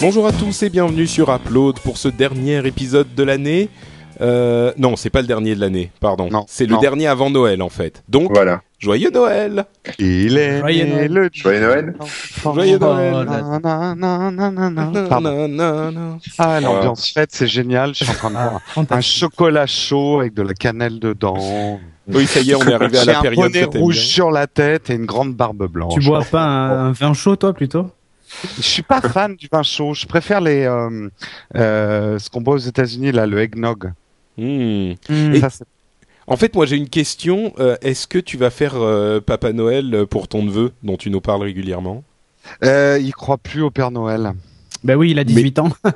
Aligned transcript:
Bonjour 0.00 0.26
à 0.26 0.32
tous 0.32 0.62
et 0.62 0.70
bienvenue 0.70 1.06
sur 1.06 1.30
Upload 1.34 1.78
pour 1.80 1.98
ce 1.98 2.08
dernier 2.08 2.66
épisode 2.66 3.14
de 3.14 3.22
l'année. 3.22 3.68
Euh, 4.22 4.72
non, 4.76 4.96
c'est 4.96 5.10
pas 5.10 5.20
le 5.22 5.26
dernier 5.26 5.54
de 5.54 5.60
l'année, 5.60 5.90
pardon. 6.00 6.28
Non, 6.30 6.44
c'est 6.48 6.66
le 6.66 6.74
non. 6.74 6.80
dernier 6.80 7.06
avant 7.06 7.30
Noël 7.30 7.62
en 7.62 7.68
fait. 7.70 8.02
Donc, 8.08 8.30
Voilà. 8.34 8.60
joyeux 8.78 9.10
Noël 9.10 9.64
Il 9.98 10.36
est 10.36 10.58
Joyeux 10.60 10.84
né 10.84 10.90
Noël. 11.08 11.12
le 11.12 11.30
Joyeux 11.32 11.60
Noël. 11.60 11.94
Joyeux 12.42 12.78
Noël. 12.78 13.26
Ah, 16.38 16.60
l'ambiance 16.60 17.10
fête, 17.12 17.30
c'est 17.32 17.46
génial. 17.46 17.94
Je 17.94 18.04
suis 18.04 18.10
en 18.12 18.14
train 18.14 18.30
de 18.30 18.36
Ah, 18.38 18.48
voir 18.74 18.86
un 18.90 19.00
chocolat 19.00 19.66
chaud 19.66 20.20
avec 20.20 20.34
de 20.34 20.42
la 20.42 20.54
cannelle 20.54 20.98
dedans. 20.98 21.78
Oui, 22.12 22.26
ça 22.26 22.40
y 22.40 22.50
est, 22.50 22.54
on 22.54 22.62
est 22.66 22.74
arrivé 22.74 22.98
à 22.98 23.04
la 23.04 23.18
un 23.20 23.22
période 23.22 23.52
t'aimes 23.52 23.68
rouge 23.76 23.94
bien. 23.96 24.04
sur 24.04 24.30
la 24.30 24.46
tête 24.46 24.90
et 24.90 24.94
une 24.94 25.06
grande 25.06 25.34
barbe 25.34 25.66
blanche. 25.68 25.94
Tu 25.94 26.00
bois 26.00 26.24
pas 26.24 26.42
un, 26.42 26.88
un 26.88 26.92
vin 26.92 27.14
chaud, 27.14 27.36
toi, 27.36 27.52
plutôt? 27.54 27.86
Je 28.56 28.62
suis 28.62 28.82
pas 28.82 29.00
fan 29.00 29.34
du 29.36 29.48
vin 29.50 29.62
chaud. 29.62 29.94
Je 29.94 30.06
préfère 30.06 30.40
les 30.40 30.64
euh, 30.64 31.08
euh, 31.56 32.18
ce 32.18 32.30
qu'on 32.30 32.40
boit 32.40 32.54
aux 32.54 32.58
États-Unis 32.58 33.12
là, 33.12 33.26
le 33.26 33.40
eggnog. 33.40 33.92
Hmm. 34.36 34.92
Ça, 35.40 35.48
En 36.26 36.36
fait, 36.36 36.54
moi 36.54 36.66
j'ai 36.66 36.76
une 36.76 36.88
question. 36.88 37.52
Euh, 37.58 37.76
Est-ce 37.82 38.06
que 38.06 38.18
tu 38.18 38.36
vas 38.36 38.50
faire 38.50 38.74
euh, 38.76 39.20
Papa 39.20 39.52
Noël 39.52 40.06
pour 40.08 40.28
ton 40.28 40.42
neveu, 40.42 40.72
dont 40.82 40.96
tu 40.96 41.10
nous 41.10 41.20
parles 41.20 41.42
régulièrement? 41.42 42.04
Euh, 42.64 42.98
il 43.00 43.12
croit 43.12 43.38
plus 43.38 43.62
au 43.62 43.70
Père 43.70 43.90
Noël. 43.90 44.32
Bah 44.82 44.94
oui, 44.94 45.10
il 45.10 45.18
a 45.18 45.24
18 45.24 45.58
ans. 45.58 45.68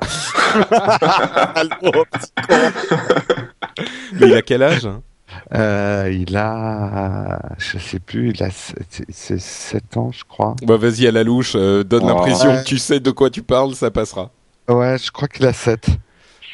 Mais 4.13 4.27
il 4.27 4.33
a 4.33 4.41
quel 4.43 4.61
âge 4.61 4.85
hein? 4.85 5.01
Euh, 5.53 6.09
il 6.11 6.35
a, 6.37 7.39
je 7.59 7.77
sais 7.77 7.99
plus, 7.99 8.31
il 8.31 8.41
a 8.43 8.49
sept- 8.49 9.03
c'est 9.09 9.39
7 9.39 9.97
ans, 9.97 10.11
je 10.11 10.23
crois. 10.27 10.55
Bah 10.63 10.77
vas-y 10.77 11.05
à 11.07 11.11
la 11.11 11.23
louche, 11.23 11.53
euh, 11.55 11.83
donne 11.83 12.03
Oh. 12.05 12.07
l'impression 12.07 12.49
Ouais. 12.49 12.59
que 12.63 12.67
tu 12.67 12.77
sais 12.79 12.99
de 12.99 13.11
quoi 13.11 13.29
tu 13.29 13.43
parles, 13.43 13.75
ça 13.75 13.91
passera. 13.91 14.31
Ouais, 14.67 14.97
je 14.97 15.11
crois 15.11 15.27
qu'il 15.27 15.45
a 15.45 15.53
7. 15.53 15.87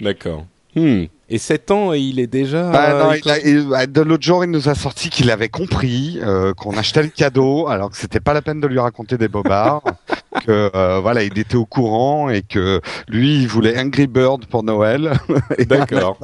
D'accord. 0.01 0.45
Hmm. 0.75 1.03
Et 1.29 1.37
7 1.37 1.71
ans, 1.71 1.93
et 1.93 1.99
il 1.99 2.19
est 2.19 2.27
déjà. 2.27 2.69
Ah 2.73 2.93
non, 2.93 3.11
euh, 3.11 3.17
il 3.23 3.29
a- 3.31 3.39
il- 3.39 3.67
bah, 3.69 3.87
de 3.87 4.01
l'autre 4.01 4.23
jour, 4.23 4.43
il 4.43 4.51
nous 4.51 4.67
a 4.67 4.75
sorti 4.75 5.09
qu'il 5.09 5.31
avait 5.31 5.47
compris 5.47 6.19
euh, 6.21 6.53
qu'on 6.53 6.77
achetait 6.77 7.03
le 7.03 7.07
cadeau, 7.09 7.67
alors 7.69 7.89
que 7.91 7.95
c'était 7.97 8.19
pas 8.19 8.33
la 8.33 8.41
peine 8.41 8.59
de 8.59 8.67
lui 8.67 8.79
raconter 8.79 9.17
des 9.17 9.29
bobards, 9.29 9.83
que 10.45 10.69
euh, 10.75 10.99
voilà, 10.99 11.23
il 11.23 11.37
était 11.39 11.55
au 11.55 11.65
courant 11.65 12.29
et 12.29 12.41
que 12.41 12.81
lui, 13.07 13.41
il 13.41 13.47
voulait 13.47 13.79
Angry 13.79 14.07
Bird 14.07 14.45
pour 14.47 14.63
Noël. 14.63 15.13
D'accord. 15.67 16.17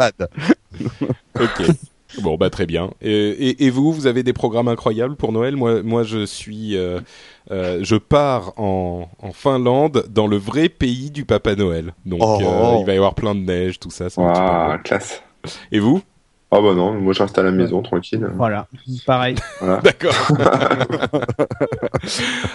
Ok. 1.39 1.63
Bon, 2.22 2.38
bah 2.38 2.50
très 2.50 2.66
bien. 2.66 2.91
Et, 3.02 3.11
et, 3.11 3.66
et 3.66 3.69
vous, 3.69 3.91
vous 3.91 4.08
avez 4.08 4.23
des 4.23 4.33
programmes 4.33 4.67
incroyables 4.69 5.16
pour 5.16 5.31
Noël 5.31 5.55
Moi, 5.55 5.83
moi, 5.83 6.03
je 6.03 6.25
suis, 6.25 6.77
euh, 6.77 7.00
euh, 7.52 7.80
je 7.83 7.95
pars 7.95 8.53
en, 8.58 9.09
en 9.19 9.31
Finlande, 9.33 10.05
dans 10.09 10.28
le 10.28 10.38
vrai 10.38 10.69
pays 10.69 11.12
du 11.12 11.25
Papa 11.25 11.56
Noël. 11.56 11.94
Donc, 12.06 12.22
Oh. 12.23 12.40
euh, 12.41 12.78
il 12.79 12.85
va 12.85 12.94
y 12.94 12.97
avoir 12.97 13.13
plein 13.13 13.35
de 13.35 13.41
neige, 13.41 13.79
tout 13.79 13.91
ça. 13.91 14.07
Waouh, 14.18 14.78
beau. 14.78 14.84
classe. 14.84 15.22
Et 15.72 15.79
vous? 15.79 16.01
Oh 16.50 16.62
bah 16.62 16.74
non, 16.74 16.94
moi 16.94 17.12
je 17.12 17.22
reste 17.22 17.38
à 17.38 17.44
la 17.44 17.52
maison 17.52 17.81
tranquille. 17.81 18.25
Voilà, 18.38 18.68
pareil. 19.06 19.35
D'accord. 19.84 20.16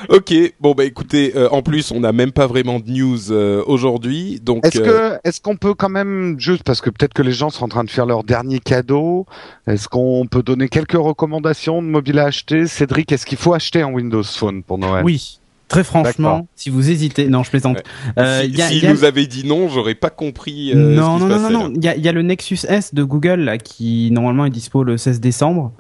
ok. 0.09 0.33
Bon, 0.61 0.73
bah 0.73 0.85
écoutez, 0.85 1.37
euh, 1.37 1.51
en 1.51 1.61
plus, 1.61 1.91
on 1.91 2.01
n'a 2.01 2.13
même 2.13 2.33
pas 2.33 2.47
vraiment 2.47 2.81
de 2.81 2.91
news 2.91 3.31
euh, 3.31 3.63
aujourd'hui, 3.67 4.41
donc. 4.41 4.65
Est-ce 4.65 4.81
euh, 4.81 5.19
que, 5.19 5.29
est-ce 5.29 5.43
qu'on 5.43 5.57
peut 5.57 5.75
quand 5.75 5.91
même 5.91 6.37
juste 6.39 6.63
parce 6.63 6.81
que 6.81 6.89
peut-être 6.89 7.13
que 7.13 7.21
les 7.21 7.33
gens 7.33 7.51
sont 7.51 7.67
en 7.67 7.69
train 7.69 7.85
de 7.85 7.91
faire 7.91 8.07
leur 8.07 8.25
dernier 8.25 8.61
cadeau, 8.61 9.27
est-ce 9.67 9.89
qu'on 9.89 10.27
peut 10.27 10.43
donner 10.43 10.71
quelques 10.71 10.93
recommandations 10.93 11.83
de 11.83 11.89
mobile 11.89 12.19
à 12.19 12.25
acheter? 12.25 12.67
Cédric, 12.69 13.13
est-ce 13.13 13.27
qu'il 13.27 13.39
faut 13.39 13.53
acheter 13.53 13.83
un 13.83 13.93
Windows 13.93 14.23
Phone 14.23 14.63
pour 14.63 14.79
Noël? 14.79 15.05
Oui, 15.05 15.39
très 15.73 15.85
franchement, 15.85 16.49
si 16.57 16.71
vous 16.71 16.91
hésitez... 16.91 17.29
Non, 17.29 17.43
je 17.43 17.51
plaisante. 17.51 17.83
Euh, 18.19 18.43
si 18.43 18.61
s'il 18.63 18.87
a- 18.87 18.93
nous 18.93 19.05
avait 19.05 19.27
dit 19.27 19.47
non, 19.47 19.69
j'aurais 19.69 19.95
pas 19.95 20.11
compris. 20.11 20.73
euh, 20.73 20.95
non, 20.95 21.19
ce 21.19 21.25
qui 21.25 21.29
non, 21.31 21.37
se 21.37 21.43
non, 21.43 21.51
non, 21.51 21.69
non. 21.69 21.73
Il 21.77 21.85
y 21.85 21.89
a, 21.89 21.97
il 21.97 22.05
y 22.05 22.09
a 22.09 22.13
le 22.13 22.23
Nexus 22.23 22.59
S 22.69 22.95
de 22.95 23.03
Google 23.03 23.41
là, 23.41 23.59
qui 23.59 24.11
normalement 24.13 24.45
est 24.47 24.51
dispo 24.51 24.85
le 24.85 24.97
16 24.97 25.21
décembre. 25.21 25.73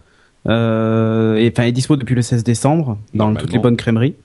Euh, 0.48 1.48
enfin, 1.50 1.64
est 1.64 1.72
dispo 1.72 1.96
depuis 1.96 2.14
le 2.14 2.22
16 2.22 2.42
décembre 2.42 2.98
dans 3.14 3.32
toutes 3.34 3.52
les 3.52 3.58
bonnes 3.58 3.76
crèmeries. 3.76 4.16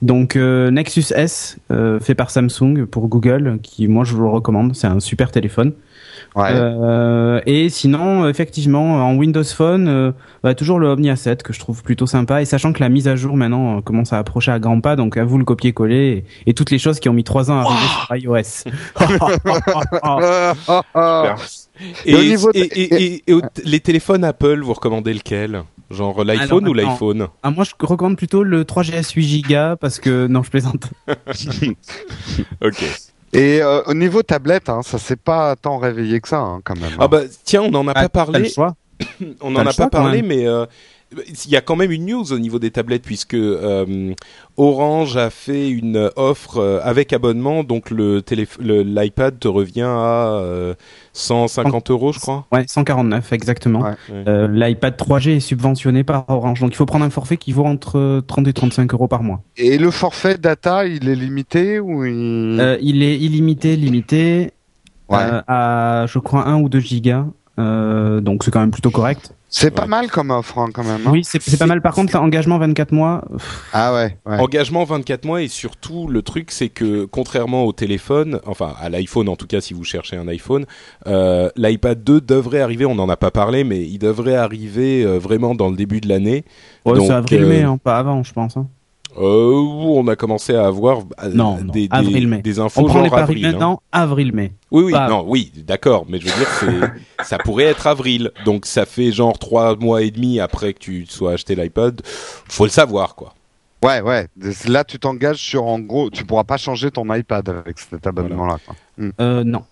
Donc 0.00 0.36
euh, 0.36 0.70
Nexus 0.70 1.12
S 1.14 1.58
euh, 1.72 1.98
fait 1.98 2.14
par 2.14 2.30
Samsung 2.30 2.86
pour 2.90 3.08
Google, 3.08 3.58
qui 3.62 3.88
moi 3.88 4.04
je 4.04 4.14
vous 4.14 4.22
le 4.22 4.28
recommande. 4.28 4.74
C'est 4.76 4.86
un 4.86 5.00
super 5.00 5.30
téléphone. 5.32 5.72
Ouais. 6.36 6.50
Euh, 6.52 7.40
et 7.46 7.68
sinon, 7.68 8.28
effectivement, 8.28 8.96
en 9.08 9.16
Windows 9.16 9.42
Phone, 9.42 9.88
euh, 9.88 10.12
bah, 10.42 10.54
toujours 10.54 10.78
le 10.78 10.88
Omnia 10.88 11.16
7 11.16 11.42
que 11.42 11.52
je 11.52 11.58
trouve 11.58 11.82
plutôt 11.82 12.06
sympa. 12.06 12.42
Et 12.42 12.44
sachant 12.44 12.72
que 12.72 12.80
la 12.80 12.88
mise 12.88 13.08
à 13.08 13.16
jour 13.16 13.36
maintenant 13.36 13.78
euh, 13.78 13.80
commence 13.80 14.12
à 14.12 14.18
approcher 14.18 14.52
à 14.52 14.58
grands 14.60 14.80
pas, 14.80 14.94
donc 14.94 15.16
à 15.16 15.24
vous 15.24 15.38
le 15.38 15.44
copier-coller 15.44 16.24
et, 16.46 16.50
et 16.50 16.54
toutes 16.54 16.70
les 16.70 16.78
choses 16.78 17.00
qui 17.00 17.08
ont 17.08 17.12
mis 17.12 17.24
trois 17.24 17.50
ans 17.50 17.58
à 17.58 17.62
arriver 17.62 17.86
sur 18.06 18.16
iOS. 18.16 18.64
Ah. 20.02 20.54
Super. 21.34 21.36
Et, 22.04 22.10
Et 22.12 22.14
au 22.14 22.22
niveau 22.22 22.52
de- 22.52 22.58
et- 22.58 22.62
et- 22.62 23.02
et- 23.14 23.22
et 23.28 23.32
au- 23.32 23.40
les 23.64 23.80
téléphones 23.80 24.24
Apple, 24.24 24.60
vous 24.62 24.72
recommandez 24.74 25.14
lequel? 25.14 25.62
Genre 25.90 26.22
l'iPhone 26.22 26.64
Alors, 26.64 26.70
ou 26.70 26.74
l'iPhone 26.74 27.28
ah, 27.42 27.50
moi, 27.50 27.64
je 27.64 27.72
recommande 27.80 28.16
plutôt 28.16 28.42
le 28.42 28.64
3GS 28.64 29.14
8 29.14 29.42
Go 29.48 29.76
parce 29.80 29.98
que 30.00 30.26
non, 30.26 30.42
je 30.42 30.50
plaisante. 30.50 30.90
Ok. 32.64 32.84
Et 33.32 33.60
euh, 33.62 33.82
au 33.86 33.94
niveau 33.94 34.22
tablette, 34.22 34.68
hein, 34.68 34.80
ça 34.82 34.98
s'est 34.98 35.16
pas 35.16 35.54
tant 35.56 35.78
réveillé 35.78 36.20
que 36.20 36.28
ça, 36.28 36.38
hein, 36.38 36.60
quand 36.64 36.78
même. 36.78 36.92
Ah 36.98 37.08
bah 37.08 37.20
tiens, 37.44 37.62
on 37.62 37.70
n'en 37.70 37.86
a 37.88 37.92
Ah, 37.92 37.94
pas 37.94 38.02
le 38.02 38.08
parlé. 38.32 38.48
choix. 38.48 38.74
On 39.42 39.50
n'en 39.52 39.60
a 39.60 39.70
choix, 39.70 39.88
pas 39.88 39.98
parlé, 40.00 40.22
mais 40.22 40.46
euh, 40.46 40.66
il 41.12 41.50
y 41.50 41.56
a 41.56 41.60
quand 41.60 41.76
même 41.76 41.90
une 41.90 42.06
news 42.06 42.32
au 42.32 42.38
niveau 42.38 42.58
des 42.58 42.70
tablettes 42.70 43.02
puisque 43.02 43.34
euh, 43.34 44.12
Orange 44.56 45.16
a 45.16 45.30
fait 45.30 45.70
une 45.70 46.10
offre 46.16 46.58
euh, 46.58 46.80
avec 46.82 47.12
abonnement, 47.12 47.64
donc 47.64 47.90
le 47.90 48.22
l'iPad 48.60 49.38
te 49.38 49.48
revient 49.48 49.82
à 49.82 50.34
euh, 50.34 50.74
150 51.14 51.90
euros, 51.90 52.12
je 52.12 52.20
crois. 52.20 52.46
Ouais, 52.52 52.64
149 52.66 53.32
exactement. 53.32 53.80
Ouais. 53.80 53.90
Ouais. 54.10 54.24
Euh, 54.28 54.48
L'iPad 54.48 54.96
3G 54.96 55.36
est 55.36 55.40
subventionné 55.40 56.04
par 56.04 56.24
Orange, 56.28 56.60
donc 56.60 56.72
il 56.72 56.76
faut 56.76 56.86
prendre 56.86 57.04
un 57.04 57.10
forfait 57.10 57.36
qui 57.36 57.52
vaut 57.52 57.64
entre 57.64 58.20
30 58.26 58.48
et 58.48 58.52
35 58.52 58.92
euros 58.92 59.08
par 59.08 59.22
mois. 59.22 59.42
Et 59.56 59.78
le 59.78 59.90
forfait 59.90 60.36
data, 60.36 60.86
il 60.86 61.08
est 61.08 61.14
limité 61.14 61.80
ou 61.80 62.04
il... 62.04 62.58
Euh, 62.60 62.76
il 62.80 63.02
est 63.02 63.16
illimité, 63.18 63.76
limité 63.76 64.52
Ouais. 65.08 65.16
euh, 65.20 65.40
à 65.48 66.04
je 66.06 66.18
crois 66.18 66.46
1 66.46 66.60
ou 66.60 66.68
2 66.68 66.80
gigas. 66.80 67.24
Euh, 67.58 68.20
donc 68.20 68.44
c'est 68.44 68.50
quand 68.50 68.60
même 68.60 68.70
plutôt 68.70 68.90
correct. 68.90 69.32
C'est 69.50 69.70
pas 69.70 69.82
ouais. 69.82 69.88
mal 69.88 70.10
comme 70.10 70.30
offre, 70.30 70.58
hein, 70.58 70.68
quand 70.74 70.84
même. 70.84 71.00
hein. 71.06 71.10
Oui, 71.10 71.24
c'est 71.24 71.58
pas 71.58 71.64
mal. 71.64 71.80
Par 71.80 71.94
contre, 71.94 72.14
l'engagement 72.14 72.58
24 72.58 72.92
mois, 72.92 73.24
Ah 73.72 73.94
ouais. 73.94 74.16
ouais. 74.26 74.38
Engagement 74.38 74.84
24 74.84 75.24
mois 75.24 75.40
et 75.42 75.48
surtout 75.48 76.06
le 76.06 76.20
truc 76.20 76.50
c'est 76.50 76.68
que 76.68 77.06
contrairement 77.06 77.64
au 77.64 77.72
téléphone, 77.72 78.40
enfin 78.46 78.74
à 78.78 78.90
l'iPhone 78.90 79.26
en 79.28 79.36
tout 79.36 79.46
cas 79.46 79.62
si 79.62 79.72
vous 79.72 79.84
cherchez 79.84 80.16
un 80.16 80.28
iPhone, 80.28 80.66
euh, 81.06 81.48
l'iPad 81.56 82.04
2 82.04 82.20
devrait 82.20 82.60
arriver, 82.60 82.84
on 82.84 82.94
n'en 82.94 83.08
a 83.08 83.16
pas 83.16 83.30
parlé 83.30 83.64
mais 83.64 83.80
il 83.80 83.98
devrait 83.98 84.36
arriver 84.36 85.02
euh, 85.04 85.18
vraiment 85.18 85.54
dans 85.54 85.70
le 85.70 85.76
début 85.76 86.02
de 86.02 86.08
l'année. 86.10 86.44
ouais, 86.84 86.94
Donc, 86.94 87.06
c'est 87.06 87.12
avril-mai, 87.14 87.64
euh, 87.64 87.68
hein, 87.70 87.78
pas 87.82 87.96
avant, 87.96 88.22
je 88.22 88.32
pense. 88.34 88.56
hein. 88.58 88.66
Euh, 89.16 89.52
on 89.52 90.06
a 90.06 90.14
commencé 90.16 90.54
à 90.54 90.66
avoir 90.66 90.98
euh, 91.22 91.30
Non, 91.32 91.56
non, 91.62 91.72
des, 91.72 91.88
des, 91.88 91.96
avril-mai. 91.96 92.42
des 92.42 92.60
infos 92.60 92.82
On 92.82 92.84
prend 92.84 93.02
les 93.02 93.10
paris 93.10 93.22
avril. 93.22 93.46
hein. 93.46 93.50
maintenant, 93.50 93.82
avril-mai. 93.90 94.52
Oui, 94.70 94.84
oui, 94.84 94.92
Pas- 94.92 95.08
non, 95.08 95.24
oui, 95.26 95.50
d'accord, 95.56 96.04
mais 96.08 96.20
je 96.20 96.26
veux 96.28 96.78
dire, 96.80 96.92
ça 97.24 97.38
pourrait 97.38 97.64
être 97.64 97.86
avril, 97.86 98.30
donc 98.44 98.66
ça 98.66 98.86
fait 98.86 99.10
genre 99.10 99.38
trois 99.38 99.74
mois 99.76 100.02
et 100.02 100.10
demi 100.10 100.38
après 100.40 100.72
que 100.74 100.78
tu 100.78 101.06
sois 101.06 101.32
acheté 101.32 101.56
l'iPod. 101.56 102.02
Faut 102.04 102.64
le 102.64 102.70
savoir, 102.70 103.14
quoi. 103.14 103.34
Ouais, 103.82 104.00
ouais. 104.02 104.26
Là, 104.66 104.84
tu 104.84 104.98
t'engages 104.98 105.38
sur, 105.38 105.64
en 105.64 105.78
gros, 105.80 106.10
tu 106.10 106.24
pourras 106.24 106.44
pas 106.44 106.56
changer 106.56 106.90
ton 106.90 107.12
iPad 107.14 107.48
avec 107.48 107.78
cet 107.78 108.06
abonnement-là. 108.06 108.58
quoi. 108.66 108.74
Euh, 109.20 109.42
non. 109.44 109.62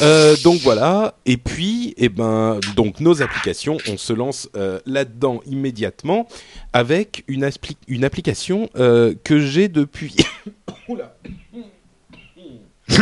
Euh, 0.00 0.36
donc 0.42 0.60
voilà, 0.62 1.14
et 1.26 1.36
puis, 1.36 1.94
eh 1.96 2.08
ben, 2.08 2.58
donc 2.76 3.00
nos 3.00 3.22
applications, 3.22 3.76
on 3.88 3.96
se 3.96 4.12
lance 4.12 4.48
euh, 4.56 4.80
là-dedans 4.86 5.40
immédiatement 5.46 6.26
avec 6.72 7.24
une, 7.28 7.44
appli- 7.44 7.76
une 7.88 8.04
application 8.04 8.68
euh, 8.76 9.14
que 9.22 9.38
j'ai 9.40 9.68
depuis. 9.68 10.16
Oula. 10.88 11.14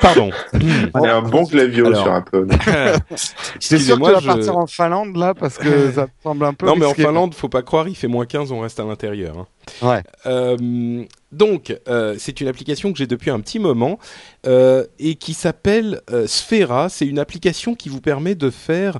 Pardon. 0.00 0.30
Il 0.54 0.90
y 1.02 1.06
a 1.06 1.16
un 1.16 1.22
bon 1.22 1.46
clavier 1.46 1.86
Alors. 1.86 2.02
sur 2.02 2.12
Apple. 2.12 2.46
C'est 3.60 3.78
sûr 3.78 3.98
que 3.98 4.04
tu 4.06 4.12
vas 4.12 4.20
je- 4.20 4.26
partir 4.26 4.56
en 4.58 4.66
Finlande 4.66 5.16
là 5.16 5.32
parce 5.34 5.58
que 5.58 5.92
ça 5.94 6.02
me 6.02 6.08
semble 6.22 6.44
un 6.44 6.52
peu. 6.54 6.66
Non, 6.66 6.76
mais 6.76 6.84
en. 6.86 6.92
Finlande, 6.94 7.34
faut 7.34 7.48
pas 7.48 7.62
croire, 7.62 7.88
il 7.88 7.94
fait 7.94 8.08
moins 8.08 8.26
15, 8.26 8.52
on 8.52 8.60
reste 8.60 8.80
à 8.80 8.84
l'intérieur. 8.84 9.36
hein. 9.38 9.46
Ouais. 9.86 10.02
Euh, 10.26 11.04
donc, 11.32 11.76
euh, 11.88 12.16
c'est 12.18 12.40
une 12.40 12.48
application 12.48 12.92
que 12.92 12.98
j'ai 12.98 13.06
depuis 13.06 13.30
un 13.30 13.40
petit 13.40 13.58
moment 13.58 13.98
euh, 14.46 14.86
et 14.98 15.16
qui 15.16 15.34
s'appelle 15.34 16.00
euh, 16.10 16.26
Sphera. 16.26 16.88
C'est 16.88 17.06
une 17.06 17.18
application 17.18 17.74
qui 17.74 17.90
vous 17.90 18.00
permet 18.00 18.34
de 18.34 18.50
faire 18.50 18.98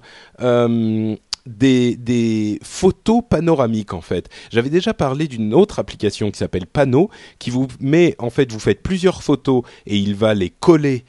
des, 1.47 2.59
photos 2.63 3.23
panoramiques 3.29 3.95
en 3.95 4.03
fait. 4.03 4.29
J'avais 4.51 4.69
déjà 4.69 4.93
parlé 4.93 5.27
d'une 5.27 5.55
autre 5.55 5.79
application 5.79 6.31
qui 6.31 6.39
s'appelle 6.39 6.67
Pano, 6.67 7.09
qui 7.39 7.49
vous 7.49 7.67
met 7.81 8.15
en 8.19 8.29
fait, 8.29 8.53
vous 8.53 8.59
faites 8.59 8.83
plusieurs 8.83 9.23
photos 9.23 9.63
et 9.87 9.97
il 9.97 10.15
va 10.15 10.35
les 10.35 10.51
coller 10.51 11.05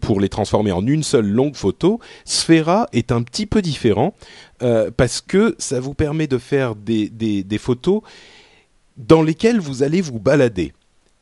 pour 0.00 0.20
les 0.20 0.28
transformer 0.28 0.72
en 0.72 0.84
une 0.84 1.04
seule 1.04 1.28
longue 1.28 1.54
photo. 1.54 2.00
Sphera 2.24 2.88
est 2.92 3.12
un 3.12 3.22
petit 3.22 3.46
peu 3.46 3.62
différent 3.62 4.14
parce 4.96 5.20
que 5.20 5.54
ça 5.58 5.78
vous 5.78 5.94
permet 5.94 6.26
de 6.26 6.38
faire 6.38 6.74
des 6.74 7.58
photos 7.60 8.02
dans 8.96 9.22
lesquelles 9.22 9.60
vous 9.60 9.82
allez 9.82 10.00
vous 10.00 10.18
balader. 10.18 10.72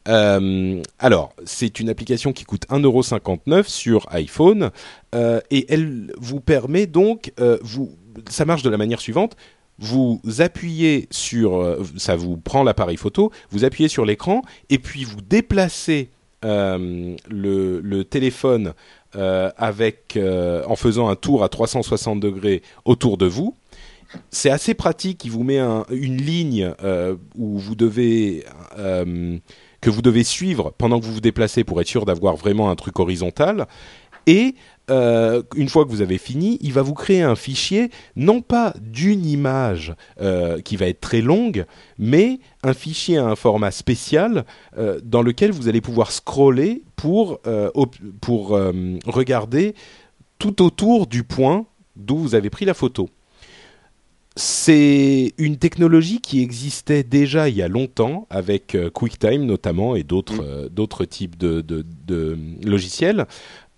Euh, 0.08 0.82
alors, 0.98 1.32
c'est 1.44 1.80
une 1.80 1.88
application 1.88 2.32
qui 2.32 2.44
coûte 2.44 2.66
1,59€ 2.68 3.68
sur 3.68 4.06
iPhone 4.10 4.70
euh, 5.14 5.40
et 5.50 5.66
elle 5.72 6.12
vous 6.18 6.40
permet 6.40 6.86
donc, 6.86 7.32
euh, 7.38 7.58
vous, 7.62 7.96
ça 8.28 8.44
marche 8.44 8.62
de 8.62 8.70
la 8.70 8.76
manière 8.76 9.00
suivante. 9.00 9.36
Vous 9.78 10.20
appuyez 10.40 11.08
sur, 11.10 11.78
ça 11.96 12.14
vous 12.14 12.36
prend 12.36 12.62
l'appareil 12.62 12.98
photo, 12.98 13.32
vous 13.50 13.64
appuyez 13.64 13.88
sur 13.88 14.04
l'écran 14.04 14.42
et 14.68 14.78
puis 14.78 15.04
vous 15.04 15.22
déplacez 15.22 16.10
le, 16.42 17.16
le 17.30 18.04
téléphone 18.04 18.74
avec, 19.14 20.18
en 20.66 20.76
faisant 20.76 21.08
un 21.08 21.16
tour 21.16 21.42
à 21.42 21.48
360 21.48 22.20
degrés 22.20 22.60
autour 22.84 23.16
de 23.16 23.24
vous. 23.24 23.56
C'est 24.30 24.50
assez 24.50 24.74
pratique. 24.74 25.24
Il 25.24 25.30
vous 25.30 25.44
met 25.44 25.58
un- 25.58 25.84
une 25.90 26.20
ligne 26.20 26.74
euh, 26.82 27.16
où 27.36 27.58
vous 27.58 27.74
devez 27.74 28.44
euh, 28.78 29.38
que 29.80 29.90
vous 29.90 30.02
devez 30.02 30.24
suivre 30.24 30.72
pendant 30.76 31.00
que 31.00 31.04
vous 31.04 31.14
vous 31.14 31.20
déplacez 31.20 31.64
pour 31.64 31.80
être 31.80 31.86
sûr 31.86 32.04
d'avoir 32.04 32.36
vraiment 32.36 32.70
un 32.70 32.76
truc 32.76 32.98
horizontal. 32.98 33.66
Et 34.26 34.54
euh, 34.90 35.42
une 35.56 35.68
fois 35.68 35.84
que 35.84 35.90
vous 35.90 36.02
avez 36.02 36.18
fini, 36.18 36.58
il 36.60 36.72
va 36.72 36.82
vous 36.82 36.92
créer 36.92 37.22
un 37.22 37.36
fichier, 37.36 37.90
non 38.16 38.42
pas 38.42 38.74
d'une 38.80 39.24
image 39.24 39.94
qui 40.64 40.76
va 40.76 40.86
être 40.86 41.00
très 41.00 41.22
longue, 41.22 41.64
mais 41.98 42.40
un 42.62 42.74
fichier 42.74 43.16
à 43.16 43.24
un 43.24 43.36
format 43.36 43.70
spécial 43.70 44.44
dans 45.02 45.22
lequel 45.22 45.52
vous 45.52 45.68
allez 45.68 45.80
pouvoir 45.80 46.12
scroller 46.12 46.82
pour, 46.96 47.40
regarder 49.06 49.74
tout 50.38 50.62
autour 50.62 51.06
du 51.06 51.22
point 51.24 51.64
d'où 51.96 52.18
vous 52.18 52.34
avez 52.34 52.50
pris 52.50 52.66
la 52.66 52.74
photo. 52.74 53.08
C'est 54.36 55.34
une 55.38 55.56
technologie 55.56 56.20
qui 56.20 56.40
existait 56.40 57.02
déjà 57.02 57.48
il 57.48 57.56
y 57.56 57.62
a 57.62 57.68
longtemps 57.68 58.26
avec 58.30 58.74
euh, 58.76 58.88
QuickTime 58.88 59.44
notamment 59.44 59.96
et 59.96 60.04
d'autres 60.04 60.40
euh, 60.42 60.68
d'autres 60.68 61.04
types 61.04 61.36
de, 61.36 61.60
de- 61.62 61.84
de 62.06 62.38
logiciels 62.64 63.26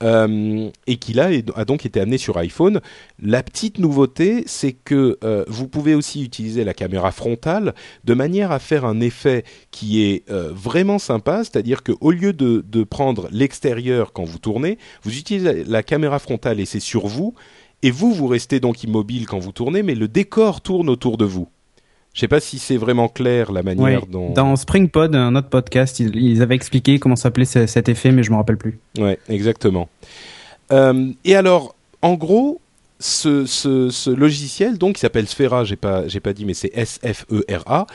euh, 0.02 0.68
et 0.86 0.96
qui 0.96 1.14
là 1.14 1.30
a 1.54 1.64
donc 1.64 1.86
été 1.86 2.00
amené 2.00 2.18
sur 2.18 2.36
iPhone. 2.36 2.80
La 3.20 3.42
petite 3.42 3.78
nouveauté, 3.78 4.42
c'est 4.46 4.72
que 4.72 5.16
euh, 5.24 5.44
vous 5.48 5.68
pouvez 5.68 5.94
aussi 5.94 6.22
utiliser 6.22 6.64
la 6.64 6.74
caméra 6.74 7.12
frontale 7.12 7.72
de 8.04 8.12
manière 8.12 8.52
à 8.52 8.58
faire 8.58 8.84
un 8.84 9.00
effet 9.00 9.44
qui 9.70 10.02
est 10.02 10.28
euh, 10.30 10.50
vraiment 10.52 10.98
sympa, 10.98 11.38
c'est-à-dire 11.44 11.82
qu'au 11.82 12.10
lieu 12.10 12.32
de, 12.34 12.62
de 12.68 12.84
prendre 12.84 13.28
l'extérieur 13.30 14.12
quand 14.12 14.24
vous 14.24 14.38
tournez, 14.38 14.76
vous 15.02 15.16
utilisez 15.16 15.64
la 15.64 15.82
caméra 15.82 16.18
frontale 16.18 16.60
et 16.60 16.66
c'est 16.66 16.80
sur 16.80 17.06
vous, 17.06 17.34
et 17.82 17.90
vous, 17.90 18.12
vous 18.12 18.26
restez 18.26 18.60
donc 18.60 18.82
immobile 18.84 19.26
quand 19.26 19.38
vous 19.38 19.52
tournez, 19.52 19.82
mais 19.82 19.94
le 19.94 20.08
décor 20.08 20.60
tourne 20.60 20.88
autour 20.88 21.16
de 21.18 21.24
vous. 21.24 21.48
Je 22.14 22.20
sais 22.20 22.28
pas 22.28 22.40
si 22.40 22.58
c'est 22.58 22.76
vraiment 22.76 23.08
clair 23.08 23.52
la 23.52 23.60
Ouais. 23.60 23.74
manière 23.74 24.06
dont... 24.06 24.32
Dans 24.34 24.54
SpringPod, 24.56 25.14
un 25.16 25.34
autre 25.34 25.48
podcast, 25.48 25.98
ils, 25.98 26.14
ils 26.16 26.42
avaient 26.42 26.54
expliqué 26.54 26.98
comment 26.98 27.16
s'appelait 27.16 27.46
ce- 27.46 27.66
cet 27.66 27.88
effet, 27.88 28.12
mais 28.12 28.22
je 28.22 28.30
me 28.30 28.36
rappelle 28.36 28.58
plus. 28.58 28.78
Ouais, 28.98 29.18
exactement. 29.28 29.88
Euh, 30.72 31.10
et 31.24 31.34
alors, 31.34 31.74
en 32.02 32.14
gros, 32.14 32.60
ce, 33.00 33.46
ce, 33.46 33.88
ce 33.90 34.10
logiciel, 34.10 34.76
donc, 34.78 34.96
qui 34.96 35.00
s'appelle 35.00 35.26
Sphera, 35.26 35.64
j'ai 35.64 35.76
pas, 35.76 36.06
j'ai 36.06 36.20
pas 36.20 36.32
dit, 36.34 36.44
mais 36.44 36.54
c'est 36.54 36.70
S-F-E-R-A, 36.74 37.86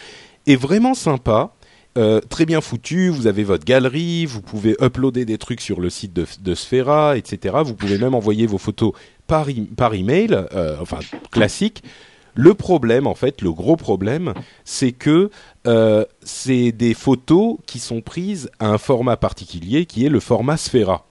est 0.47 0.55
vraiment 0.55 0.93
sympa. 0.95 1.51
Euh, 1.97 2.21
très 2.21 2.45
bien 2.45 2.61
foutu, 2.61 3.09
vous 3.09 3.27
avez 3.27 3.43
votre 3.43 3.65
galerie, 3.65 4.25
vous 4.25 4.41
pouvez 4.41 4.75
uploader 4.81 5.25
des 5.25 5.37
trucs 5.37 5.61
sur 5.61 5.81
le 5.81 5.89
site 5.89 6.13
de, 6.13 6.25
de 6.41 6.55
Sphera, 6.55 7.17
etc. 7.17 7.55
Vous 7.65 7.73
pouvez 7.73 7.97
même 7.97 8.13
envoyer 8.13 8.45
vos 8.45 8.57
photos 8.57 8.93
par, 9.25 9.47
e- 9.49 9.95
email, 9.95 10.45
euh, 10.53 10.77
enfin 10.79 10.99
classique. 11.31 11.83
Le 12.35 12.53
problème, 12.53 13.07
en 13.07 13.15
fait, 13.15 13.41
le 13.41 13.51
gros 13.51 13.75
problème, 13.75 14.33
c'est 14.63 14.91
que 14.91 15.31
euh, 15.65 16.05
c'est 16.21 16.71
des 16.71 16.93
photos 16.93 17.57
qui 17.65 17.79
sont 17.79 18.01
prises 18.01 18.49
à 18.59 18.67
un 18.67 18.77
format 18.77 19.17
particulier 19.17 19.85
qui 19.87 20.05
est 20.05 20.09
le 20.09 20.19
format 20.19 20.55
Sphera. 20.55 21.07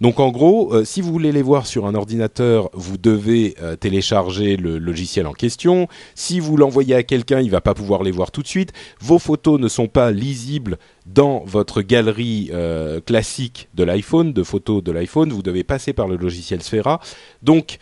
Donc 0.00 0.20
en 0.20 0.30
gros, 0.30 0.74
euh, 0.74 0.84
si 0.84 1.00
vous 1.00 1.12
voulez 1.12 1.32
les 1.32 1.42
voir 1.42 1.66
sur 1.66 1.86
un 1.86 1.94
ordinateur, 1.94 2.70
vous 2.74 2.98
devez 2.98 3.56
euh, 3.62 3.76
télécharger 3.76 4.56
le 4.56 4.78
logiciel 4.78 5.26
en 5.26 5.32
question. 5.32 5.88
Si 6.14 6.40
vous 6.40 6.56
l'envoyez 6.56 6.94
à 6.94 7.02
quelqu'un, 7.02 7.40
il 7.40 7.50
va 7.50 7.60
pas 7.60 7.74
pouvoir 7.74 8.02
les 8.02 8.10
voir 8.10 8.30
tout 8.30 8.42
de 8.42 8.48
suite. 8.48 8.72
Vos 9.00 9.18
photos 9.18 9.58
ne 9.58 9.68
sont 9.68 9.88
pas 9.88 10.10
lisibles 10.10 10.78
dans 11.06 11.42
votre 11.46 11.82
galerie 11.82 12.50
euh, 12.52 13.00
classique 13.00 13.68
de 13.74 13.84
l'iPhone, 13.84 14.32
de 14.32 14.42
photos 14.42 14.82
de 14.82 14.92
l'iPhone. 14.92 15.32
Vous 15.32 15.42
devez 15.42 15.64
passer 15.64 15.92
par 15.92 16.08
le 16.08 16.16
logiciel 16.16 16.62
Sphera. 16.62 17.00
Donc 17.42 17.78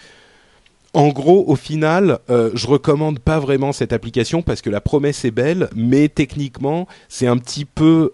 en 0.93 1.09
gros, 1.09 1.45
au 1.49 1.57
final, 1.57 2.21
je 2.29 2.67
recommande 2.69 3.19
pas 3.19 3.41
vraiment 3.41 3.73
cette 3.73 3.93
application 3.93 4.43
parce 4.43 4.63
que 4.63 4.71
la 4.71 4.81
promesse 4.81 5.25
est 5.25 5.33
belle, 5.33 5.69
mais 5.75 6.09
techniquement, 6.09 6.87
c'est 7.09 7.27
un 7.27 7.37
petit 7.37 7.65
peu, 7.65 8.13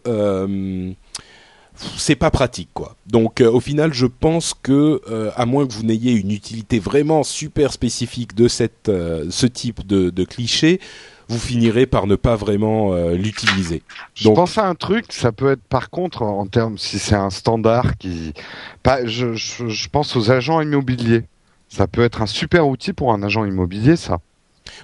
c'est 1.97 2.15
pas 2.17 2.31
pratique 2.31 2.69
quoi. 2.75 2.97
Donc, 3.07 3.41
euh, 3.41 3.51
au 3.51 3.61
final, 3.61 3.93
je 3.93 4.07
pense 4.07 4.55
que, 4.55 5.01
euh, 5.11 5.31
à 5.37 5.47
moins 5.47 5.67
que 5.67 5.73
vous 5.73 5.83
n'ayez 5.83 6.13
une 6.13 6.31
utilité 6.31 6.79
vraiment 6.79 7.23
super 7.23 7.73
spécifique 7.73 8.35
de 8.35 8.49
cette, 8.49 8.89
euh, 8.89 9.27
ce 9.31 9.47
type 9.47 9.87
de, 9.87 10.11
de 10.11 10.25
cliché, 10.25 10.81
vous 11.29 11.39
finirez 11.39 11.87
par 11.87 12.07
ne 12.09 12.17
pas 12.17 12.35
vraiment 12.35 12.93
l'utiliser. 13.13 13.83
Je 14.15 14.25
Donc- 14.25 14.35
pense 14.35 14.59
à 14.59 14.67
un 14.67 14.75
truc, 14.75 15.07
ça 15.13 15.31
peut 15.31 15.53
être 15.53 15.63
par 15.63 15.89
contre 15.89 16.23
en 16.23 16.45
termes 16.47 16.77
si 16.77 16.99
c'est 16.99 17.15
un 17.15 17.31
standard 17.31 17.97
qui, 17.99 18.33
pas, 18.83 19.07
je, 19.07 19.35
je, 19.35 19.69
je 19.69 19.89
pense 19.89 20.17
aux 20.17 20.33
agents 20.33 20.61
immobiliers. 20.61 21.23
Ça 21.69 21.87
peut 21.87 22.03
être 22.03 22.21
un 22.21 22.27
super 22.27 22.67
outil 22.67 22.93
pour 22.93 23.13
un 23.13 23.23
agent 23.23 23.45
immobilier, 23.45 23.95
ça. 23.95 24.19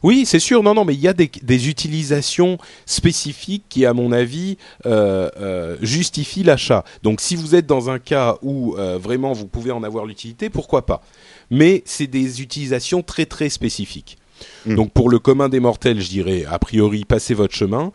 Oui, 0.03 0.25
c'est 0.27 0.39
sûr. 0.39 0.63
Non, 0.63 0.75
non, 0.75 0.85
mais 0.85 0.95
il 0.95 1.01
y 1.01 1.09
a 1.09 1.13
des, 1.13 1.31
des 1.43 1.69
utilisations 1.69 2.59
spécifiques 2.85 3.65
qui, 3.69 3.85
à 3.87 3.93
mon 3.93 4.13
avis, 4.13 4.59
euh, 4.85 5.29
euh, 5.39 5.77
justifient 5.83 6.43
l'achat. 6.43 6.85
Donc, 7.03 7.21
si 7.21 7.37
vous 7.37 7.55
êtes 7.55 7.67
dans 7.67 7.91
un 7.91 7.99
cas 7.99 8.37
où 8.43 8.77
euh, 8.77 8.99
vraiment 8.99 9.33
vous 9.33 9.47
pouvez 9.47 9.73
en 9.73 9.83
avoir 9.83 10.07
l'utilité, 10.07 10.51
pourquoi 10.51 10.87
pas? 10.87 11.03
Mais 11.51 11.83
c'est 11.85 12.07
des 12.07 12.43
utilisations 12.43 13.03
très 13.03 13.27
très 13.27 13.49
spécifiques. 13.49 14.19
Mm. 14.67 14.75
Donc, 14.75 14.93
pour 14.93 15.09
le 15.09 15.19
commun 15.19 15.49
des 15.49 15.61
mortels, 15.61 16.01
je 16.01 16.09
dirais, 16.09 16.45
a 16.49 16.59
priori, 16.59 17.05
passez 17.05 17.35
votre 17.35 17.55
chemin. 17.55 17.93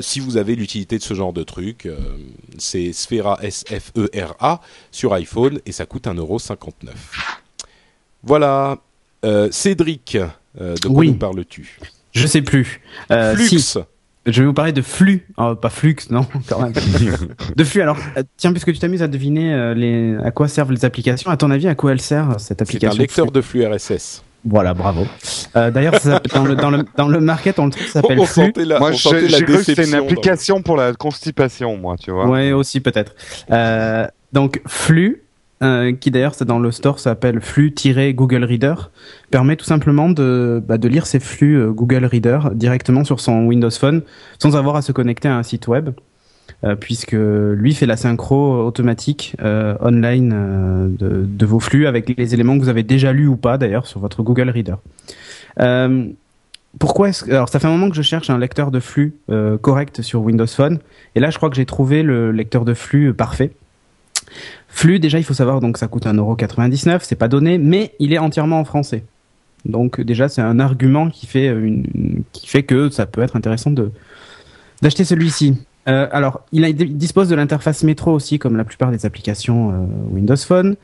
Si 0.00 0.20
vous 0.20 0.36
avez 0.36 0.56
l'utilité 0.56 0.98
de 0.98 1.02
ce 1.02 1.14
genre 1.14 1.32
de 1.32 1.42
truc, 1.42 1.88
c'est 2.58 2.92
Sphera 2.92 3.38
S-F-E-R-A 3.42 4.60
sur 4.90 5.12
iPhone 5.12 5.60
et 5.66 5.72
ça 5.72 5.86
coûte 5.86 6.06
1,59€. 6.06 6.72
Voilà. 8.22 8.78
Cédric, 9.50 10.18
de 10.60 10.88
quoi 10.88 10.96
Oui. 10.96 11.08
nous 11.08 11.14
parles-tu? 11.14 11.78
Je 12.12 12.26
sais 12.26 12.42
plus. 12.42 12.80
Euh, 13.10 13.34
Flux. 13.34 13.46
si, 13.60 13.74
je 14.26 14.40
vais 14.42 14.46
vous 14.46 14.54
parler 14.54 14.72
de 14.72 14.82
flux. 14.82 15.26
Oh, 15.36 15.54
pas 15.54 15.68
flux, 15.70 15.96
non, 16.10 16.26
quand 16.48 16.60
même. 16.60 16.72
de 17.56 17.64
flux. 17.64 17.82
Alors, 17.82 17.98
euh, 18.16 18.22
tiens, 18.36 18.52
puisque 18.52 18.72
tu 18.72 18.78
t'amuses 18.78 19.02
à 19.02 19.08
deviner 19.08 19.52
euh, 19.54 19.74
les, 19.74 20.16
à 20.24 20.30
quoi 20.30 20.48
servent 20.48 20.72
les 20.72 20.84
applications, 20.84 21.30
à 21.30 21.36
ton 21.36 21.50
avis, 21.50 21.68
à 21.68 21.74
quoi 21.74 21.92
elle 21.92 22.00
sert 22.00 22.40
cette 22.40 22.58
C'est 22.58 22.62
un 22.62 22.64
application 22.64 22.98
lecteur 23.00 23.26
Flux? 23.26 23.32
de 23.32 23.40
flux 23.42 23.66
RSS. 23.66 24.22
Voilà, 24.48 24.74
bravo. 24.74 25.06
Euh, 25.56 25.70
D'ailleurs, 25.72 25.94
ça 25.94 26.12
s'appelle- 26.12 26.32
dans, 26.32 26.44
le, 26.44 26.54
dans, 26.56 26.70
le, 26.70 26.84
dans 26.96 27.08
le 27.08 27.20
market, 27.20 27.58
on 27.58 27.66
le 27.66 27.72
trouve, 27.72 27.86
ça 27.86 28.00
s'appelle 28.00 28.24
flux. 28.26 28.52
la, 28.64 28.78
moi, 28.78 28.92
j'ai 28.92 29.10
cru 29.10 29.44
que 29.44 29.62
c'était 29.62 29.86
une 29.86 29.94
application 29.94 30.62
pour 30.62 30.76
la 30.76 30.92
constipation, 30.94 31.76
moi, 31.76 31.96
tu 31.98 32.12
vois. 32.12 32.28
Ouais, 32.28 32.52
aussi 32.52 32.80
peut-être. 32.80 33.14
Euh, 33.50 34.06
donc 34.32 34.60
Flux, 34.66 35.22
euh, 35.62 35.92
qui 35.92 36.10
d'ailleurs 36.10 36.34
c'est 36.34 36.44
dans 36.44 36.58
le 36.58 36.70
store 36.70 36.98
s'appelle 36.98 37.40
Flux-Google 37.40 38.44
Reader, 38.44 38.74
permet 39.30 39.56
tout 39.56 39.64
simplement 39.64 40.10
de, 40.10 40.62
bah, 40.66 40.76
lire 40.76 41.06
ses 41.06 41.18
flux 41.18 41.58
euh, 41.58 41.70
Google 41.70 42.04
Reader 42.04 42.40
directement 42.52 43.04
sur 43.04 43.20
son 43.20 43.46
Windows 43.46 43.70
Phone 43.70 44.02
sans 44.38 44.54
avoir 44.54 44.76
à 44.76 44.82
se 44.82 44.92
connecter 44.92 45.28
à 45.28 45.36
un 45.38 45.42
site 45.42 45.66
web. 45.66 45.90
euh, 46.64 46.74
puisque 46.76 47.16
lui 47.16 47.72
fait 47.72 47.86
la 47.86 47.96
synchro 47.96 48.66
automatique 48.66 49.34
online 49.40 50.94
de, 50.98 51.46
vos 51.46 51.58
flux 51.58 51.86
avec 51.86 52.14
les 52.16 52.34
éléments 52.34 52.58
que 52.58 52.62
vous 52.62 52.68
avez 52.68 52.82
déjà 52.82 53.14
lus 53.14 53.26
ou 53.26 53.36
pas 53.36 53.56
d'ailleurs 53.56 53.86
sur 53.86 53.98
votre 53.98 54.22
Google 54.22 54.50
Reader. 54.50 54.76
Pourquoi 56.78 57.08
est-ce 57.08 57.30
alors 57.30 57.48
ça 57.48 57.60
fait 57.60 57.66
un 57.66 57.70
moment 57.70 57.88
que 57.88 57.96
je 57.96 58.02
cherche 58.02 58.28
un 58.28 58.38
lecteur 58.38 58.70
de 58.70 58.80
flux 58.80 59.14
correct 59.62 60.02
sur 60.02 60.20
Windows 60.20 60.46
Phone 60.46 60.80
et 61.14 61.20
là 61.20 61.30
je 61.30 61.38
crois 61.38 61.48
que 61.48 61.56
j'ai 61.56 61.66
trouvé 61.66 62.02
le 62.02 62.30
lecteur 62.30 62.66
de 62.66 62.74
flux 62.74 63.14
parfait. 63.14 63.52
Flux 64.68 64.98
déjà 64.98 65.18
il 65.18 65.24
faut 65.24 65.34
savoir 65.34 65.60
donc 65.60 65.78
ça 65.78 65.88
coûte 65.88 66.06
1,99€, 66.06 67.00
c'est 67.02 67.16
pas 67.16 67.28
donné 67.28 67.58
mais 67.58 67.92
il 67.98 68.12
est 68.12 68.18
entièrement 68.18 68.60
en 68.60 68.64
français. 68.64 69.04
Donc 69.64 70.00
déjà 70.00 70.28
c'est 70.28 70.42
un 70.42 70.60
argument 70.60 71.10
qui 71.10 71.26
fait 71.26 71.54
fait 72.44 72.62
que 72.62 72.90
ça 72.90 73.06
peut 73.06 73.22
être 73.22 73.36
intéressant 73.36 73.72
d'acheter 74.82 75.04
celui-ci. 75.04 75.58
Euh, 75.88 76.08
alors, 76.10 76.40
il, 76.52 76.74
dispose 76.96 77.28
de 77.28 77.36
l'interface 77.36 77.84
métro 77.84 78.12
aussi, 78.12 78.38
comme 78.38 78.56
la 78.56 78.64
plupart 78.64 78.90
des 78.90 79.06
applications 79.06 79.70
euh, 79.70 79.86
Windows 80.10 80.36
Phone. 80.36 80.76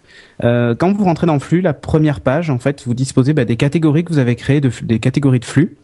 Euh, 0.45 0.75
quand 0.77 0.93
vous 0.93 1.05
rentrez 1.05 1.27
dans 1.27 1.41
flux, 1.41 1.61
la 1.61 1.75
première 1.75 2.21
page, 2.21 2.51
en 2.51 2.59
fait, 2.59 2.85
vous 2.87 2.95
disposez 2.95 3.33
bah, 3.33 3.45
des 3.45 3.57
catégories 3.57 4.05
que 4.05 4.13
vous 4.13 4.19
avez 4.19 4.37
créées, 4.37 4.61
de, 4.61 4.71
des 4.83 5.01
catégories 5.01 5.41
de 5.41 5.45
flux. 5.45 5.77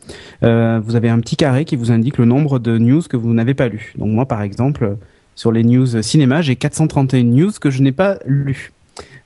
Euh, 0.44 0.80
vous 0.84 0.94
avez 0.94 1.08
un 1.08 1.18
petit 1.18 1.36
carré 1.36 1.64
qui 1.64 1.74
vous 1.74 1.90
indique 1.90 2.18
le 2.18 2.26
nombre 2.26 2.58
de 2.58 2.78
news 2.78 3.02
que 3.02 3.16
vous 3.16 3.32
n'avez 3.34 3.54
pas 3.54 3.68
lues. 3.68 3.92
Donc 3.98 4.10
moi, 4.10 4.26
par 4.26 4.42
exemple, 4.42 4.96
sur 5.38 5.52
les 5.52 5.62
news 5.62 6.02
cinéma, 6.02 6.42
j'ai 6.42 6.56
431 6.56 7.22
news 7.22 7.52
que 7.60 7.70
je 7.70 7.80
n'ai 7.80 7.92
pas 7.92 8.18
lues. 8.26 8.72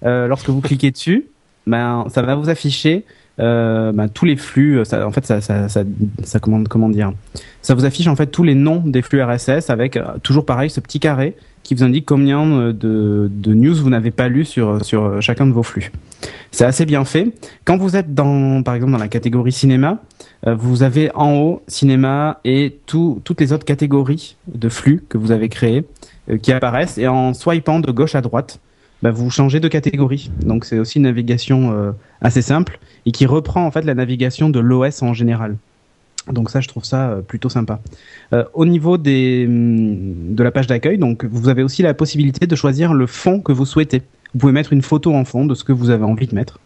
Euh, 0.05 0.27
lorsque 0.27 0.51
vous 0.51 0.61
cliquez 0.61 0.91
dessus, 0.91 1.29
ben, 1.67 2.05
ça 2.11 2.21
va 2.21 2.35
vous 2.35 2.51
afficher 2.51 3.07
euh, 3.41 3.93
bah, 3.93 4.09
tous 4.09 4.25
les 4.25 4.37
flux, 4.37 4.79
euh, 4.79 4.85
ça, 4.85 5.07
en 5.07 5.11
fait, 5.11 5.25
ça, 5.25 5.41
ça, 5.41 5.69
ça, 5.69 6.39
comment, 6.41 6.89
dire, 6.89 7.13
ça 7.63 7.75
vous 7.75 7.85
affiche 7.85 8.07
en 8.07 8.17
fait 8.17 8.27
tous 8.27 8.43
les 8.43 8.55
noms 8.55 8.83
des 8.85 9.01
flux 9.01 9.23
RSS 9.23 9.71
avec 9.71 9.97
euh, 9.97 10.05
toujours 10.23 10.45
pareil 10.45 10.69
ce 10.69 10.81
petit 10.81 11.01
carré 11.01 11.35
qui 11.63 11.75
vous 11.75 11.85
indique 11.85 12.05
combien 12.05 12.73
de, 12.73 13.31
news 13.47 13.75
vous 13.75 13.89
n'avez 13.89 14.11
pas 14.11 14.29
lu 14.29 14.45
sur 14.45 14.85
sur 14.85 15.23
chacun 15.23 15.47
de 15.47 15.53
vos 15.53 15.63
flux. 15.63 15.93
C'est 16.51 16.65
assez 16.65 16.85
bien 16.85 17.05
fait. 17.05 17.29
Quand 17.65 17.77
vous 17.77 17.95
êtes 17.95 18.15
dans, 18.15 18.65
par 18.65 18.75
exemple, 18.75 18.93
dans 18.93 18.99
la 18.99 19.07
catégorie 19.07 19.53
cinéma, 19.53 19.99
vous 20.45 20.83
avez 20.83 21.13
en 21.15 21.35
haut 21.35 21.63
cinéma 21.69 22.41
et 22.45 22.79
tout, 22.87 23.21
toutes 23.23 23.41
les 23.41 23.53
autres 23.53 23.65
catégories 23.65 24.35
de 24.53 24.69
flux 24.69 25.05
que 25.09 25.17
vous 25.19 25.31
avez 25.31 25.49
créées 25.49 25.85
qui 26.43 26.53
apparaissent 26.53 26.99
et 26.99 27.07
en 27.07 27.33
swipant 27.33 27.79
de 27.79 27.93
gauche 27.93 28.17
à 28.17 28.23
droite, 28.23 28.59
bah, 29.03 29.11
vous 29.11 29.31
changez 29.31 29.61
de 29.61 29.69
catégorie. 29.69 30.31
Donc 30.45 30.65
c'est 30.65 30.79
aussi 30.79 30.99
une 30.99 31.05
navigation 31.05 31.73
euh, 31.73 31.93
assez 32.21 32.43
simple 32.43 32.79
et 33.07 33.13
qui 33.13 33.27
reprend 33.27 33.67
en 33.67 33.71
fait 33.71 33.83
la 33.83 33.95
navigation 33.95 34.51
de 34.51 34.61
l'OS 34.61 35.03
en 35.03 35.15
général. 35.15 35.57
Donc 36.31 36.51
ça, 36.51 36.61
je 36.61 36.69
trouve 36.69 36.85
ça 36.85 37.11
euh, 37.11 37.21
plutôt 37.21 37.49
sympa. 37.49 37.81
Euh, 38.33 38.45
au 38.55 38.65
niveau 38.65 38.97
des, 38.97 39.45
hum, 39.47 40.35
de 40.35 40.43
la 40.43 40.51
page 40.51 40.67
d'accueil, 40.67 40.99
donc 40.99 41.25
vous 41.25 41.49
avez 41.49 41.63
aussi 41.63 41.83
la 41.83 41.95
possibilité 41.95 42.47
de 42.47 42.55
choisir 42.55 42.95
le 42.95 43.07
fond 43.07 43.41
que 43.41 43.53
vous 43.53 43.67
souhaitez. 43.67 44.03
Vous 44.33 44.39
pouvez 44.39 44.53
mettre 44.53 44.73
une 44.73 44.83
photo 44.83 45.15
en 45.15 45.25
fond 45.25 45.45
de 45.45 45.55
ce 45.55 45.65
que 45.65 45.73
vous 45.73 45.91
avez 45.91 46.05
envie 46.05 46.27
de 46.27 46.35
mettre. 46.35 46.61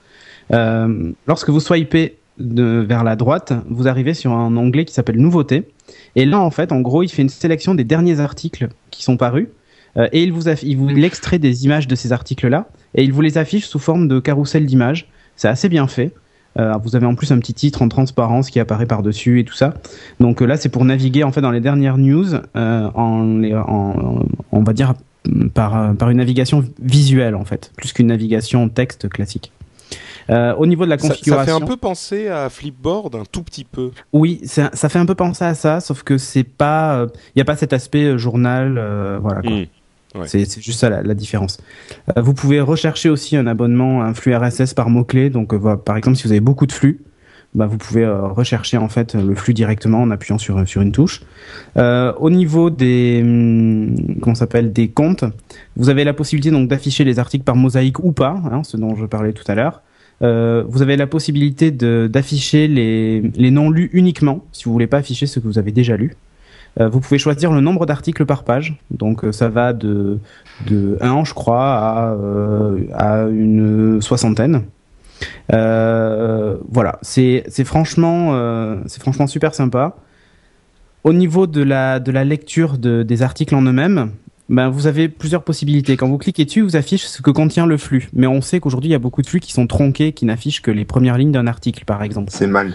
Euh, 0.52 1.12
lorsque 1.26 1.48
vous 1.48 1.60
swipez 1.60 2.16
de, 2.38 2.84
vers 2.86 3.02
la 3.02 3.16
droite, 3.16 3.54
vous 3.68 3.88
arrivez 3.88 4.14
sur 4.14 4.32
un 4.32 4.56
onglet 4.56 4.84
qui 4.84 4.92
s'appelle 4.92 5.16
Nouveautés. 5.16 5.64
Et 6.16 6.26
là, 6.26 6.38
en 6.38 6.50
fait, 6.50 6.70
en 6.70 6.80
gros, 6.80 7.02
il 7.02 7.08
fait 7.08 7.22
une 7.22 7.28
sélection 7.28 7.74
des 7.74 7.84
derniers 7.84 8.20
articles 8.20 8.68
qui 8.90 9.02
sont 9.02 9.16
parus 9.16 9.48
euh, 9.96 10.08
et 10.12 10.22
il 10.22 10.32
vous, 10.32 10.48
il 10.48 10.76
vous 10.76 10.90
extrait 10.90 11.38
des 11.38 11.64
images 11.64 11.88
de 11.88 11.94
ces 11.94 12.12
articles-là 12.12 12.68
et 12.94 13.04
il 13.04 13.12
vous 13.12 13.22
les 13.22 13.38
affiche 13.38 13.66
sous 13.66 13.78
forme 13.78 14.08
de 14.08 14.20
carrousel 14.20 14.66
d'images. 14.66 15.08
C'est 15.36 15.48
assez 15.48 15.68
bien 15.68 15.86
fait. 15.86 16.12
Euh, 16.58 16.74
vous 16.82 16.96
avez 16.96 17.06
en 17.06 17.14
plus 17.14 17.32
un 17.32 17.38
petit 17.38 17.54
titre 17.54 17.82
en 17.82 17.88
transparence 17.88 18.50
qui 18.50 18.60
apparaît 18.60 18.86
par-dessus 18.86 19.40
et 19.40 19.44
tout 19.44 19.54
ça. 19.54 19.74
Donc 20.20 20.40
euh, 20.40 20.46
là, 20.46 20.56
c'est 20.56 20.70
pour 20.70 20.84
naviguer 20.84 21.22
en 21.22 21.32
fait 21.32 21.42
dans 21.42 21.50
les 21.50 21.60
dernières 21.60 21.98
news 21.98 22.34
euh, 22.34 22.90
en, 22.94 23.44
en, 23.44 24.24
on 24.52 24.62
va 24.62 24.72
dire 24.72 24.94
par, 25.54 25.94
par 25.96 26.08
une 26.08 26.18
navigation 26.18 26.64
visuelle 26.80 27.34
en 27.34 27.44
fait, 27.44 27.72
plus 27.76 27.92
qu'une 27.92 28.06
navigation 28.06 28.68
texte 28.68 29.08
classique. 29.08 29.52
Euh, 30.28 30.54
au 30.56 30.66
niveau 30.66 30.84
de 30.84 30.90
la 30.90 30.96
configuration, 30.96 31.34
ça, 31.34 31.38
ça, 31.38 31.44
fait 31.44 31.64
un 31.64 31.66
peu 31.66 31.76
penser 31.76 32.28
à 32.28 32.48
Flipboard, 32.48 33.14
un 33.14 33.24
tout 33.30 33.42
petit 33.42 33.64
peu. 33.64 33.92
Oui, 34.12 34.40
ça, 34.44 34.70
ça 34.72 34.88
fait 34.88 34.98
un 34.98 35.06
peu 35.06 35.14
penser 35.14 35.44
à 35.44 35.54
ça, 35.54 35.78
sauf 35.78 36.02
que 36.02 36.18
c'est 36.18 36.42
pas, 36.42 37.06
il 37.14 37.32
n'y 37.36 37.42
a 37.42 37.44
pas 37.44 37.56
cet 37.56 37.72
aspect 37.72 38.18
journal, 38.18 38.72
voilà. 39.20 39.42
Quoi. 39.42 39.50
Mmh. 39.50 39.66
C'est 40.26 40.60
juste 40.60 40.80
ça 40.80 40.88
la, 40.88 41.02
la 41.02 41.14
différence. 41.14 41.58
Euh, 42.16 42.22
vous 42.22 42.34
pouvez 42.34 42.60
rechercher 42.60 43.08
aussi 43.08 43.36
un 43.36 43.46
abonnement, 43.46 44.02
un 44.02 44.14
flux 44.14 44.34
RSS 44.34 44.74
par 44.74 44.88
mots-clés. 44.88 45.30
Donc, 45.30 45.52
euh, 45.52 45.76
par 45.76 45.96
exemple, 45.96 46.16
si 46.16 46.24
vous 46.24 46.32
avez 46.32 46.40
beaucoup 46.40 46.66
de 46.66 46.72
flux, 46.72 47.00
bah, 47.56 47.66
vous 47.66 47.78
pouvez 47.78 48.04
euh, 48.04 48.26
rechercher 48.26 48.76
en 48.76 48.88
fait 48.88 49.14
le 49.14 49.34
flux 49.34 49.54
directement 49.54 50.02
en 50.02 50.10
appuyant 50.10 50.36
sur, 50.36 50.68
sur 50.68 50.82
une 50.82 50.92
touche. 50.92 51.22
Euh, 51.78 52.12
au 52.18 52.28
niveau 52.28 52.68
des 52.68 53.20
hum, 53.22 53.96
comment 54.20 54.34
s'appelle 54.34 54.74
des 54.74 54.88
comptes, 54.88 55.24
vous 55.76 55.88
avez 55.88 56.04
la 56.04 56.12
possibilité 56.12 56.50
donc 56.50 56.68
d'afficher 56.68 57.02
les 57.04 57.18
articles 57.18 57.44
par 57.44 57.56
mosaïque 57.56 58.04
ou 58.04 58.12
pas, 58.12 58.42
hein, 58.52 58.62
ce 58.62 58.76
dont 58.76 58.94
je 58.94 59.06
parlais 59.06 59.32
tout 59.32 59.44
à 59.50 59.54
l'heure. 59.54 59.80
Euh, 60.22 60.64
vous 60.68 60.82
avez 60.82 60.96
la 60.96 61.06
possibilité 61.06 61.70
d'afficher 61.70 62.68
les, 62.68 63.20
les 63.20 63.50
non 63.50 63.70
lus 63.70 63.88
uniquement, 63.94 64.44
si 64.52 64.64
vous 64.64 64.72
voulez 64.72 64.86
pas 64.86 64.98
afficher 64.98 65.26
ce 65.26 65.40
que 65.40 65.46
vous 65.46 65.58
avez 65.58 65.72
déjà 65.72 65.96
lu. 65.96 66.14
Euh, 66.80 66.88
vous 66.88 67.00
pouvez 67.00 67.18
choisir 67.18 67.52
le 67.52 67.60
nombre 67.60 67.86
d'articles 67.86 68.26
par 68.26 68.44
page. 68.44 68.76
Donc 68.90 69.24
euh, 69.24 69.32
ça 69.32 69.48
va 69.48 69.72
de, 69.72 70.18
de 70.66 70.98
1, 71.00 71.24
je 71.24 71.34
crois, 71.34 71.74
à, 71.74 72.12
euh, 72.12 72.86
à 72.94 73.22
une 73.28 74.00
soixantaine. 74.02 74.64
voilà, 75.50 76.98
c'est 77.02 77.44
franchement, 77.64 78.78
c'est 78.86 79.00
franchement 79.00 79.26
super 79.26 79.54
sympa. 79.54 79.96
Au 81.04 81.12
niveau 81.12 81.46
de 81.46 81.62
la, 81.62 82.00
de 82.00 82.10
la 82.10 82.24
lecture 82.24 82.78
de, 82.78 83.04
des 83.04 83.22
articles 83.22 83.54
en 83.54 83.62
eux-mêmes, 83.62 84.10
ben, 84.48 84.68
vous 84.68 84.86
avez 84.86 85.08
plusieurs 85.08 85.42
possibilités. 85.42 85.96
Quand 85.96 86.08
vous 86.08 86.18
cliquez 86.18 86.44
dessus, 86.44 86.62
vous 86.62 86.76
affiche 86.76 87.04
ce 87.06 87.22
que 87.22 87.30
contient 87.30 87.66
le 87.66 87.76
flux. 87.76 88.08
Mais 88.12 88.26
on 88.26 88.40
sait 88.40 88.60
qu'aujourd'hui, 88.60 88.90
il 88.90 88.92
y 88.92 88.96
a 88.96 89.00
beaucoup 89.00 89.22
de 89.22 89.26
flux 89.26 89.40
qui 89.40 89.52
sont 89.52 89.66
tronqués, 89.66 90.12
qui 90.12 90.24
n'affichent 90.24 90.62
que 90.62 90.70
les 90.70 90.84
premières 90.84 91.16
lignes 91.16 91.32
d'un 91.32 91.46
article, 91.46 91.84
par 91.84 92.02
exemple. 92.02 92.30
C'est 92.32 92.46
mal. 92.46 92.74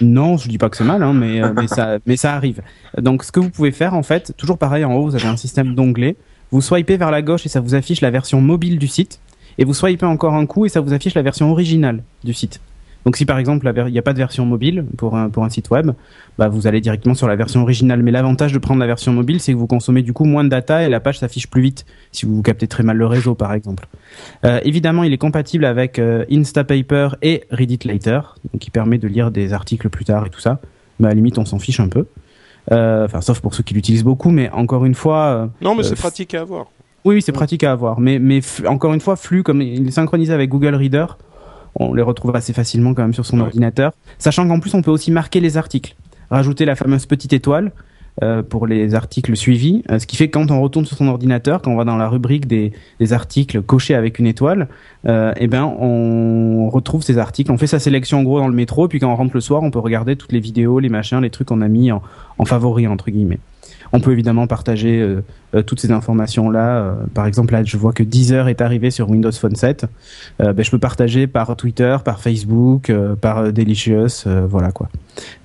Non, 0.00 0.36
je 0.36 0.48
dis 0.48 0.58
pas 0.58 0.68
que 0.68 0.76
c'est 0.76 0.84
mal, 0.84 1.02
hein, 1.02 1.12
mais, 1.12 1.42
euh, 1.42 1.52
mais, 1.54 1.66
ça, 1.66 1.98
mais 2.06 2.16
ça 2.16 2.34
arrive. 2.34 2.62
Donc, 2.98 3.24
ce 3.24 3.32
que 3.32 3.40
vous 3.40 3.50
pouvez 3.50 3.72
faire, 3.72 3.94
en 3.94 4.02
fait, 4.02 4.34
toujours 4.36 4.58
pareil, 4.58 4.84
en 4.84 4.94
haut, 4.94 5.04
vous 5.04 5.14
avez 5.14 5.26
un 5.26 5.36
système 5.36 5.74
d'onglets. 5.74 6.16
Vous 6.50 6.60
swipez 6.60 6.96
vers 6.96 7.10
la 7.10 7.22
gauche 7.22 7.46
et 7.46 7.48
ça 7.48 7.60
vous 7.60 7.74
affiche 7.74 8.00
la 8.00 8.10
version 8.10 8.40
mobile 8.40 8.78
du 8.78 8.88
site. 8.88 9.20
Et 9.58 9.64
vous 9.64 9.74
swipez 9.74 10.06
encore 10.06 10.34
un 10.34 10.46
coup 10.46 10.64
et 10.64 10.68
ça 10.68 10.80
vous 10.80 10.92
affiche 10.92 11.14
la 11.14 11.22
version 11.22 11.50
originale 11.50 12.02
du 12.24 12.32
site. 12.32 12.60
Donc 13.04 13.16
si 13.16 13.24
par 13.24 13.38
exemple 13.38 13.72
il 13.86 13.92
n'y 13.92 13.98
a 13.98 14.02
pas 14.02 14.12
de 14.12 14.18
version 14.18 14.44
mobile 14.44 14.84
pour 14.96 15.16
un, 15.16 15.30
pour 15.30 15.44
un 15.44 15.48
site 15.48 15.70
web, 15.70 15.92
bah, 16.38 16.48
vous 16.48 16.66
allez 16.66 16.80
directement 16.80 17.14
sur 17.14 17.28
la 17.28 17.36
version 17.36 17.62
originale. 17.62 18.02
Mais 18.02 18.10
l'avantage 18.10 18.52
de 18.52 18.58
prendre 18.58 18.80
la 18.80 18.86
version 18.86 19.12
mobile, 19.12 19.40
c'est 19.40 19.52
que 19.52 19.56
vous 19.56 19.66
consommez 19.66 20.02
du 20.02 20.12
coup 20.12 20.24
moins 20.24 20.44
de 20.44 20.48
data 20.48 20.82
et 20.82 20.88
la 20.88 21.00
page 21.00 21.18
s'affiche 21.18 21.48
plus 21.48 21.62
vite 21.62 21.86
si 22.12 22.26
vous 22.26 22.42
captez 22.42 22.66
très 22.66 22.82
mal 22.82 22.96
le 22.96 23.06
réseau 23.06 23.34
par 23.34 23.52
exemple. 23.54 23.86
Euh, 24.44 24.60
évidemment, 24.64 25.04
il 25.04 25.12
est 25.12 25.18
compatible 25.18 25.64
avec 25.64 25.98
euh, 25.98 26.24
Instapaper 26.30 27.10
et 27.22 27.44
Read 27.50 27.70
It 27.70 27.84
Later, 27.84 28.20
donc 28.52 28.60
qui 28.60 28.70
permet 28.70 28.98
de 28.98 29.08
lire 29.08 29.30
des 29.30 29.52
articles 29.52 29.88
plus 29.88 30.04
tard 30.04 30.26
et 30.26 30.30
tout 30.30 30.40
ça. 30.40 30.60
Mais 30.98 31.06
à 31.06 31.10
la 31.10 31.14
limite, 31.14 31.38
on 31.38 31.44
s'en 31.44 31.58
fiche 31.58 31.80
un 31.80 31.88
peu. 31.88 32.06
Euh, 32.72 33.06
enfin, 33.06 33.22
sauf 33.22 33.40
pour 33.40 33.54
ceux 33.54 33.62
qui 33.62 33.72
l'utilisent 33.72 34.04
beaucoup, 34.04 34.30
mais 34.30 34.50
encore 34.50 34.84
une 34.84 34.94
fois. 34.94 35.48
Non, 35.62 35.74
mais 35.74 35.82
c'est 35.82 35.94
pratique 35.94 36.34
à 36.34 36.42
avoir. 36.42 36.66
Oui, 37.04 37.22
c'est 37.22 37.32
pratique 37.32 37.64
à 37.64 37.72
avoir. 37.72 37.98
Mais, 37.98 38.18
mais 38.18 38.40
encore 38.66 38.92
une 38.92 39.00
fois, 39.00 39.16
Flux, 39.16 39.42
comme 39.42 39.62
il 39.62 39.88
est 39.88 39.90
synchronisé 39.90 40.32
avec 40.34 40.50
Google 40.50 40.74
Reader, 40.74 41.06
on 41.74 41.94
les 41.94 42.02
retrouve 42.02 42.34
assez 42.36 42.52
facilement 42.52 42.94
quand 42.94 43.02
même 43.02 43.14
sur 43.14 43.26
son 43.26 43.38
ouais. 43.38 43.44
ordinateur. 43.44 43.92
Sachant 44.18 44.46
qu'en 44.46 44.60
plus, 44.60 44.74
on 44.74 44.82
peut 44.82 44.90
aussi 44.90 45.10
marquer 45.10 45.40
les 45.40 45.56
articles, 45.56 45.94
rajouter 46.30 46.64
la 46.64 46.76
fameuse 46.76 47.06
petite 47.06 47.32
étoile 47.32 47.72
euh, 48.22 48.42
pour 48.42 48.66
les 48.66 48.94
articles 48.94 49.34
suivis, 49.34 49.82
euh, 49.90 49.98
ce 49.98 50.06
qui 50.06 50.16
fait 50.16 50.28
que 50.28 50.32
quand 50.32 50.50
on 50.50 50.60
retourne 50.60 50.84
sur 50.84 50.96
son 50.96 51.08
ordinateur, 51.08 51.62
quand 51.62 51.72
on 51.72 51.76
va 51.76 51.84
dans 51.84 51.96
la 51.96 52.08
rubrique 52.08 52.46
des, 52.46 52.72
des 52.98 53.12
articles 53.12 53.62
cochés 53.62 53.94
avec 53.94 54.18
une 54.18 54.26
étoile, 54.26 54.68
euh, 55.06 55.32
eh 55.36 55.46
ben 55.46 55.64
on 55.64 56.68
retrouve 56.68 57.02
ces 57.02 57.16
articles, 57.16 57.50
on 57.50 57.56
fait 57.56 57.68
sa 57.68 57.78
sélection 57.78 58.18
en 58.18 58.22
gros 58.22 58.38
dans 58.40 58.48
le 58.48 58.54
métro, 58.54 58.88
puis 58.88 58.98
quand 58.98 59.10
on 59.10 59.16
rentre 59.16 59.32
le 59.32 59.40
soir, 59.40 59.62
on 59.62 59.70
peut 59.70 59.78
regarder 59.78 60.16
toutes 60.16 60.32
les 60.32 60.40
vidéos, 60.40 60.80
les 60.80 60.90
machins, 60.90 61.22
les 61.22 61.30
trucs 61.30 61.48
qu'on 61.48 61.62
a 61.62 61.68
mis 61.68 61.92
en, 61.92 62.02
en 62.36 62.44
favori 62.44 62.86
entre 62.86 63.10
guillemets. 63.10 63.38
On 63.92 64.00
peut 64.00 64.12
évidemment 64.12 64.46
partager 64.46 65.00
euh, 65.00 65.22
euh, 65.54 65.62
toutes 65.62 65.80
ces 65.80 65.90
informations-là. 65.90 66.76
Euh, 66.76 66.94
par 67.12 67.26
exemple, 67.26 67.52
là, 67.52 67.64
je 67.64 67.76
vois 67.76 67.92
que 67.92 68.02
Deezer 68.02 68.48
est 68.48 68.60
arrivé 68.60 68.90
sur 68.90 69.10
Windows 69.10 69.32
Phone 69.32 69.56
7. 69.56 69.86
Euh, 70.40 70.52
ben, 70.52 70.64
je 70.64 70.70
peux 70.70 70.78
partager 70.78 71.26
par 71.26 71.56
Twitter, 71.56 71.96
par 72.04 72.20
Facebook, 72.20 72.92
par 73.20 73.52
Delicious, 73.52 74.24
voilà 74.48 74.70
quoi. 74.72 74.88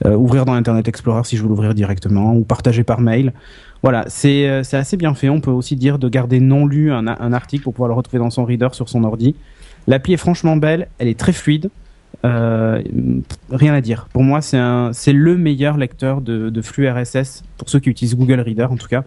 ouvrir 0.05 0.45
dans 0.45 0.53
Internet 0.53 0.87
Explorer 0.87 1.23
si 1.23 1.37
je 1.37 1.43
veux 1.43 1.49
l'ouvrir 1.49 1.73
directement, 1.73 2.35
ou 2.35 2.43
partager 2.43 2.83
par 2.83 3.01
mail. 3.01 3.33
Voilà, 3.81 4.05
c'est 4.07 4.47
assez 4.47 4.97
bien 4.97 5.13
fait. 5.13 5.29
On 5.29 5.41
peut 5.41 5.51
aussi 5.51 5.75
dire 5.75 5.99
de 5.99 6.09
garder 6.09 6.39
non 6.39 6.65
lu 6.65 6.91
un, 6.91 7.07
un 7.07 7.33
article 7.33 7.63
pour 7.63 7.73
pouvoir 7.73 7.89
le 7.89 7.95
retrouver 7.95 8.19
dans 8.19 8.29
son 8.29 8.45
reader 8.45 8.69
sur 8.73 8.89
son 8.89 9.03
ordi. 9.03 9.35
L'appli 9.87 10.13
est 10.13 10.17
franchement 10.17 10.57
belle, 10.57 10.87
elle 10.97 11.07
est 11.07 11.19
très 11.19 11.33
fluide. 11.33 11.69
Euh, 12.25 12.81
rien 13.51 13.73
à 13.73 13.81
dire. 13.81 14.07
Pour 14.11 14.23
moi, 14.23 14.41
c'est 14.41 15.13
le 15.13 15.37
meilleur 15.37 15.77
lecteur 15.77 16.21
de, 16.21 16.49
de, 16.49 16.61
flux 16.61 16.89
RSS 16.89 17.43
pour 17.57 17.69
ceux 17.69 17.79
qui 17.79 17.89
utilisent 17.89 18.15
Google 18.15 18.39
Reader 18.39 18.67
en 18.71 18.77
tout 18.77 18.87
cas. 18.87 19.03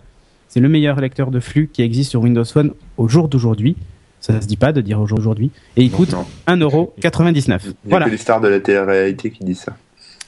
C'est 0.49 0.61
le 0.61 0.69
meilleur 0.69 1.01
lecteur 1.01 1.31
de 1.31 1.41
flux 1.41 1.69
qui 1.73 1.83
existe 1.83 2.11
sur 2.11 2.23
Windows 2.23 2.45
Phone 2.45 2.73
au 2.97 3.09
jour 3.09 3.29
d'aujourd'hui. 3.29 3.77
Ça 4.21 4.41
se 4.41 4.47
dit 4.47 4.57
pas 4.57 4.73
de 4.73 4.81
dire 4.81 5.01
aujourd'hui. 5.01 5.51
Et 5.77 5.83
il 5.83 5.91
coûte 5.91 6.15
1,99€. 6.47 7.61
Il 7.65 7.75
voilà. 7.85 8.07
que 8.07 8.11
les 8.11 8.17
stars 8.17 8.41
de 8.41 8.49
la 8.49 8.61
télé-réalité 8.61 9.31
qui 9.31 9.45
disent 9.45 9.61
ça. 9.61 9.77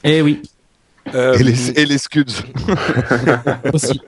Eh 0.03 0.21
oui. 0.21 0.41
Euh, 1.15 1.33
et, 1.33 1.43
les, 1.43 1.71
et 1.71 1.85
les 1.85 1.97
scuds. 1.97 2.25
Aussi. 3.73 4.01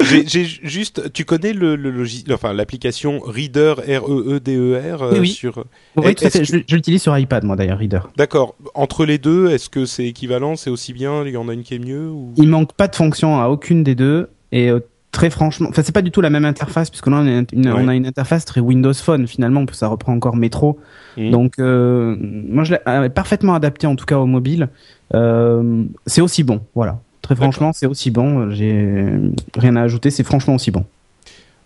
J'ai 0.00 0.44
juste, 0.44 1.12
tu 1.12 1.24
connais 1.24 1.52
le, 1.52 1.76
le 1.76 1.90
logiciel, 1.90 2.32
enfin 2.34 2.52
l'application 2.52 3.20
Reader 3.20 3.74
R 3.78 4.10
E 4.10 4.34
E 4.34 4.40
D 4.40 4.56
E 4.56 4.96
R 4.96 5.10
oui, 5.12 5.18
oui. 5.20 5.28
sur. 5.28 5.64
Oui, 5.96 6.14
tout 6.14 6.26
à 6.26 6.30
fait. 6.30 6.44
Je, 6.44 6.58
je 6.66 6.74
l'utilise 6.74 7.02
sur 7.02 7.16
iPad 7.16 7.44
moi 7.44 7.56
d'ailleurs 7.56 7.78
Reader. 7.78 8.00
D'accord. 8.16 8.54
Entre 8.74 9.04
les 9.04 9.18
deux, 9.18 9.50
est-ce 9.50 9.68
que 9.68 9.84
c'est 9.86 10.06
équivalent, 10.06 10.56
c'est 10.56 10.70
aussi 10.70 10.92
bien? 10.92 11.24
Il 11.24 11.32
y 11.32 11.36
en 11.36 11.48
a 11.48 11.52
une 11.52 11.62
qui 11.62 11.74
est 11.74 11.78
mieux 11.78 12.08
ou... 12.08 12.32
Il 12.36 12.48
manque 12.48 12.72
pas 12.72 12.88
de 12.88 12.96
fonction 12.96 13.40
à 13.40 13.48
aucune 13.48 13.82
des 13.84 13.94
deux 13.94 14.28
et 14.52 14.70
très 15.12 15.30
franchement, 15.30 15.68
enfin 15.70 15.82
c'est 15.84 15.94
pas 15.94 16.02
du 16.02 16.10
tout 16.10 16.20
la 16.20 16.30
même 16.30 16.44
interface 16.44 16.90
puisque 16.90 17.06
là 17.06 17.18
on 17.18 17.26
a 17.26 17.44
une, 17.52 17.68
on 17.68 17.86
a 17.86 17.94
une 17.94 18.04
interface 18.04 18.44
très 18.44 18.60
Windows 18.60 18.92
Phone 18.92 19.28
finalement, 19.28 19.64
ça 19.70 19.86
reprend 19.86 20.12
encore 20.12 20.34
Metro. 20.34 20.76
Mmh. 21.16 21.30
Donc 21.30 21.60
euh, 21.60 22.16
moi 22.20 22.64
je 22.64 22.74
l'ai 22.74 23.10
parfaitement 23.10 23.54
adapté 23.54 23.86
en 23.86 23.94
tout 23.94 24.06
cas 24.06 24.18
au 24.18 24.26
mobile. 24.26 24.68
Euh, 25.14 25.84
c'est 26.06 26.20
aussi 26.20 26.42
bon, 26.42 26.62
voilà. 26.74 26.98
Très 27.24 27.36
franchement, 27.36 27.72
c'est 27.72 27.86
aussi 27.86 28.10
bon. 28.10 28.50
J'ai 28.50 29.08
rien 29.56 29.76
à 29.76 29.82
ajouter, 29.82 30.10
c'est 30.10 30.24
franchement 30.24 30.56
aussi 30.56 30.70
bon. 30.70 30.84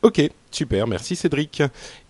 Ok, 0.02 0.22
super, 0.52 0.86
merci 0.86 1.16
Cédric. 1.16 1.60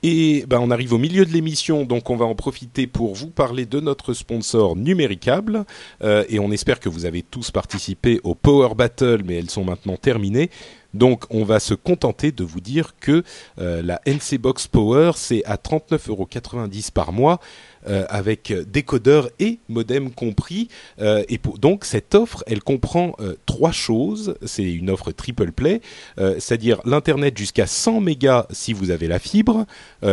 Et 0.02 0.44
ben 0.46 0.58
on 0.60 0.70
arrive 0.70 0.92
au 0.92 0.98
milieu 0.98 1.24
de 1.24 1.32
l'émission, 1.32 1.84
donc 1.84 2.10
on 2.10 2.16
va 2.16 2.26
en 2.26 2.34
profiter 2.34 2.86
pour 2.86 3.14
vous 3.14 3.28
parler 3.30 3.64
de 3.64 3.80
notre 3.80 4.12
sponsor 4.12 4.76
Numéricable. 4.76 5.64
Euh, 6.04 6.24
et 6.28 6.38
on 6.38 6.52
espère 6.52 6.78
que 6.78 6.90
vous 6.90 7.06
avez 7.06 7.22
tous 7.22 7.50
participé 7.50 8.20
au 8.24 8.34
Power 8.34 8.74
Battle, 8.74 9.22
mais 9.24 9.36
elles 9.36 9.48
sont 9.48 9.64
maintenant 9.64 9.96
terminées. 9.96 10.50
Donc 10.92 11.24
on 11.30 11.44
va 11.44 11.60
se 11.60 11.72
contenter 11.72 12.30
de 12.30 12.44
vous 12.44 12.60
dire 12.60 12.94
que 13.00 13.22
euh, 13.58 13.80
la 13.82 14.02
NC 14.06 14.38
Box 14.38 14.66
Power 14.66 15.12
c'est 15.14 15.42
à 15.46 15.56
39,90€ 15.56 16.92
par 16.92 17.12
mois 17.12 17.40
euh, 17.40 17.77
avec 17.88 18.52
décodeur 18.52 19.30
et 19.38 19.58
modem 19.68 20.10
compris. 20.10 20.68
Euh, 21.00 21.24
et 21.28 21.38
donc 21.58 21.84
cette 21.84 22.14
offre, 22.14 22.44
elle 22.46 22.62
comprend 22.62 23.14
euh, 23.20 23.34
trois 23.46 23.72
choses. 23.72 24.36
C'est 24.44 24.70
une 24.70 24.90
offre 24.90 25.12
triple 25.12 25.52
play, 25.52 25.80
euh, 26.18 26.36
c'est-à-dire 26.38 26.80
l'internet 26.84 27.36
jusqu'à 27.36 27.66
100 27.66 28.00
mégas 28.00 28.46
si 28.50 28.72
vous 28.72 28.90
avez 28.90 29.08
la 29.08 29.18
fibre, 29.18 29.66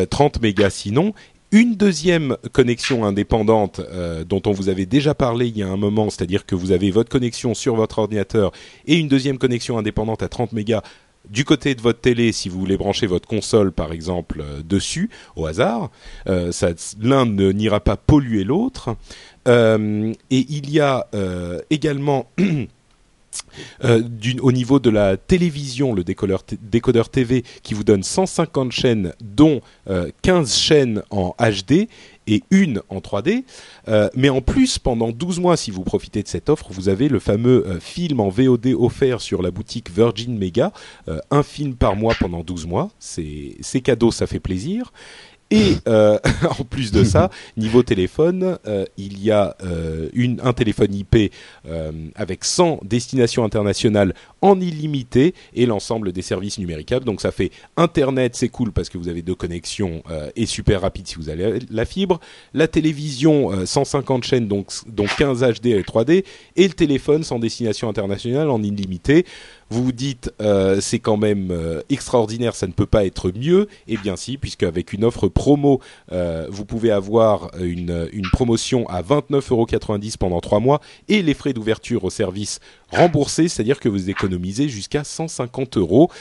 30 0.10 0.42
mégas 0.42 0.70
sinon, 0.70 1.14
une 1.52 1.76
deuxième 1.76 2.36
connexion 2.52 3.06
indépendante 3.06 3.80
euh, 3.80 4.26
dont 4.26 4.42
on 4.46 4.52
vous 4.52 4.68
avait 4.68 4.86
déjà 4.86 5.14
parlé 5.14 5.48
il 5.48 5.58
y 5.58 5.64
a 5.64 5.68
un 5.70 5.78
moment, 5.78 6.10
c'est-à-dire 6.10 6.46
que 6.46 6.54
vous 6.54 6.74
avez 6.74 6.92
votre 6.92 7.10
connexion 7.10 7.54
sur 7.54 7.76
votre 7.76 8.00
ordinateur 8.00 8.52
et 8.88 8.98
une 8.98 9.08
deuxième 9.08 9.38
connexion 9.38 9.78
indépendante 9.78 10.22
à 10.22 10.28
30 10.28 10.52
mégas 10.52 10.82
du 11.30 11.46
côté 11.46 11.76
de 11.76 11.82
votre 11.82 12.00
télé 12.00 12.32
si 12.32 12.50
vous 12.50 12.60
voulez 12.60 12.78
brancher 12.78 13.08
votre 13.08 13.28
console 13.28 13.72
par 13.72 13.92
exemple 13.92 14.42
euh, 14.42 14.62
dessus 14.64 15.10
au 15.36 15.46
hasard. 15.46 15.92
Euh, 16.28 16.52
L'un 17.00 17.26
n'ira 17.26 17.80
pas 17.80 17.98
polluer 17.98 18.44
l'autre. 18.44 18.96
Euh, 19.48 20.12
et 20.32 20.46
il 20.50 20.72
y 20.72 20.80
a 20.80 21.08
également 21.70 22.28
au 24.42 24.52
niveau 24.52 24.80
de 24.80 24.90
la 24.90 25.18
télévision, 25.18 25.94
le 25.94 26.04
décodeur, 26.04 27.10
TV 27.10 27.44
qui 27.64 27.74
vous 27.74 27.84
donne 27.84 28.04
150 28.04 28.72
chaînes, 28.72 29.14
dont 29.22 29.62
euh, 29.90 30.10
15 30.22 30.56
chaînes 30.56 31.04
en 31.10 31.36
HD 31.40 31.88
et 32.28 32.44
une 32.52 32.82
en 32.90 33.00
3D. 33.00 33.44
Euh, 33.88 34.10
mais 34.16 34.30
en 34.30 34.42
plus, 34.42 34.80
pendant 34.80 35.12
12 35.12 35.40
mois, 35.40 35.58
si 35.58 35.72
vous 35.72 35.84
profitez 35.84 36.24
de 36.24 36.28
cette 36.28 36.50
offre, 36.50 36.68
vous 36.72 36.90
avez 36.90 37.10
le 37.10 37.20
fameux 37.20 37.66
euh, 37.68 37.80
film 37.80 38.20
en 38.20 38.30
VOD 38.30 38.68
offert 38.78 39.22
sur 39.22 39.42
la 39.42 39.52
boutique 39.52 39.92
Virgin 39.92 40.38
Mega. 40.38 40.72
Euh, 41.08 41.20
un 41.32 41.44
film 41.44 41.76
par 41.76 41.96
mois 41.96 42.16
pendant 42.20 42.44
12 42.44 42.66
mois. 42.68 42.92
C'est 43.00 43.82
cadeau, 43.84 44.12
ça 44.12 44.28
fait 44.28 44.40
plaisir. 44.40 44.92
Et 45.52 45.76
euh, 45.88 46.18
en 46.60 46.64
plus 46.64 46.92
de 46.92 47.04
ça, 47.04 47.30
niveau 47.56 47.84
téléphone, 47.84 48.58
euh, 48.66 48.86
il 48.98 49.24
y 49.24 49.32
a 49.32 49.56
euh, 49.64 50.10
un 50.44 50.54
téléphone 50.54 50.94
IP 50.94 51.32
avec 52.16 52.44
100 52.44 52.80
destinations 52.84 53.44
internationales 53.44 54.14
en 54.42 54.60
illimité 54.60 55.34
et 55.54 55.66
l'ensemble 55.66 56.12
des 56.12 56.22
services 56.22 56.58
numéricables. 56.58 57.06
Donc 57.06 57.22
ça 57.22 57.32
fait 57.32 57.52
Internet, 57.78 58.36
c'est 58.36 58.50
cool 58.50 58.72
parce 58.72 58.90
que 58.90 58.98
vous 58.98 59.08
avez 59.08 59.22
deux 59.22 59.36
connexions 59.36 60.04
et 60.36 60.46
super 60.46 60.82
rapide 60.82 61.08
si 61.08 61.16
vous 61.16 61.30
avez 61.30 61.60
la 61.70 61.86
fibre. 61.86 62.20
La 62.54 62.68
télévision, 62.68 63.66
150 63.66 64.24
chaînes, 64.24 64.48
donc, 64.48 64.68
donc 64.88 65.10
15 65.18 65.42
HD 65.42 65.68
et 65.68 65.82
3D. 65.82 66.24
Et 66.56 66.68
le 66.68 66.74
téléphone 66.74 67.24
sans 67.24 67.40
destination 67.40 67.90
internationale 67.90 68.50
en 68.50 68.62
illimité 68.62 69.26
vous 69.70 69.84
vous 69.84 69.92
dites 69.92 70.32
euh, 70.42 70.80
c'est 70.80 71.00
quand 71.00 71.18
même 71.18 71.50
euh, 71.52 71.82
extraordinaire, 71.90 72.56
ça 72.56 72.68
ne 72.68 72.72
peut 72.72 72.86
pas 72.86 73.06
être 73.06 73.32
mieux. 73.32 73.68
Eh 73.88 73.98
bien 73.98 74.16
si, 74.16 74.38
puisque 74.38 74.64
avec 74.64 74.94
une 74.94 75.04
offre 75.04 75.28
promo, 75.28 75.82
euh, 76.12 76.48
vous 76.50 76.66
pouvez 76.66 76.92
avoir 76.92 77.52
une, 77.60 78.08
promotion 78.32 78.88
à 78.90 79.02
29,90€ 79.02 80.18
pendant 80.18 80.42
trois 80.42 80.60
mois 80.60 80.82
et 81.08 81.22
les 81.22 81.34
frais 81.34 81.54
d'ouverture 81.54 82.04
au 82.04 82.10
service 82.10 82.60
remboursés, 82.92 83.48
c'est-à-dire 83.48 83.80
que 83.80 83.90
vous 83.90 84.10
économisez 84.10 84.70
jusqu'à 84.70 85.04
150 85.04 85.78
euros. 85.78 86.12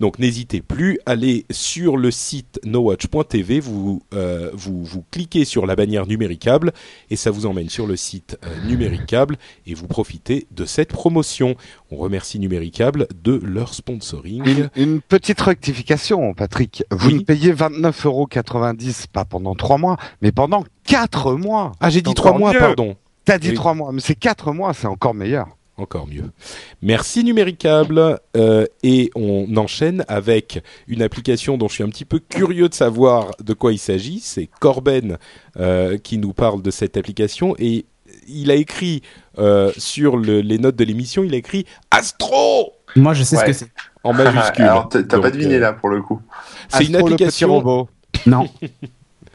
Donc 0.00 0.18
n'hésitez 0.18 0.62
plus, 0.62 0.98
allez 1.04 1.44
sur 1.50 1.98
le 1.98 2.10
site 2.10 2.58
nowatch.tv, 2.64 3.60
vous, 3.60 4.02
euh, 4.14 4.50
vous, 4.54 4.82
vous 4.82 5.04
cliquez 5.10 5.44
sur 5.44 5.66
la 5.66 5.76
bannière 5.76 6.06
numéricable 6.06 6.72
et 7.10 7.16
ça 7.16 7.30
vous 7.30 7.44
emmène 7.44 7.68
sur 7.68 7.86
le 7.86 7.96
site 7.96 8.38
euh, 8.44 8.66
numéricable 8.66 9.36
et 9.66 9.74
vous 9.74 9.86
profitez 9.86 10.46
de 10.50 10.64
cette 10.64 10.88
promotion. 10.88 11.54
On 11.90 11.96
remercie 11.96 12.38
Numéricable 12.38 13.06
de 13.22 13.38
leur 13.44 13.74
sponsoring. 13.74 14.42
Une, 14.48 14.70
une 14.76 15.00
petite 15.02 15.40
rectification, 15.40 16.32
Patrick. 16.32 16.82
Vous 16.90 17.08
Oui. 17.08 17.14
ne 17.16 17.20
payez 17.20 17.52
29,90 17.52 18.06
euros 18.06 18.28
pas 19.12 19.24
pendant 19.26 19.54
trois 19.54 19.76
mois, 19.76 19.98
mais 20.22 20.32
pendant 20.32 20.64
quatre 20.84 21.34
mois. 21.34 21.72
Ah 21.80 21.90
j'ai 21.90 22.00
dit 22.00 22.14
trois 22.14 22.36
mois, 22.38 22.52
mieux. 22.52 22.58
pardon. 22.58 22.96
T'as 23.26 23.38
dit 23.38 23.52
trois 23.52 23.74
mois, 23.74 23.92
mais 23.92 24.00
c'est 24.00 24.14
quatre 24.14 24.52
mois, 24.52 24.72
c'est 24.72 24.86
encore 24.86 25.14
meilleur. 25.14 25.48
Encore 25.80 26.06
mieux. 26.06 26.30
Merci 26.82 27.24
Numéricable. 27.24 28.20
Euh, 28.36 28.66
et 28.82 29.10
on 29.14 29.56
enchaîne 29.56 30.04
avec 30.08 30.62
une 30.88 31.02
application 31.02 31.56
dont 31.56 31.68
je 31.68 31.74
suis 31.74 31.84
un 31.84 31.88
petit 31.88 32.04
peu 32.04 32.18
curieux 32.18 32.68
de 32.68 32.74
savoir 32.74 33.30
de 33.42 33.54
quoi 33.54 33.72
il 33.72 33.78
s'agit. 33.78 34.20
C'est 34.20 34.48
Corben 34.60 35.16
euh, 35.58 35.96
qui 35.98 36.18
nous 36.18 36.32
parle 36.32 36.60
de 36.62 36.70
cette 36.70 36.96
application. 36.96 37.54
Et 37.58 37.86
il 38.28 38.50
a 38.50 38.54
écrit 38.54 39.02
euh, 39.38 39.72
sur 39.78 40.16
le- 40.16 40.40
les 40.40 40.58
notes 40.58 40.76
de 40.76 40.84
l'émission, 40.84 41.24
il 41.24 41.32
a 41.34 41.38
écrit 41.38 41.64
Astro 41.90 42.72
Moi 42.96 43.14
je 43.14 43.22
sais 43.22 43.36
ce 43.36 43.44
que 43.44 43.52
c'est. 43.52 43.70
en 44.04 44.12
majuscule. 44.12 44.64
Alors, 44.66 44.88
t'as 44.88 45.02
pas 45.20 45.30
deviné 45.30 45.54
euh, 45.56 45.60
là 45.60 45.72
pour 45.72 45.88
le 45.88 46.02
coup. 46.02 46.20
C'est 46.68 46.84
une 46.84 46.96
Astro, 46.96 47.08
le 47.08 47.14
petit 47.16 47.24
application. 47.24 47.54
robot. 47.54 47.88
Non. 48.26 48.48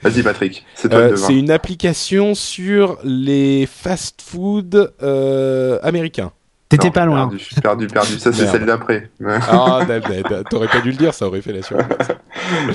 Vas-y, 0.06 0.24
Patrick, 0.24 0.66
c'est 0.76 0.90
toi 0.90 1.00
euh, 1.00 1.16
c'est 1.16 1.36
une 1.36 1.52
application 1.52 2.36
sur 2.36 2.98
les 3.04 3.66
fast-food 3.66 4.94
euh, 5.02 5.80
américains. 5.84 6.32
T'étais 6.68 6.90
pas 6.90 7.06
loin. 7.06 7.28
Perdu, 7.30 7.46
perdu, 7.62 7.88
perdu. 7.88 8.20
Ça, 8.20 8.34
c'est 8.34 8.48
celle 8.48 8.66
d'après. 8.66 9.10
Ah, 9.24 9.82
da- 9.88 10.44
t'aurais 10.50 10.68
pas 10.68 10.82
dû 10.82 10.92
le 10.92 10.98
dire, 10.98 11.14
ça 11.14 11.28
aurait 11.28 11.42
fait 11.42 11.54
la 11.54 11.62
surprise. 11.62 11.88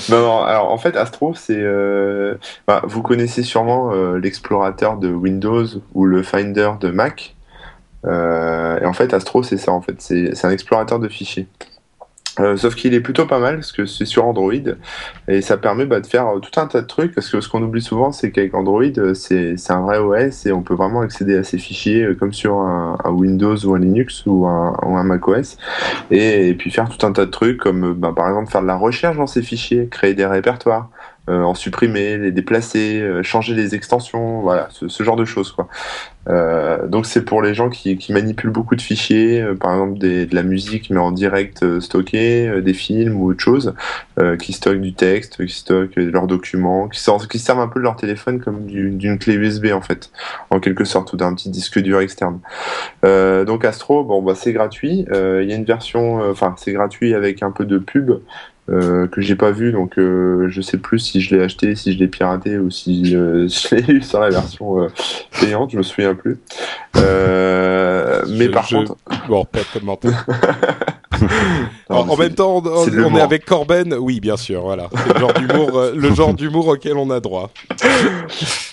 Non, 0.09 0.21
non, 0.21 0.43
alors 0.43 0.71
en 0.73 0.79
fait, 0.79 0.97
Astro, 0.97 1.35
c'est. 1.35 1.59
euh, 1.59 2.37
bah, 2.69 2.83
vous 2.85 3.03
connaissez 3.03 3.43
sûrement 3.43 3.93
euh, 3.93 4.19
l'explorateur 4.19 4.97
de 4.97 5.09
Windows 5.13 5.67
ou 5.95 6.05
le 6.07 6.23
Finder 6.23 6.71
de 6.81 6.91
Mac. 6.91 7.35
Euh, 8.07 8.79
et 8.81 8.87
en 8.87 8.93
fait, 8.93 9.13
Astro, 9.13 9.43
c'est 9.43 9.59
ça, 9.59 9.73
en 9.73 9.83
fait. 9.83 9.97
C'est 9.99 10.35
c'est 10.35 10.47
un 10.47 10.51
explorateur 10.51 11.01
de 11.01 11.09
fichiers. 11.09 11.49
Euh, 12.41 12.57
sauf 12.57 12.75
qu'il 12.75 12.95
est 12.95 13.01
plutôt 13.01 13.27
pas 13.27 13.39
mal 13.39 13.57
parce 13.57 13.73
que 13.73 13.87
c'est 13.87 14.05
sur 14.05 14.25
Android 14.25 14.53
et 15.29 15.41
ça 15.43 15.57
permet 15.57 15.85
bah, 15.85 16.01
de 16.01 16.07
faire 16.07 16.27
euh, 16.29 16.39
tout 16.39 16.59
un 16.61 16.67
tas 16.67 16.81
de 16.81 16.87
trucs 16.87 17.15
parce 17.15 17.29
que 17.29 17.41
ce 17.41 17.49
qu'on 17.49 17.63
oublie 17.63 17.83
souvent 17.83 18.13
c'est 18.13 18.31
qu'avec 18.31 18.55
Android 18.55 18.83
euh, 18.99 19.15
c'est 19.15 19.71
un 19.71 19.81
vrai 19.83 19.99
OS 19.99 20.47
et 20.47 20.53
on 20.53 20.63
peut 20.63 20.75
vraiment 20.75 21.01
accéder 21.01 21.37
à 21.37 21.45
ces 21.45 21.59
fichiers 21.59 22.15
comme 22.19 22.33
sur 22.33 22.59
un, 22.59 22.97
Windows 23.11 23.57
ou 23.67 23.75
un 23.75 23.79
Linux 23.79 24.25
ou 24.27 24.47
un, 24.47 24.77
ou 24.85 24.97
un 24.97 25.05
Mac 25.05 25.27
OS 25.29 25.57
et, 26.11 26.55
puis 26.55 26.71
faire 26.71 26.89
tout 26.89 27.05
un 27.07 27.13
tas 27.13 27.27
de 27.27 27.31
trucs 27.31 27.59
comme 27.59 27.95
bah, 27.95 28.13
par 28.15 28.29
exemple 28.29 28.51
faire 28.51 28.63
de 28.63 28.67
la 28.67 28.77
recherche 28.77 29.17
dans 29.17 29.27
ces 29.27 29.43
fichiers, 29.43 29.89
créer 29.89 30.15
des 30.15 30.27
répertoires, 30.27 30.91
euh, 31.29 31.43
en 31.43 31.55
supprimer, 31.55 32.17
les 32.17 32.33
déplacer, 32.33 32.99
euh, 33.01 33.23
changer 33.23 33.55
les 33.55 33.75
extensions, 33.75 34.41
voilà, 34.41 34.69
ce, 34.71 35.03
genre 35.03 35.17
de 35.17 35.27
choses 35.27 35.53
quoi. 35.53 35.69
Euh, 36.29 36.87
donc 36.87 37.07
c'est 37.07 37.25
pour 37.25 37.43
les 37.43 37.55
gens 37.55 37.69
qui, 37.69 37.99
manipulent 38.11 38.51
beaucoup 38.51 38.75
de 38.75 38.81
fichiers, 38.81 39.45
par 39.61 39.73
exemple 39.73 39.99
de 39.99 40.29
la 40.33 40.43
musique 40.43 40.91
mais 40.91 40.99
en 40.99 41.13
direct 41.13 41.81
stocké, 41.81 42.49
euh, 42.49 42.63
des 42.63 42.73
films 42.73 43.21
ou 43.21 43.31
autre 43.31 43.41
chose, 43.41 43.75
qui 44.39 44.53
stockent 44.53 44.83
du 44.83 44.93
texte, 44.93 45.45
qui 45.47 45.53
stockent 45.53 45.97
leurs 45.97 46.27
documents, 46.27 46.89
qui, 46.89 47.01
servent 47.01 47.61
un 47.61 47.69
peu 47.69 47.81
de 47.81 47.85
leur 47.85 47.97
téléphone 47.97 48.39
comme 48.41 48.67
du- 48.67 48.91
d'une 48.91 49.19
clé 49.19 49.35
USB 49.35 49.69
en 49.73 49.81
fait, 49.81 50.11
en 50.51 50.61
quelque 50.61 50.85
sorte, 50.85 51.13
ou 51.15 51.17
d'un 51.17 51.35
petit 51.35 51.49
disque 51.49 51.79
dur 51.79 52.01
externe. 52.01 52.41
Donc 53.03 53.65
Astro, 53.65 54.05
bon 54.05 54.23
bah 54.23 54.35
c'est 54.35 54.53
gratuit. 54.53 55.07
Il 55.11 55.49
y 55.49 55.53
a 55.53 55.57
une 55.57 55.65
version, 55.65 56.21
enfin 56.31 56.55
c'est 56.59 56.73
gratuit 56.73 57.15
avec 57.15 57.43
un 57.43 57.51
peu 57.51 57.65
de 57.65 57.79
pub. 57.79 58.11
Euh, 58.73 59.09
que 59.09 59.21
j'ai 59.21 59.35
pas 59.35 59.51
vu 59.51 59.73
donc 59.73 59.99
euh, 59.99 60.47
je 60.49 60.61
sais 60.61 60.77
plus 60.79 61.01
si 61.01 61.21
je 61.21 61.35
l'ai 61.35 61.43
acheté 61.43 61.75
si 61.75 61.93
je 61.93 61.99
l'ai 61.99 62.07
piraté 62.07 62.57
ou 62.57 62.71
si 62.71 63.17
euh, 63.17 63.49
je 63.69 63.75
l'ai 63.75 63.95
eu 63.95 64.01
sur 64.01 64.21
la 64.21 64.31
version 64.31 64.81
euh, 64.83 64.87
payante 65.41 65.73
je 65.73 65.77
me 65.79 65.83
souviens 65.83 66.15
plus 66.15 66.39
euh, 66.97 68.23
mais 68.29 68.45
Je- 68.47 68.51
par 68.51 68.67
je- 68.69 68.77
contre 68.77 68.97
Bon, 69.29 69.45
pas 69.45 69.59
de 69.61 69.79
commentaire. 69.81 70.25
En, 71.89 72.17
même 72.17 72.35
temps, 72.35 72.63
on, 72.65 73.17
est 73.17 73.21
avec 73.21 73.45
Corben, 73.45 73.95
oui, 73.95 74.21
bien 74.21 74.37
sûr, 74.37 74.63
voilà. 74.63 74.89
C'est 74.93 75.15
le 75.15 75.21
genre 75.21 75.33
d'humour, 75.33 75.79
euh, 75.79 75.93
le 75.97 76.15
genre 76.15 76.35
d'humour 76.35 76.69
auquel 76.69 76.97
on 76.97 77.11
a 77.11 77.21
droit. 77.21 77.51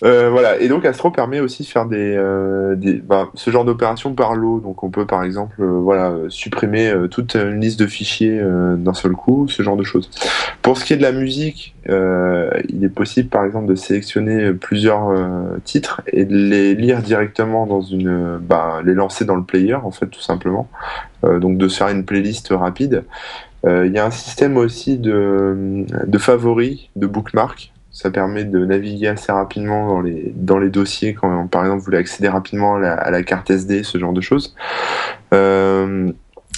Euh, 0.04 0.30
voilà, 0.30 0.60
et 0.60 0.68
donc 0.68 0.86
Astro 0.86 1.10
permet 1.10 1.40
aussi 1.40 1.64
de 1.64 1.68
faire 1.68 1.88
des, 1.88 2.16
euh, 2.16 2.76
des 2.76 2.94
bah, 2.94 3.30
ce 3.34 3.50
genre 3.50 3.66
d'opération 3.66 4.14
par 4.14 4.36
lot. 4.36 4.60
Donc 4.60 4.84
on 4.84 4.90
peut 4.90 5.08
par 5.08 5.24
exemple 5.24 5.56
euh, 5.60 5.80
voilà 5.80 6.14
supprimer 6.30 6.94
toute 7.10 7.36
une 7.36 7.60
liste 7.60 7.80
de 7.80 7.88
fichiers 7.88 8.40
d'un 8.78 8.94
seul 8.94 9.14
coup, 9.14 9.48
ce 9.48 9.64
genre 9.64 9.76
de 9.76 9.84
choses. 9.84 10.10
Pour 10.62 10.78
ce 10.78 10.86
qui 10.86 10.94
est 10.94 10.98
de 10.98 11.02
la 11.02 11.12
musique, 11.12 11.76
euh, 11.90 12.50
il 12.68 12.84
est 12.84 12.90
possible 12.90 13.30
par 13.30 13.46
exemple 13.46 13.68
de 13.68 13.76
sélectionner 13.76 14.52
plusieurs 14.54 15.10
euh, 15.10 15.58
titres 15.64 16.02
et 16.08 16.26
de 16.26 16.36
les 16.36 16.76
lire 16.76 17.02
directement 17.02 17.66
dans 17.66 17.82
une, 17.82 18.38
bah, 18.38 18.82
les 18.84 18.94
lancer 18.94 19.26
dans 19.26 19.36
le 19.36 19.44
player 19.44 19.76
en 19.76 19.92
fait 19.92 20.08
tout 20.08 20.22
simplement. 20.22 20.70
Euh, 21.24 21.40
donc 21.40 21.58
de 21.58 21.68
se 21.68 21.78
faire 21.78 21.90
une 21.90 22.06
playlist 22.06 22.50
rapide. 22.52 23.04
Il 23.66 23.92
y 23.92 24.00
a 24.00 24.06
un 24.06 24.12
système 24.12 24.56
aussi 24.56 24.98
de, 24.98 25.84
de 26.06 26.18
favoris, 26.18 26.88
de 26.96 27.06
bookmark. 27.06 27.74
Ça 27.92 28.10
permet 28.12 28.46
de 28.46 28.64
naviguer 28.64 29.10
assez 29.10 29.30
rapidement 29.30 29.88
dans 29.88 30.00
les, 30.00 30.32
dans 30.38 30.58
les 30.58 30.70
dossiers 30.70 31.14
quand, 31.14 31.48
par 31.48 31.64
exemple, 31.64 31.80
vous 31.80 31.86
voulez 31.86 31.98
accéder 31.98 32.30
rapidement 32.30 32.76
à 32.76 33.12
la, 33.12 33.24
carte 33.24 33.50
SD, 33.50 33.84
ce 33.84 33.98
genre 33.98 34.14
de 34.14 34.22
choses. 34.22 34.56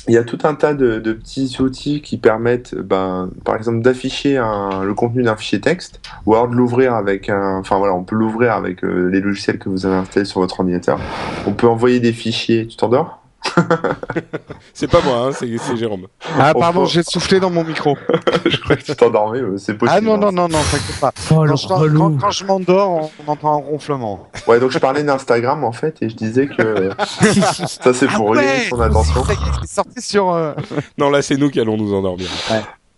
Il 0.10 0.13
y 0.13 0.17
a 0.17 0.24
tout 0.24 0.39
un 0.43 0.56
tas 0.56 0.74
de, 0.74 1.00
petits 1.13 1.58
outils 1.62 2.02
qui 2.02 2.17
permettent, 2.17 2.74
ben, 2.74 3.30
par 3.45 3.56
exemple, 3.56 3.82
d'afficher 3.82 4.36
le 4.36 4.93
contenu 4.93 5.22
d'un 5.22 5.36
fichier 5.36 5.62
texte, 5.62 6.02
ou 6.26 6.34
alors 6.34 6.48
de 6.48 6.56
l'ouvrir 6.56 6.95
avec 6.95 7.30
un, 7.30 7.60
enfin 7.60 7.78
voilà, 7.78 7.93
on 7.93 8.04
peut 8.04 8.15
l'ouvrir 8.15 8.54
avec 8.54 8.84
euh, 8.84 9.10
les 9.12 9.22
logiciels 9.22 9.60
que 9.60 9.69
vous 9.69 9.86
avez 9.86 9.95
installés 9.95 10.26
sur 10.26 10.41
votre 10.41 10.60
ordinateur. 10.60 11.00
On 11.45 11.54
peut 11.54 11.67
envoyer 11.67 12.00
des 12.00 12.12
fichiers. 12.12 12.65
Tu 12.65 12.76
t'endors? 12.76 13.18
C'est 14.73 14.89
pas 14.89 15.02
moi, 15.02 15.28
hein, 15.28 15.32
c'est 15.34 15.75
Jérôme. 15.78 16.08
Ah 16.38 16.54
On 16.56 16.60
pardon, 16.60 16.86
j'ai 16.86 17.04
soufflé 17.04 17.39
dans 17.39 17.49
mon 17.49 17.63
micro. 17.63 17.97
Je 18.45 18.58
croyais 18.58 18.82
que 18.82 18.86
tu 18.86 18.95
t'endormais, 18.95 19.41
mais 19.41 19.58
c'est 19.58 19.73
possible. 19.73 19.97
Ah 19.97 20.02
non, 20.02 20.15
hein. 20.15 20.17
non, 20.17 20.32
non, 20.32 20.47
non, 20.47 20.60
t'inquiète 20.71 20.99
pas. 20.99 21.12
Oh, 21.32 21.45
Quand 21.67 21.88
quand- 21.97 22.17
quand 22.19 22.32
je 22.32 22.45
m'endors, 22.45 22.89
on, 22.89 23.12
on 23.28 23.32
entend 23.32 23.54
un 23.54 23.62
ronflement. 23.62 24.28
Ouais, 24.47 24.60
donc 24.60 24.71
je 24.71 24.80
parlais 24.80 25.04
d'Instagram 25.04 25.63
en 25.63 25.71
fait, 25.71 25.97
et 26.02 26.10
je 26.10 26.15
disais 26.15 26.47
que 26.47 26.89
ça 27.67 27.93
c'est 27.93 28.08
pour 28.08 28.36
élever 28.38 28.67
son 28.69 28.80
attention. 28.82 29.23
C'est 29.62 29.69
sorti 29.69 30.02
sur... 30.02 30.32
euh, 30.32 30.54
Non, 30.97 31.10
là, 31.10 31.21
c'est 31.21 31.36
nous 31.38 31.49
qui 31.49 31.60
allons 31.60 31.78
nous 31.78 31.93
endormir. 31.93 32.28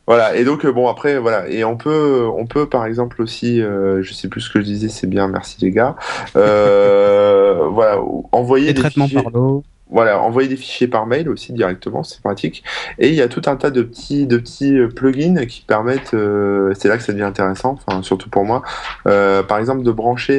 Voilà, 0.07 0.35
et 0.35 0.43
donc 0.43 0.65
euh, 0.65 0.71
bon 0.71 0.87
après 0.89 1.19
voilà, 1.19 1.47
et 1.47 1.63
on 1.63 1.77
peut 1.77 2.27
on 2.35 2.45
peut 2.45 2.67
par 2.67 2.85
exemple 2.85 3.21
aussi, 3.21 3.61
euh, 3.61 4.01
je 4.03 4.13
sais 4.13 4.27
plus 4.27 4.41
ce 4.41 4.49
que 4.49 4.59
je 4.59 4.65
disais, 4.65 4.89
c'est 4.89 5.07
bien, 5.07 5.27
merci 5.27 5.57
les 5.61 5.71
gars. 5.71 5.95
Euh, 6.35 7.67
voilà, 7.71 7.99
envoyer 8.31 8.67
Les 8.67 8.73
des 8.73 8.81
traitements 8.81 9.05
fichiers- 9.07 9.21
par 9.23 9.31
l'eau. 9.31 9.63
Voilà, 9.91 10.21
envoyer 10.21 10.47
des 10.47 10.55
fichiers 10.55 10.87
par 10.87 11.05
mail 11.05 11.27
aussi 11.27 11.51
directement, 11.51 12.03
c'est 12.03 12.21
pratique. 12.21 12.63
Et 12.97 13.09
il 13.09 13.15
y 13.15 13.21
a 13.21 13.27
tout 13.27 13.41
un 13.45 13.57
tas 13.57 13.71
de 13.71 13.81
petits, 13.81 14.25
de 14.25 14.37
petits 14.37 14.77
euh, 14.77 14.87
plugins 14.87 15.45
qui 15.45 15.61
permettent, 15.61 16.13
euh, 16.13 16.73
c'est 16.77 16.87
là 16.87 16.97
que 16.97 17.03
ça 17.03 17.11
devient 17.11 17.23
intéressant, 17.23 17.77
enfin 17.85 18.01
surtout 18.01 18.29
pour 18.29 18.45
moi, 18.45 18.61
euh, 19.07 19.43
par 19.43 19.57
exemple 19.57 19.83
de 19.83 19.91
brancher 19.91 20.31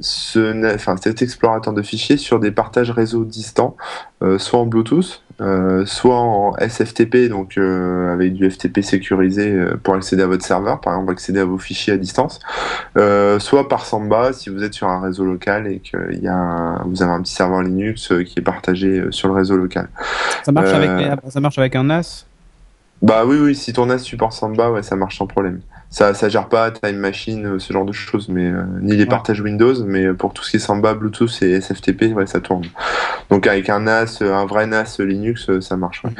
ce, 0.00 0.74
enfin, 0.74 0.96
cet 0.96 1.20
explorateur 1.20 1.74
de 1.74 1.82
fichiers 1.82 2.16
sur 2.16 2.40
des 2.40 2.50
partages 2.50 2.90
réseau 2.90 3.24
distants, 3.24 3.76
soit 4.38 4.58
en 4.60 4.66
Bluetooth, 4.66 5.22
euh, 5.42 5.84
soit 5.84 6.16
en 6.18 6.54
SFTP, 6.56 7.28
donc 7.28 7.58
euh, 7.58 8.12
avec 8.12 8.32
du 8.32 8.50
FTP 8.50 8.80
sécurisé 8.80 9.52
euh, 9.52 9.76
pour 9.82 9.94
accéder 9.94 10.22
à 10.22 10.26
votre 10.26 10.44
serveur, 10.44 10.80
par 10.80 10.94
exemple 10.94 11.12
accéder 11.12 11.40
à 11.40 11.44
vos 11.44 11.58
fichiers 11.58 11.92
à 11.92 11.96
distance, 11.98 12.40
euh, 12.96 13.38
soit 13.38 13.68
par 13.68 13.84
Samba 13.84 14.32
si 14.32 14.48
vous 14.48 14.62
êtes 14.64 14.72
sur 14.72 14.88
un 14.88 15.00
réseau 15.02 15.24
local 15.26 15.66
et 15.66 15.80
que 15.80 16.14
y 16.14 16.26
a 16.28 16.34
un- 16.34 16.82
vous 16.86 17.02
avez 17.02 17.12
un 17.12 17.20
petit 17.20 17.34
serveur 17.34 17.60
Linux 17.62 18.10
euh, 18.12 18.22
qui 18.22 18.38
est 18.38 18.42
partagé 18.42 19.00
euh, 19.00 19.12
sur 19.12 19.28
le 19.28 19.34
réseau 19.34 19.56
local. 19.56 19.88
Ça 20.44 20.52
marche, 20.52 20.70
Euh, 20.70 20.76
avec 21.10 21.20
ça 21.28 21.40
marche 21.40 21.58
avec 21.58 21.76
un 21.76 21.84
NAS 21.84 22.24
Bah 23.02 23.24
oui, 23.26 23.36
oui, 23.38 23.54
si 23.54 23.74
ton 23.74 23.84
NAS 23.86 23.98
supporte 23.98 24.32
Samba, 24.32 24.70
ouais, 24.70 24.82
ça 24.82 24.96
marche 24.96 25.18
sans 25.18 25.26
problème. 25.26 25.60
Ça, 25.88 26.12
ça 26.14 26.28
gère 26.28 26.48
pas 26.48 26.70
Time 26.72 26.96
Machine, 26.96 27.46
euh, 27.46 27.58
ce 27.58 27.72
genre 27.72 27.84
de 27.84 27.92
choses, 27.92 28.28
mais 28.28 28.46
euh, 28.46 28.62
ni 28.82 28.92
les 28.96 29.04
Ouais. 29.04 29.06
partages 29.08 29.40
Windows, 29.40 29.74
mais 29.86 30.12
pour 30.12 30.32
tout 30.34 30.42
ce 30.42 30.50
qui 30.50 30.56
est 30.56 30.60
Samba, 30.60 30.94
Bluetooth 30.94 31.42
et 31.42 31.60
SFTP, 31.60 32.12
ouais, 32.14 32.26
ça 32.26 32.40
tourne. 32.40 32.64
Donc 33.30 33.46
avec 33.46 33.70
un 33.70 33.80
NAS, 33.80 34.18
euh, 34.20 34.34
un 34.34 34.46
vrai 34.46 34.66
NAS 34.66 34.98
Linux, 34.98 35.48
euh, 35.48 35.60
ça 35.60 35.76
marche. 35.76 36.02
ouais. 36.04 36.10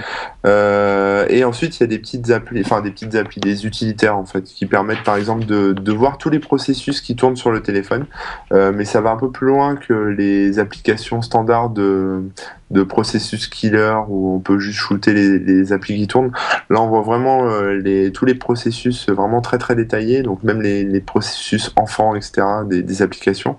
Euh, 0.46 1.26
et 1.28 1.44
ensuite, 1.44 1.78
il 1.78 1.80
y 1.80 1.84
a 1.84 1.88
des 1.88 1.98
petites 1.98 2.30
applis, 2.30 2.60
enfin 2.64 2.80
des 2.80 2.90
petites 2.90 3.14
applis, 3.16 3.40
des 3.40 3.66
utilitaires 3.66 4.16
en 4.16 4.24
fait, 4.24 4.42
qui 4.44 4.66
permettent 4.66 5.02
par 5.02 5.16
exemple 5.16 5.44
de, 5.44 5.72
de 5.72 5.92
voir 5.92 6.18
tous 6.18 6.30
les 6.30 6.38
processus 6.38 7.00
qui 7.00 7.16
tournent 7.16 7.36
sur 7.36 7.50
le 7.50 7.60
téléphone. 7.60 8.06
Euh, 8.52 8.72
mais 8.74 8.84
ça 8.84 9.00
va 9.00 9.10
un 9.10 9.16
peu 9.16 9.30
plus 9.30 9.46
loin 9.48 9.76
que 9.76 9.92
les 9.92 10.58
applications 10.58 11.22
standards 11.22 11.70
de, 11.70 12.22
de 12.70 12.82
processus 12.82 13.46
killer 13.48 13.94
où 14.08 14.34
on 14.34 14.38
peut 14.38 14.58
juste 14.58 14.78
shooter 14.78 15.12
les, 15.12 15.38
les 15.38 15.72
applis 15.72 15.96
qui 15.96 16.06
tournent. 16.06 16.32
Là, 16.70 16.80
on 16.80 16.88
voit 16.88 17.02
vraiment 17.02 17.48
euh, 17.48 17.74
les, 17.74 18.12
tous 18.12 18.24
les 18.24 18.34
processus 18.34 19.08
vraiment 19.08 19.40
très 19.40 19.55
très 19.58 19.74
détaillés, 19.74 20.22
donc 20.22 20.42
même 20.42 20.60
les, 20.62 21.00
processus 21.00 21.72
enfants, 21.76 22.14
etc., 22.14 22.42
des, 22.68 22.82
des 22.82 23.02
applications. 23.02 23.56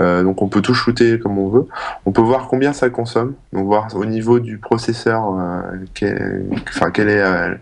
Euh, 0.00 0.22
donc 0.22 0.42
on 0.42 0.48
peut 0.48 0.62
tout 0.62 0.74
shooter 0.74 1.18
comme 1.18 1.38
on 1.38 1.48
veut. 1.48 1.66
On 2.06 2.12
peut 2.12 2.22
voir 2.22 2.48
combien 2.48 2.72
ça 2.72 2.88
consomme, 2.90 3.34
donc 3.52 3.66
voir 3.66 3.88
au 3.94 4.04
niveau 4.04 4.38
du 4.40 4.58
processeur, 4.58 5.34
euh, 5.38 5.60
quel- 5.94 6.46
enfin 6.68 6.90
quelle 6.90 7.08
est 7.08 7.20
euh, 7.22 7.54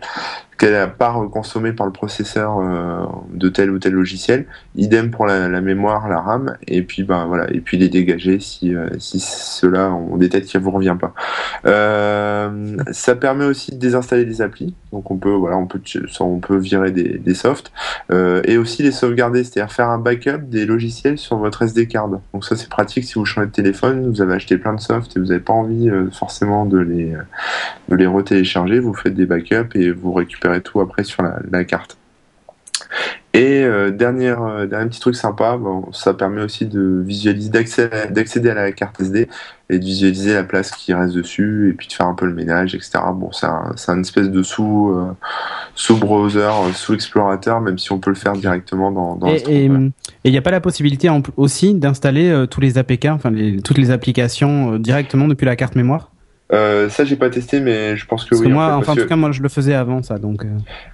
quelle 0.57 0.73
la 0.73 0.87
part 0.87 1.29
consommée 1.29 1.71
par 1.71 1.85
le 1.85 1.91
processeur 1.91 2.59
euh, 2.59 3.05
de 3.33 3.49
tel 3.49 3.69
ou 3.69 3.79
tel 3.79 3.93
logiciel. 3.93 4.45
Idem 4.75 5.11
pour 5.11 5.25
la, 5.25 5.47
la 5.47 5.61
mémoire, 5.61 6.07
la 6.09 6.19
RAM, 6.19 6.57
et 6.67 6.81
puis 6.81 7.03
ben 7.03 7.25
voilà, 7.25 7.49
et 7.51 7.59
puis 7.59 7.77
les 7.77 7.89
dégager 7.89 8.39
si 8.39 8.75
euh, 8.75 8.89
si 8.99 9.19
cela 9.19 9.91
on 9.91 10.17
détecte 10.17 10.47
qu'il 10.47 10.59
vous 10.59 10.71
revient 10.71 10.97
pas. 10.99 11.13
Euh, 11.65 12.77
ça 12.91 13.15
permet 13.15 13.45
aussi 13.45 13.71
de 13.71 13.77
désinstaller 13.77 14.25
des 14.25 14.41
applis, 14.41 14.73
donc 14.91 15.11
on 15.11 15.17
peut 15.17 15.31
voilà, 15.31 15.57
on 15.57 15.67
peut 15.67 15.81
on 16.19 16.39
peut 16.39 16.57
virer 16.57 16.91
des, 16.91 17.17
des 17.17 17.33
softs. 17.33 17.71
Euh, 18.11 18.41
et 18.45 18.57
aussi 18.57 18.83
les 18.83 18.91
sauvegarder, 18.91 19.43
c'est-à-dire 19.43 19.71
faire 19.71 19.89
un 19.89 19.99
backup 19.99 20.49
des 20.49 20.65
logiciels 20.65 21.17
sur 21.17 21.37
votre 21.37 21.61
SD 21.61 21.87
card. 21.87 22.09
Donc 22.33 22.45
ça 22.45 22.55
c'est 22.55 22.69
pratique 22.69 23.03
si 23.03 23.15
vous 23.15 23.25
changez 23.25 23.47
de 23.47 23.51
téléphone, 23.51 24.09
vous 24.09 24.21
avez 24.21 24.33
acheté 24.33 24.57
plein 24.57 24.73
de 24.73 24.79
softs 24.79 25.17
et 25.17 25.19
vous 25.19 25.27
n'avez 25.27 25.39
pas 25.39 25.53
envie 25.53 25.89
euh, 25.89 26.09
forcément 26.11 26.65
de 26.65 26.79
les 26.79 27.13
de 27.89 27.95
les 27.95 28.07
retélécharger, 28.07 28.79
vous 28.79 28.93
faites 28.93 29.13
des 29.13 29.25
backups 29.25 29.75
et 29.75 29.91
vous 29.91 30.13
récupérez 30.13 30.46
tout 30.61 30.81
après 30.81 31.03
sur 31.03 31.23
la, 31.23 31.39
la 31.51 31.63
carte. 31.63 31.97
Et 33.33 33.63
euh, 33.63 33.91
dernière, 33.91 34.41
euh, 34.41 34.65
dernier 34.65 34.89
petit 34.89 34.99
truc 34.99 35.15
sympa, 35.15 35.57
bon, 35.57 35.91
ça 35.91 36.13
permet 36.13 36.41
aussi 36.41 36.65
de 36.65 37.03
visualiser, 37.05 37.49
d'accéder 37.49 38.49
à 38.49 38.53
la 38.55 38.71
carte 38.71 38.99
SD 38.99 39.27
et 39.69 39.77
de 39.79 39.83
visualiser 39.83 40.33
la 40.33 40.43
place 40.43 40.71
qui 40.71 40.93
reste 40.93 41.13
dessus 41.13 41.69
et 41.69 41.73
puis 41.73 41.87
de 41.87 41.93
faire 41.93 42.07
un 42.07 42.13
peu 42.15 42.25
le 42.25 42.33
ménage, 42.33 42.73
etc. 42.73 42.91
Bon, 43.13 43.31
c'est 43.31 43.45
un, 43.45 43.73
c'est 43.75 43.91
un 43.91 44.01
espèce 44.01 44.31
de 44.31 44.41
sous 44.41 44.91
euh, 44.95 45.11
sous 45.75 45.97
browser, 45.97 46.49
sous 46.73 46.93
explorateur, 46.95 47.61
même 47.61 47.77
si 47.77 47.91
on 47.91 47.99
peut 47.99 48.09
le 48.09 48.15
faire 48.15 48.33
directement 48.33 48.91
dans. 48.91 49.15
dans 49.15 49.27
Et 49.27 49.65
il 50.23 50.31
n'y 50.31 50.37
a 50.37 50.41
pas 50.41 50.51
la 50.51 50.61
possibilité 50.61 51.09
aussi 51.35 51.75
d'installer 51.75 52.45
tous 52.49 52.61
les 52.61 52.77
APK, 52.77 53.05
enfin 53.09 53.29
les- 53.29 53.61
toutes 53.61 53.77
les 53.77 53.91
applications 53.91 54.77
directement 54.77 55.27
depuis 55.27 55.45
la 55.45 55.55
carte 55.55 55.75
mémoire? 55.75 56.11
Euh, 56.53 56.87
ça, 56.87 57.03
j'ai 57.03 57.17
pas 57.17 57.29
testé, 57.29 57.59
mais 57.59 57.97
je 57.97 58.05
pense 58.05 58.23
que 58.23 58.29
Parce 58.29 58.41
oui. 58.41 58.47
que 58.47 58.53
en 58.53 58.57
fait, 58.57 58.73
enfin 58.75 58.91
en 58.93 58.95
tout 58.95 59.05
cas, 59.05 59.15
moi 59.17 59.31
je 59.33 59.41
le 59.41 59.49
faisais 59.49 59.73
avant 59.73 60.01
ça, 60.01 60.17
donc. 60.17 60.45
euh, 60.45 60.47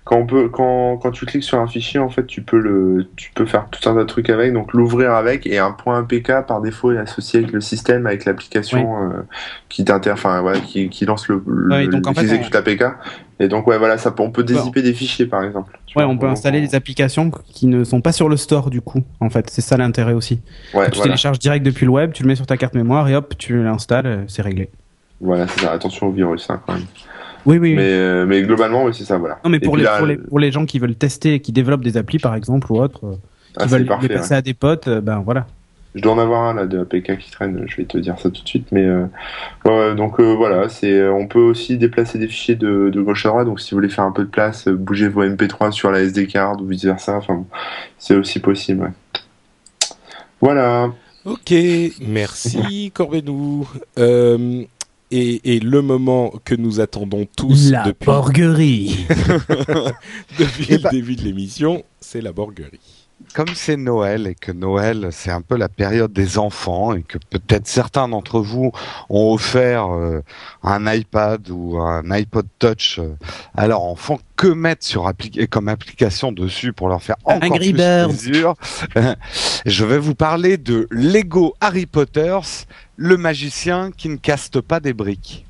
quand 0.04 0.18
on 0.18 0.26
peut 0.26 0.50
quand, 0.50 0.98
quand 0.98 1.12
tu 1.12 1.28
cliques 1.28 1.44
sur 1.44 1.60
un 1.60 1.68
fichier 1.68 2.00
en 2.00 2.10
fait 2.10 2.26
tu 2.26 2.42
peux 2.42 2.58
le 2.58 3.06
tu 3.16 3.32
peux 3.36 3.46
faire 3.46 3.68
tout 3.70 3.88
un 3.88 3.94
tas 3.94 4.00
de 4.02 4.06
trucs 4.06 4.30
avec 4.32 4.52
donc 4.52 4.74
l'ouvrir 4.74 5.12
avec 5.14 5.46
et 5.46 5.60
un 5.60 5.72
point 5.72 6.00
APK 6.00 6.46
par 6.48 6.60
défaut 6.62 6.92
est 6.92 6.98
associé 6.98 7.40
avec 7.42 7.52
le 7.52 7.62
système 7.62 8.08
avec 8.08 8.26
l'application 8.26 9.12
euh, 9.12 9.22
qui 9.70 9.86
t'inter 9.86 10.12
enfin 10.12 10.42
voilà 10.42 10.60
qui, 10.60 10.90
qui 10.90 11.06
lance 11.06 11.28
le, 11.28 11.42
le 11.46 11.70
Ouais, 11.72 11.88
donc, 11.88 12.08
en 12.08 12.14
fait, 12.14 12.26
et 13.40 13.48
donc 13.48 13.68
ouais 13.68 13.78
voilà 13.78 13.98
ça 13.98 14.12
peut- 14.12 14.24
on 14.24 14.32
peut 14.32 14.44
dézipper 14.44 14.82
des 14.82 14.94
fichiers 14.94 15.26
par 15.28 15.44
exemple 15.44 15.72
Ouais, 15.96 16.04
vois, 16.04 16.12
on 16.12 16.18
peut 16.18 16.26
installer 16.28 16.60
des 16.62 16.74
applications 16.74 17.30
qui 17.30 17.68
ne 17.68 17.84
sont 17.84 18.02
pas 18.02 18.12
sur 18.12 18.28
le 18.28 18.36
store 18.38 18.72
du 18.72 18.82
coup. 18.82 19.04
En 19.20 19.30
fait, 19.30 19.48
c'est 19.52 19.62
ça 19.62 19.78
l'intérêt 19.78 20.14
aussi. 20.14 20.42
ouais 20.74 20.86
tu 20.90 20.96
voilà 20.96 21.04
télécharges 21.04 21.38
direct 21.38 21.64
depuis 21.64 21.86
le 21.86 21.92
web, 21.92 22.12
tu 22.12 22.24
le 22.24 22.28
mets 22.30 22.36
sur 22.36 22.48
ta 22.48 22.58
carte 22.58 22.74
mémoire 22.74 23.08
et 23.08 23.16
hop, 23.16 23.36
tu 23.38 23.62
l'installes, 23.64 24.08
euh, 24.08 24.24
c'est 24.28 24.42
réglé. 24.42 24.70
Voilà 25.24 25.48
c'est 25.48 25.62
ça 25.62 25.72
attention 25.72 26.08
au 26.08 26.12
virus 26.12 26.50
hein, 26.50 26.62
quand 26.66 26.74
même 26.74 26.84
Oui, 27.46 27.58
oui. 27.58 27.70
oui. 27.70 27.76
mais 27.76 27.92
euh, 27.94 28.26
mais 28.26 28.42
globalement 28.44 28.84
oui 28.86 28.94
c'est 28.94 29.06
ça 29.06 29.18
voilà 29.18 29.40
Non, 29.44 29.50
mais 29.50 29.60
pour 29.60 29.78
les, 29.78 29.84
là, 29.84 29.98
pour, 29.98 30.08
les, 30.08 30.18
pour 30.18 30.40
les 30.40 30.52
gens 30.52 30.66
qui 30.66 30.80
veulent 30.80 30.96
tester 30.96 31.36
et 31.36 31.40
qui 31.40 31.52
développent 31.52 31.84
des 31.84 31.98
applis 31.98 32.20
par 32.20 32.36
exemple 32.36 32.72
ou 32.72 32.80
autres, 32.80 33.06
euh, 33.06 33.16
ah, 33.58 33.64
qui 33.64 33.70
c'est 33.70 33.78
veulent 33.78 33.86
parfait 33.88 34.08
les 34.08 34.14
ouais. 34.16 34.20
passer 34.22 34.34
à 34.36 34.42
des 34.42 34.54
potes, 34.54 34.88
euh, 34.88 35.02
ben 35.02 35.20
voilà. 35.20 35.48
Je 35.96 36.02
dois 36.02 36.14
en 36.14 36.18
avoir 36.18 36.44
un 36.46 36.56
là 36.56 36.66
de 36.66 36.80
APK 36.80 37.20
qui 37.20 37.30
traîne, 37.30 37.66
je 37.68 37.78
vais 37.78 37.86
te 37.86 38.00
dire 38.00 38.18
ça 38.18 38.32
tout 38.32 38.42
de 38.42 38.48
suite, 38.48 38.68
mais 38.72 38.84
euh, 38.84 39.06
ouais, 39.66 39.94
donc 39.94 40.20
euh, 40.20 40.34
voilà, 40.34 40.68
c'est 40.68 41.08
on 41.08 41.28
peut 41.28 41.38
aussi 41.40 41.78
déplacer 41.78 42.18
des 42.18 42.28
fichiers 42.28 42.56
de, 42.56 42.90
de 42.92 43.02
gauche 43.02 43.26
à 43.28 43.30
droite, 43.30 43.46
donc 43.46 43.60
si 43.60 43.72
vous 43.72 43.78
voulez 43.78 43.90
faire 43.90 44.04
un 44.04 44.12
peu 44.12 44.24
de 44.24 44.30
place, 44.30 44.68
bougez 44.68 45.08
vos 45.08 45.24
MP3 45.24 45.72
sur 45.72 45.92
la 45.92 46.00
SD 46.00 46.26
card 46.26 46.60
ou 46.60 46.66
vice 46.66 46.84
versa, 46.86 47.18
enfin 47.18 47.36
bon, 47.36 47.46
c'est 48.00 48.16
aussi 48.16 48.40
possible. 48.40 48.82
ouais. 48.82 48.90
Voilà. 50.42 50.90
Ok, 51.26 51.54
merci 52.06 52.92
Corbenou. 52.96 53.70
Euh, 53.98 54.64
et, 55.14 55.56
et 55.56 55.60
le 55.60 55.82
moment 55.82 56.34
que 56.44 56.56
nous 56.56 56.80
attendons 56.80 57.28
tous 57.38 57.72
depuis, 57.72 58.06
borguerie. 58.06 59.06
depuis 60.40 60.74
le 60.74 60.90
début 60.90 61.16
de 61.16 61.22
l'émission, 61.22 61.84
c'est 62.00 62.22
la 62.22 62.34
borguerie. 62.34 63.03
Comme 63.34 63.50
c'est 63.56 63.78
Noël 63.78 64.28
et 64.28 64.36
que 64.36 64.52
Noël 64.52 65.10
c'est 65.12 65.32
un 65.32 65.42
peu 65.42 65.58
la 65.58 65.70
période 65.70 66.14
des 66.14 66.38
enfants 66.38 66.94
et 66.94 67.04
que 67.04 67.18
peut-être 67.18 67.68
certains 67.68 68.08
d'entre 68.08 68.40
vous 68.40 68.72
ont 69.10 69.34
offert 69.34 69.94
euh, 69.94 70.22
un 70.64 70.92
iPad 70.92 71.50
ou 71.50 71.80
un 71.80 72.10
iPod 72.12 72.46
Touch 72.60 73.00
euh, 73.00 73.16
à 73.56 73.68
leur 73.68 73.84
enfant, 73.84 74.20
que 74.36 74.48
mettre 74.48 74.86
sur 74.86 75.08
appli 75.08 75.48
comme 75.48 75.68
application 75.68 76.32
dessus 76.32 76.74
pour 76.74 76.90
leur 76.90 77.02
faire 77.02 77.16
encore 77.24 77.52
Angry 77.52 77.74
plus 77.74 77.84
plaisir 77.84 78.54
Je 79.66 79.86
vais 79.86 80.00
vous 80.00 80.16
parler 80.16 80.58
de 80.58 80.88
Lego 80.92 81.56
Harry 81.62 81.86
Potters, 81.86 82.66
le 82.98 83.18
magicien 83.18 83.92
qui 83.96 84.10
ne 84.10 84.18
caste 84.18 84.62
pas 84.62 84.80
des 84.80 84.94
briques. 84.94 85.46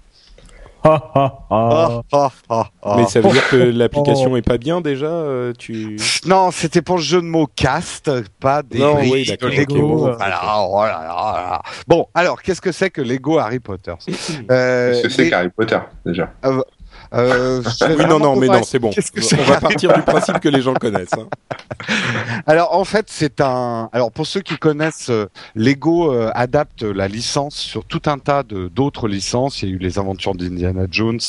Mais 2.98 3.06
ça 3.08 3.22
veut 3.22 3.32
dire 3.32 3.48
que 3.50 3.56
l'application 3.56 4.36
est 4.38 4.42
pas 4.42 4.58
bien 4.58 4.82
déjà. 4.82 5.06
euh, 5.08 5.54
tu. 5.58 5.98
Non, 6.26 6.52
c'était 6.52 6.82
pour 6.82 6.98
le 6.98 7.02
jeu 7.02 7.22
de 7.22 7.26
mots 7.28 7.48
cast, 7.56 8.12
pas 8.40 8.62
des 8.64 8.80
Non, 8.80 8.98
oui, 9.00 9.26
de 9.26 9.48
Lego. 9.48 10.12
Voilà, 10.18 10.42
oh 10.60 10.82
là 10.84 10.88
là 11.02 11.08
là. 11.08 11.62
Bon, 11.88 12.08
alors 12.14 12.42
qu'est-ce 12.42 12.62
que 12.62 12.72
c'est 12.72 12.90
que 12.90 13.02
Lego 13.02 13.38
Harry 13.40 13.60
Potter? 13.60 13.94
Euh, 14.52 14.92
Qu'est-ce 14.92 15.04
que 15.04 15.10
c'est 15.10 15.24
les- 15.24 15.30
qu'Harry 15.30 15.50
Potter, 15.50 15.80
déjà? 16.06 16.32
Euh, 16.46 16.62
vais 17.14 17.96
Oui, 17.96 18.06
non, 18.08 18.20
non, 18.20 18.36
mais 18.36 18.48
non, 18.48 18.64
c'est 18.64 18.80
bon. 18.80 18.90
Qu'est-ce 18.90 19.12
que 19.12 19.22
c'est 19.22 19.40
On 19.40 19.44
va 19.44 19.60
partir 19.60 19.94
du 19.94 20.02
principe 20.02 20.40
que 20.40 20.50
les 20.50 20.62
gens 20.62 20.74
connaissent. 20.74 21.14
hein. 21.14 21.28
Alors 22.48 22.76
en 22.76 22.84
fait, 22.86 23.06
c'est 23.10 23.42
un. 23.42 23.90
Alors 23.94 24.12
pour 24.12 24.26
ceux 24.28 24.42
qui 24.42 24.58
connaissent, 24.58 25.10
euh, 25.10 25.30
Lego 25.56 26.12
euh, 26.14 26.32
adapte 26.34 26.84
la 26.84 27.08
licence 27.08 27.56
sur 27.56 27.86
tout 27.86 28.02
un 28.06 28.18
tas 28.18 28.44
de 28.44 28.68
d'autres 28.68 29.08
licences. 29.08 29.62
Il 29.62 29.70
y 29.70 29.72
a 29.72 29.76
eu 29.76 29.78
les 29.80 30.00
aventures 30.00 30.36
d'Indiana 30.36 30.86
Jones, 30.90 31.20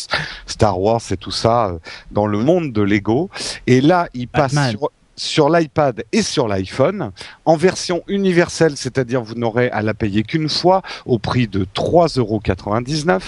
Star 0.47 0.81
Wars 0.81 1.01
et 1.11 1.17
tout 1.17 1.31
ça 1.31 1.67
euh, 1.67 1.79
dans 2.11 2.27
le 2.27 2.39
monde 2.39 2.73
de 2.73 2.83
Lego. 2.83 3.31
Et 3.67 3.81
là, 3.81 4.09
il 4.15 4.29
passe 4.29 4.55
Batman. 4.55 4.71
sur 4.71 4.91
sur 5.17 5.49
l'iPad 5.49 6.05
et 6.13 6.23
sur 6.23 6.49
l'iPhone 6.49 7.13
en 7.45 7.57
version 7.57 8.03
universelle, 8.09 8.77
c'est-à-dire 8.77 9.23
vous 9.23 9.35
n'aurez 9.35 9.71
à 9.71 9.83
la 9.83 9.95
payer 9.95 10.23
qu'une 10.23 10.49
fois 10.49 10.83
au 11.07 11.19
prix 11.19 11.49
de 11.49 11.67
3,99€. 11.75 13.21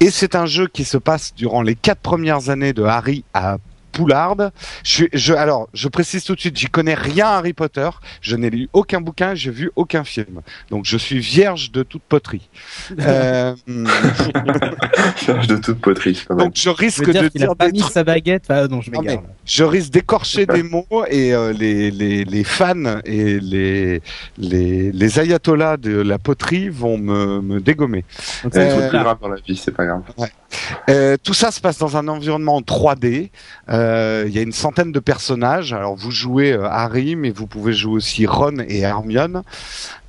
Et 0.00 0.10
c'est 0.10 0.34
un 0.34 0.46
jeu 0.46 0.66
qui 0.68 0.84
se 0.84 0.98
passe 0.98 1.34
durant 1.34 1.62
les 1.62 1.74
quatre 1.74 2.00
premières 2.00 2.50
années 2.50 2.72
de 2.72 2.82
Harry 2.82 3.24
à 3.34 3.58
Poulard. 3.96 4.36
Je, 4.84 4.90
suis- 4.90 5.08
je, 5.12 5.32
alors, 5.34 5.68
je 5.74 5.88
précise 5.88 6.24
tout 6.24 6.34
de 6.34 6.40
suite, 6.40 6.56
j'y 6.58 6.66
connais 6.66 6.94
rien 6.94 7.26
à 7.26 7.36
Harry 7.38 7.52
Potter. 7.52 7.88
Je 8.20 8.36
n'ai 8.36 8.50
lu 8.50 8.68
aucun 8.72 9.00
bouquin, 9.00 9.34
j'ai 9.34 9.50
vu 9.50 9.70
aucun 9.76 10.04
film. 10.04 10.40
Donc, 10.70 10.84
je 10.84 10.96
suis 10.96 11.18
vierge 11.18 11.70
de 11.72 11.82
toute 11.82 12.02
poterie. 12.02 12.48
Euh, 13.00 13.54
Cherche 15.16 15.46
de 15.46 15.56
toute 15.56 15.80
poterie, 15.80 16.22
donc, 16.30 16.52
je 16.56 16.68
risque 16.70 17.08
dire 17.10 17.22
de 17.22 17.26
a 17.26 17.30
dire 17.30 17.56
pas 17.56 17.66
des 17.66 17.72
mis 17.72 17.78
trucs. 17.80 17.92
sa 17.92 18.04
baguette. 18.04 18.44
Ah, 18.48 18.66
non, 18.68 18.80
je 18.80 18.90
Non, 18.90 19.00
m'égare. 19.00 19.22
Je 19.44 19.64
risque 19.64 19.90
d'écorcher 19.92 20.46
des 20.46 20.62
mots 20.62 20.86
et 21.08 21.34
euh, 21.34 21.52
les, 21.52 21.90
les, 21.90 22.24
les 22.24 22.44
fans 22.44 23.00
et 23.04 23.38
les, 23.40 24.02
les, 24.38 24.92
les 24.92 25.20
ayatollahs 25.20 25.76
de 25.76 26.00
la 26.00 26.18
poterie 26.18 26.68
vont 26.68 26.98
me, 26.98 27.40
me 27.40 27.60
dégommer. 27.60 28.04
Donc, 28.44 28.52
C'est 28.54 28.68
ça, 28.68 28.74
tout 28.74 28.78
euh, 28.78 28.82
c'est 28.82 28.88
plus 28.90 28.98
grave 28.98 29.18
dans 29.20 29.28
la 29.28 29.36
vie, 29.36 29.56
c'est 29.56 29.72
pas 29.74 29.84
grave. 29.86 30.02
Euh, 30.90 31.16
tout 31.22 31.34
ça 31.34 31.50
se 31.50 31.60
passe 31.60 31.78
dans 31.78 31.96
un 31.96 32.08
environnement 32.08 32.56
en 32.56 32.60
3D. 32.60 33.30
Euh, 33.68 33.85
Il 34.26 34.34
y 34.34 34.38
a 34.38 34.42
une 34.42 34.52
centaine 34.52 34.92
de 34.92 35.00
personnages. 35.00 35.72
Alors 35.72 35.94
vous 35.96 36.10
jouez 36.10 36.52
euh, 36.52 36.64
Harry, 36.68 37.16
mais 37.16 37.30
vous 37.30 37.46
pouvez 37.46 37.72
jouer 37.72 37.94
aussi 37.94 38.26
Ron 38.26 38.58
et 38.68 38.80
Hermione. 38.80 39.42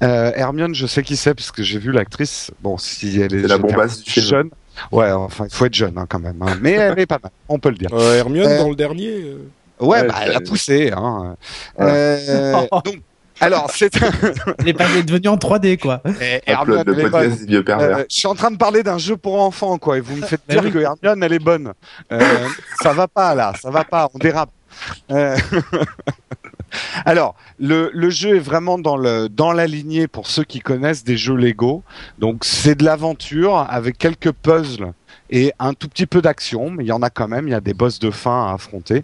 Euh, 0.04 0.32
Hermione, 0.36 0.74
je 0.76 0.88
sais 0.88 1.04
qui 1.04 1.16
c'est 1.16 1.34
parce 1.34 1.52
que 1.52 1.63
j'ai 1.63 1.80
vu 1.80 1.92
l'actrice. 1.92 2.52
Bon, 2.62 2.78
si 2.78 3.20
elle 3.20 3.34
est, 3.34 3.42
C'est 3.42 3.48
la 3.48 3.58
bombasse 3.58 4.04
du 4.04 4.12
film. 4.12 4.26
jeune. 4.26 4.50
Ouais, 4.92 5.12
enfin, 5.12 5.46
il 5.50 5.54
faut 5.56 5.66
être 5.66 5.74
jeune 5.74 5.98
hein, 5.98 6.06
quand 6.08 6.20
même. 6.20 6.42
hein. 6.42 6.56
Mais 6.62 6.74
elle 6.74 7.00
est 7.00 7.06
pas 7.08 7.20
mal, 7.22 7.32
on 7.50 7.58
peut 7.58 7.70
le 7.70 7.78
dire. 7.78 7.90
Euh, 7.94 8.16
Hermione 8.16 8.48
Euh, 8.48 8.58
dans 8.60 8.70
le 8.70 8.76
dernier. 8.76 9.10
euh, 9.10 9.38
Ouais, 9.80 10.02
Ouais, 10.02 10.08
bah, 10.08 10.16
elle 10.24 10.36
a 10.36 10.40
poussé. 10.42 10.92
Hein. 10.96 11.36
Euh, 11.80 12.62
donc, 12.86 13.02
alors, 13.39 13.69
c'est 13.71 13.91
Elle 14.60 14.67
est 14.69 14.73
pas 14.73 14.86
elle 14.91 14.97
est 14.97 15.04
devenue 15.04 15.28
en 15.30 15.38
3D, 15.38 15.78
quoi. 15.78 16.02
Eh, 16.21 16.38
Upload 16.52 16.80
Hermione, 16.80 16.84
le 16.86 16.93
elle 16.93 17.00
est 17.00 17.10
bonne. 17.10 17.12
podcast 17.12 17.39
des 17.41 17.45
vieux 17.47 17.63
pervers. 17.63 17.97
Euh, 17.97 18.04
je 18.10 18.15
suis 18.15 18.28
en 18.28 18.36
train 18.36 18.52
de 18.52 18.58
parler 18.58 18.84
d'un 18.84 18.97
jeu 18.97 19.17
pour 19.17 19.41
enfants, 19.41 19.78
quoi, 19.78 19.97
et 19.97 20.02
vous 20.02 20.15
me 20.15 20.21
faites 20.26 20.41
Bah 20.47 20.56
dire 20.56 20.63
oui. 20.65 20.71
que 20.71 20.80
Hermione, 20.80 21.23
elle 21.23 21.34
est 21.34 21.39
bonne. 21.39 21.73
Euh, 22.12 22.47
ça 22.82 22.93
va 22.93 23.08
pas, 23.08 23.36
là, 23.36 23.54
ça 23.62 23.69
va 23.69 23.84
pas, 23.84 24.10
on 24.13 24.17
dérape. 24.17 24.50
Euh, 25.12 25.36
Alors, 27.06 27.36
le, 27.60 27.89
le 27.93 28.10
jeu 28.10 28.36
est 28.36 28.39
vraiment 28.39 28.78
dans, 28.78 28.97
le, 28.97 29.30
dans 29.30 29.54
la 29.54 29.67
lignée 29.67 30.08
pour 30.08 30.28
ceux 30.28 30.43
qui 30.43 30.60
connaissent 30.60 31.04
des 31.04 31.15
jeux 31.17 31.36
Lego. 31.36 31.82
Donc, 32.19 32.43
c'est 32.43 32.76
de 32.76 32.84
l'aventure 32.84 33.65
avec 33.69 33.97
quelques 33.97 34.32
puzzles 34.32 34.91
et 35.30 35.54
un 35.60 35.73
tout 35.73 35.88
petit 35.88 36.06
peu 36.06 36.21
d'action, 36.21 36.69
mais 36.69 36.84
il 36.84 36.88
y 36.88 36.91
en 36.91 37.02
a 37.02 37.10
quand 37.10 37.28
même, 37.28 37.47
il 37.47 37.52
y 37.52 37.56
a 37.56 37.62
des 37.62 37.73
boss 37.73 38.00
de 38.00 38.12
fin 38.12 38.50
à 38.50 38.54
affronter. 38.54 39.04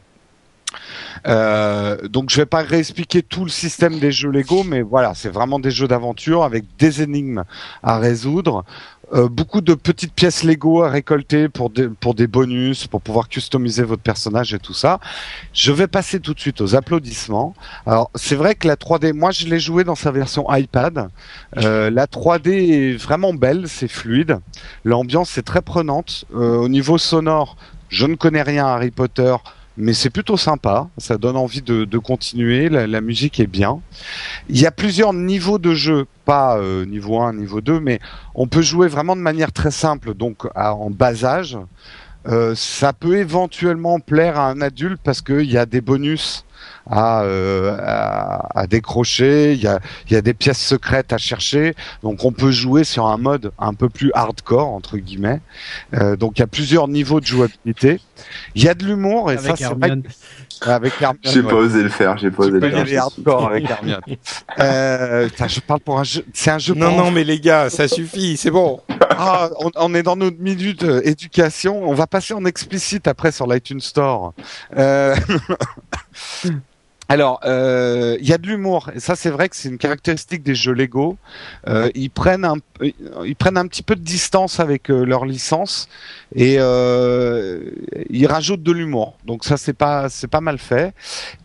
Euh, 1.28 2.08
donc 2.08 2.30
je 2.30 2.38
vais 2.38 2.46
pas 2.46 2.62
réexpliquer 2.62 3.22
tout 3.22 3.44
le 3.44 3.50
système 3.50 4.00
des 4.00 4.12
jeux 4.12 4.32
Lego, 4.32 4.64
mais 4.64 4.82
voilà, 4.82 5.14
c'est 5.16 5.30
vraiment 5.30 5.60
des 5.60 5.72
jeux 5.72 5.88
d'aventure 5.88 6.44
avec 6.44 6.66
des 6.78 7.02
énigmes 7.02 7.44
à 7.82 7.98
résoudre, 8.00 8.64
euh, 9.14 9.28
beaucoup 9.30 9.62
de 9.62 9.74
petites 9.74 10.14
pièces 10.14 10.44
Lego 10.44 10.82
à 10.82 10.90
récolter 10.90 11.48
pour 11.48 11.70
des, 11.70 12.28
bonus, 12.28 12.88
pour 12.88 13.02
pouvoir 13.02 13.28
customiser 13.30 13.84
votre 13.84 14.02
personnage 14.02 14.54
et 14.54 14.60
tout 14.60 14.74
ça. 14.74 15.00
Je 15.54 15.72
vais 15.72 15.88
passer 15.88 16.20
tout 16.20 16.34
de 16.34 16.40
suite 16.40 16.62
aux 16.62 16.76
applaudissements. 16.76 17.54
Alors 17.86 18.10
c'est 18.16 18.36
vrai 18.36 18.56
que 18.56 18.68
la 18.68 18.76
3D, 18.76 19.14
moi 19.14 19.32
je 19.32 19.46
l'ai 19.46 19.60
joué 19.60 19.84
dans 19.84 19.96
sa 19.96 20.12
version 20.12 20.46
iPad. 20.54 21.10
Euh, 21.58 21.90
la 21.92 22.08
3D 22.08 22.50
est 22.50 22.96
vraiment 22.96 23.34
belle, 23.34 23.68
c'est 23.68 23.88
fluide. 23.88 24.40
L'ambiance 24.84 25.38
est 25.38 25.44
très 25.44 25.62
prenante. 25.62 26.26
Au 26.34 26.68
niveau 26.68 26.98
sonore, 26.98 27.56
je 27.90 28.08
ne 28.08 28.16
connais 28.16 28.42
rien 28.42 28.66
à 28.66 28.70
Harry 28.70 28.92
Potter 28.92 29.36
mais 29.78 29.94
c'est 29.94 30.10
plutôt 30.10 30.38
sympa, 30.38 30.88
ça 30.98 31.18
donne 31.18 31.36
envie 31.36 31.62
de, 31.62 31.98
continuer, 31.98 32.70
la, 32.70 33.02
musique 33.02 33.40
est 33.40 33.48
bien. 33.48 33.80
Il 34.50 34.60
y 34.60 34.66
a 34.66 34.72
plusieurs 34.72 35.14
niveaux 35.14 35.58
de 35.58 35.74
jeu, 35.74 36.06
pas 36.26 36.58
euh, 36.58 36.86
niveau 36.86 37.20
1, 37.20 37.34
niveau 37.34 37.62
2, 37.62 37.80
mais 37.80 38.00
on 38.36 38.48
peut 38.48 38.62
jouer 38.62 38.88
vraiment 38.88 39.16
de 39.16 39.22
manière 39.22 39.52
très 39.52 39.72
simple, 39.72 40.14
donc 40.14 40.48
en 40.56 40.90
bas 40.90 41.26
âge. 41.26 41.58
Euh, 42.28 42.56
ça 42.56 42.94
peut 42.94 43.18
éventuellement 43.18 44.00
plaire 44.00 44.40
à 44.40 44.50
un 44.50 44.62
adulte 44.62 45.02
parce 45.04 45.22
qu'il 45.22 45.52
y 45.52 45.58
a 45.58 45.66
des 45.66 45.82
bonus 45.82 46.46
à, 46.90 47.24
euh, 47.24 47.78
à, 47.82 48.60
à 48.60 48.68
décrocher, 48.68 49.54
il 49.54 49.62
y 49.62 49.68
a, 49.68 49.80
il 50.08 50.14
y 50.14 50.16
a 50.16 50.22
des 50.22 50.34
pièces 50.34 50.60
secrètes 50.60 51.14
à 51.14 51.18
chercher, 51.18 51.76
donc 52.02 52.26
on 52.26 52.32
peut 52.32 52.52
jouer 52.52 52.84
sur 52.84 53.08
un 53.08 53.18
mode 53.18 53.52
un 53.60 53.74
peu 53.74 53.90
plus 53.90 54.12
hardcore, 54.14 54.68
entre 54.70 54.98
guillemets. 54.98 55.42
Euh, 55.94 56.16
donc 56.16 56.38
il 56.38 56.42
y 56.42 56.44
a 56.44 56.48
plusieurs 56.48 56.88
niveaux 56.88 57.20
de 57.20 57.26
jouabilité. 57.26 58.00
Il 58.56 58.64
y 58.64 58.70
a 58.70 58.74
de 58.74 58.86
l'humour, 58.86 59.32
et 59.32 59.38
ça 59.38 59.56
c'est 59.56 59.66
vrai 59.66 59.92
avec 60.66 60.94
Hermione, 61.02 61.20
J'ai 61.24 61.42
ouais. 61.42 61.50
pas 61.50 61.56
osé 61.56 61.84
le 61.84 61.90
faire, 61.90 62.18
j'ai 62.18 62.32
pas 62.32 62.44
osé 62.44 62.54
Tu 62.54 62.60
peux 62.60 62.68
le 62.68 62.74
y 62.74 62.80
aller 62.80 62.92
faire. 62.92 63.04
hardcore 63.04 63.46
avec 63.48 63.70
Hermione. 63.70 64.02
Euh, 64.60 65.28
je 65.48 65.60
parle 65.60 65.80
pour 65.80 66.00
un 66.00 66.04
jeu. 66.04 66.24
C'est 66.34 66.52
un 66.52 66.60
jeu. 66.60 66.74
Non, 66.76 66.96
non, 66.96 67.12
mais 67.12 67.24
les 67.24 67.40
gars, 67.40 67.70
ça 67.70 67.88
suffit, 67.88 68.38
c'est 68.38 68.52
bon. 68.52 68.82
Ah, 69.10 69.50
on, 69.60 69.72
on 69.76 69.94
est 69.96 70.04
dans 70.04 70.16
notre 70.16 70.40
minute 70.40 70.84
euh, 70.84 71.02
éducation. 71.04 71.82
On 71.84 71.94
va 71.94 72.08
passer 72.08 72.34
en 72.34 72.46
explicite 72.46 73.08
après 73.08 73.32
sur 73.32 73.48
l'iTunes 73.48 73.82
Store. 73.82 74.34
Euh, 74.78 75.16
Alors, 77.10 77.42
euh, 77.44 78.18
il 78.22 78.28
y 78.28 78.34
a 78.34 78.38
de 78.38 78.48
l'humour, 78.48 78.90
ça 78.98 79.16
c'est 79.16 79.30
vrai 79.30 79.50
que 79.50 79.56
c'est 79.56 79.68
une 79.68 79.78
caractéristique 79.78 80.42
des 80.42 80.56
jeux 80.56 80.74
Lego. 80.74 81.18
Euh, 81.68 81.90
ils 81.96 82.10
prennent 82.10 82.46
un, 82.46 82.56
ils 82.82 83.36
prennent 83.36 83.58
un 83.58 83.68
petit 83.68 83.84
peu 83.84 83.96
de 83.96 84.02
distance 84.02 84.60
avec 84.60 84.90
euh, 84.90 85.04
leur 85.04 85.26
licence 85.26 85.90
et 86.36 86.56
euh, 86.60 87.62
ils 88.10 88.26
rajoutent 88.26 88.64
de 88.64 88.72
l'humour. 88.72 89.18
Donc 89.26 89.44
ça 89.44 89.58
c'est 89.58 89.74
pas, 89.74 90.10
c'est 90.10 90.28
pas 90.28 90.42
mal 90.42 90.58
fait. 90.58 90.94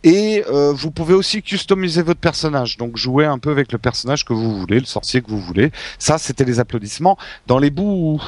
Et 0.03 0.43
euh, 0.49 0.73
vous 0.73 0.91
pouvez 0.91 1.13
aussi 1.13 1.41
customiser 1.41 2.01
votre 2.01 2.19
personnage, 2.19 2.77
donc 2.77 2.97
jouer 2.97 3.25
un 3.25 3.37
peu 3.37 3.51
avec 3.51 3.71
le 3.71 3.77
personnage 3.77 4.25
que 4.25 4.33
vous 4.33 4.57
voulez, 4.57 4.79
le 4.79 4.85
sorcier 4.85 5.21
que 5.21 5.29
vous 5.29 5.39
voulez. 5.39 5.71
Ça 5.99 6.17
c'était 6.17 6.45
les 6.45 6.59
applaudissements. 6.59 7.17
Dans 7.47 7.59
les 7.59 7.69
bouts, 7.69 8.21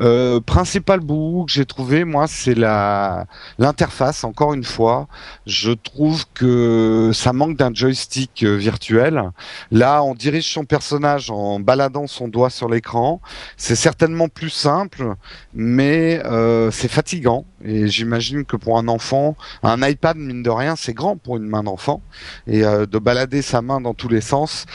euh, 0.00 0.40
principal 0.40 1.00
bout 1.00 1.44
que 1.46 1.52
j'ai 1.52 1.66
trouvé, 1.66 2.04
moi, 2.04 2.26
c'est 2.26 2.54
la 2.54 3.26
l'interface. 3.58 4.24
Encore 4.24 4.54
une 4.54 4.64
fois, 4.64 5.06
je 5.46 5.70
trouve 5.70 6.24
que 6.34 7.10
ça 7.14 7.32
manque 7.32 7.56
d'un 7.56 7.72
joystick 7.72 8.42
virtuel. 8.44 9.30
Là, 9.70 10.02
on 10.02 10.14
dirige 10.14 10.52
son 10.52 10.64
personnage 10.64 11.30
en 11.30 11.60
baladant 11.60 12.06
son 12.06 12.28
doigt 12.28 12.50
sur 12.50 12.68
l'écran. 12.68 13.20
C'est 13.56 13.76
certainement 13.76 14.28
plus 14.28 14.50
simple, 14.50 15.14
mais 15.54 16.07
euh, 16.16 16.70
c'est 16.70 16.88
fatigant. 16.88 17.44
Et 17.64 17.88
j'imagine 17.88 18.44
que 18.44 18.56
pour 18.56 18.78
un 18.78 18.88
enfant, 18.88 19.36
un 19.62 19.86
iPad, 19.86 20.16
mine 20.16 20.42
de 20.42 20.50
rien, 20.50 20.76
c'est 20.76 20.94
grand 20.94 21.16
pour 21.16 21.36
une 21.36 21.46
main 21.46 21.62
d'enfant. 21.62 22.00
Et 22.46 22.64
euh, 22.64 22.86
de 22.86 22.98
balader 22.98 23.42
sa 23.42 23.62
main 23.62 23.80
dans 23.80 23.94
tous 23.94 24.08
les 24.08 24.20
sens 24.20 24.66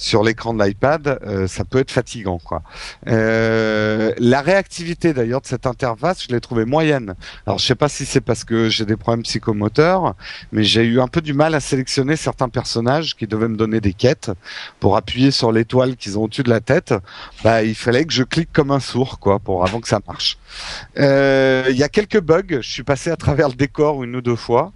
sur 0.00 0.24
l'écran 0.24 0.54
de 0.54 0.64
l'iPad, 0.64 1.18
euh, 1.26 1.46
ça 1.46 1.64
peut 1.64 1.78
être 1.78 1.90
fatigant, 1.90 2.38
quoi. 2.38 2.62
Euh, 3.06 4.14
la 4.16 4.40
réactivité 4.40 5.12
d'ailleurs 5.12 5.42
de 5.42 5.46
cette 5.46 5.66
interface, 5.66 6.24
je 6.26 6.32
l'ai 6.32 6.40
trouvée 6.40 6.64
moyenne. 6.64 7.14
Alors 7.46 7.58
je 7.58 7.66
sais 7.66 7.74
pas 7.74 7.90
si 7.90 8.06
c'est 8.06 8.22
parce 8.22 8.44
que 8.44 8.70
j'ai 8.70 8.86
des 8.86 8.96
problèmes 8.96 9.24
psychomoteurs, 9.24 10.14
mais 10.52 10.64
j'ai 10.64 10.84
eu 10.84 11.00
un 11.02 11.06
peu 11.06 11.20
du 11.20 11.34
mal 11.34 11.54
à 11.54 11.60
sélectionner 11.60 12.16
certains 12.16 12.48
personnages 12.48 13.14
qui 13.14 13.26
devaient 13.26 13.48
me 13.48 13.58
donner 13.58 13.82
des 13.82 13.92
quêtes 13.92 14.30
pour 14.80 14.96
appuyer 14.96 15.30
sur 15.30 15.52
l'étoile 15.52 15.96
qu'ils 15.96 16.18
ont 16.18 16.22
au-dessus 16.22 16.44
de 16.44 16.50
la 16.50 16.60
tête. 16.60 16.94
Bah 17.44 17.62
il 17.62 17.74
fallait 17.74 18.06
que 18.06 18.12
je 18.14 18.22
clique 18.22 18.52
comme 18.52 18.70
un 18.70 18.80
sourd, 18.80 19.18
quoi, 19.18 19.38
pour 19.38 19.64
avant 19.66 19.80
que 19.80 19.88
ça 19.88 20.00
marche. 20.06 20.38
Euh, 20.98 21.66
Il 21.68 21.76
y 21.76 21.82
a 21.82 21.90
quelques 21.90 22.20
bugs. 22.20 22.60
Je 22.62 22.70
suis 22.70 22.84
passé 22.84 23.10
à 23.10 23.16
travers 23.16 23.48
le 23.48 23.54
décor 23.54 24.02
une 24.02 24.16
ou 24.16 24.22
deux 24.22 24.36
fois. 24.36 24.72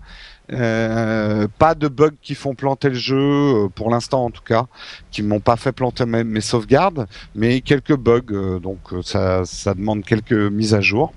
Euh, 0.53 1.49
pas 1.59 1.75
de 1.75 1.89
bugs 1.89 2.11
qui 2.21 2.35
font 2.35 2.55
planter 2.55 2.91
le 2.91 2.95
jeu, 2.95 3.17
euh, 3.17 3.69
pour 3.69 3.91
l'instant 3.91 4.27
en 4.27 4.31
tout 4.31 4.43
cas, 4.43 4.67
qui 5.11 5.23
m'ont 5.23 5.41
pas 5.41 5.57
fait 5.57 5.73
planter 5.73 6.05
mes, 6.05 6.23
mes 6.23 6.43
sauvegardes, 6.43 7.07
mais 7.35 7.63
quelques 7.63 7.97
bugs, 7.97 8.21
euh, 8.31 8.59
donc 8.59 8.81
ça, 9.03 9.45
ça 9.47 9.73
demande 9.73 10.05
quelques 10.05 10.33
mises 10.33 10.75
à 10.75 10.83
jour. 10.83 11.15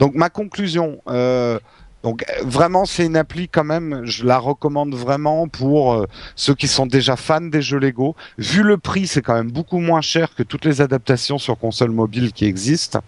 Donc 0.00 0.14
ma 0.14 0.28
conclusion, 0.28 1.00
euh, 1.08 1.58
donc 2.02 2.24
vraiment 2.42 2.84
c'est 2.84 3.06
une 3.06 3.16
appli 3.16 3.48
quand 3.48 3.64
même, 3.64 4.02
je 4.04 4.24
la 4.26 4.38
recommande 4.38 4.94
vraiment 4.94 5.46
pour 5.48 5.94
euh, 5.94 6.06
ceux 6.34 6.54
qui 6.54 6.66
sont 6.66 6.86
déjà 6.86 7.16
fans 7.16 7.40
des 7.40 7.62
jeux 7.62 7.78
Lego. 7.78 8.16
Vu 8.38 8.62
le 8.62 8.76
prix, 8.76 9.06
c'est 9.06 9.22
quand 9.22 9.34
même 9.34 9.50
beaucoup 9.50 9.78
moins 9.78 10.00
cher 10.00 10.34
que 10.34 10.42
toutes 10.42 10.64
les 10.64 10.80
adaptations 10.80 11.38
sur 11.38 11.58
console 11.58 11.90
mobile 11.90 12.32
qui 12.32 12.44
existent. 12.44 13.00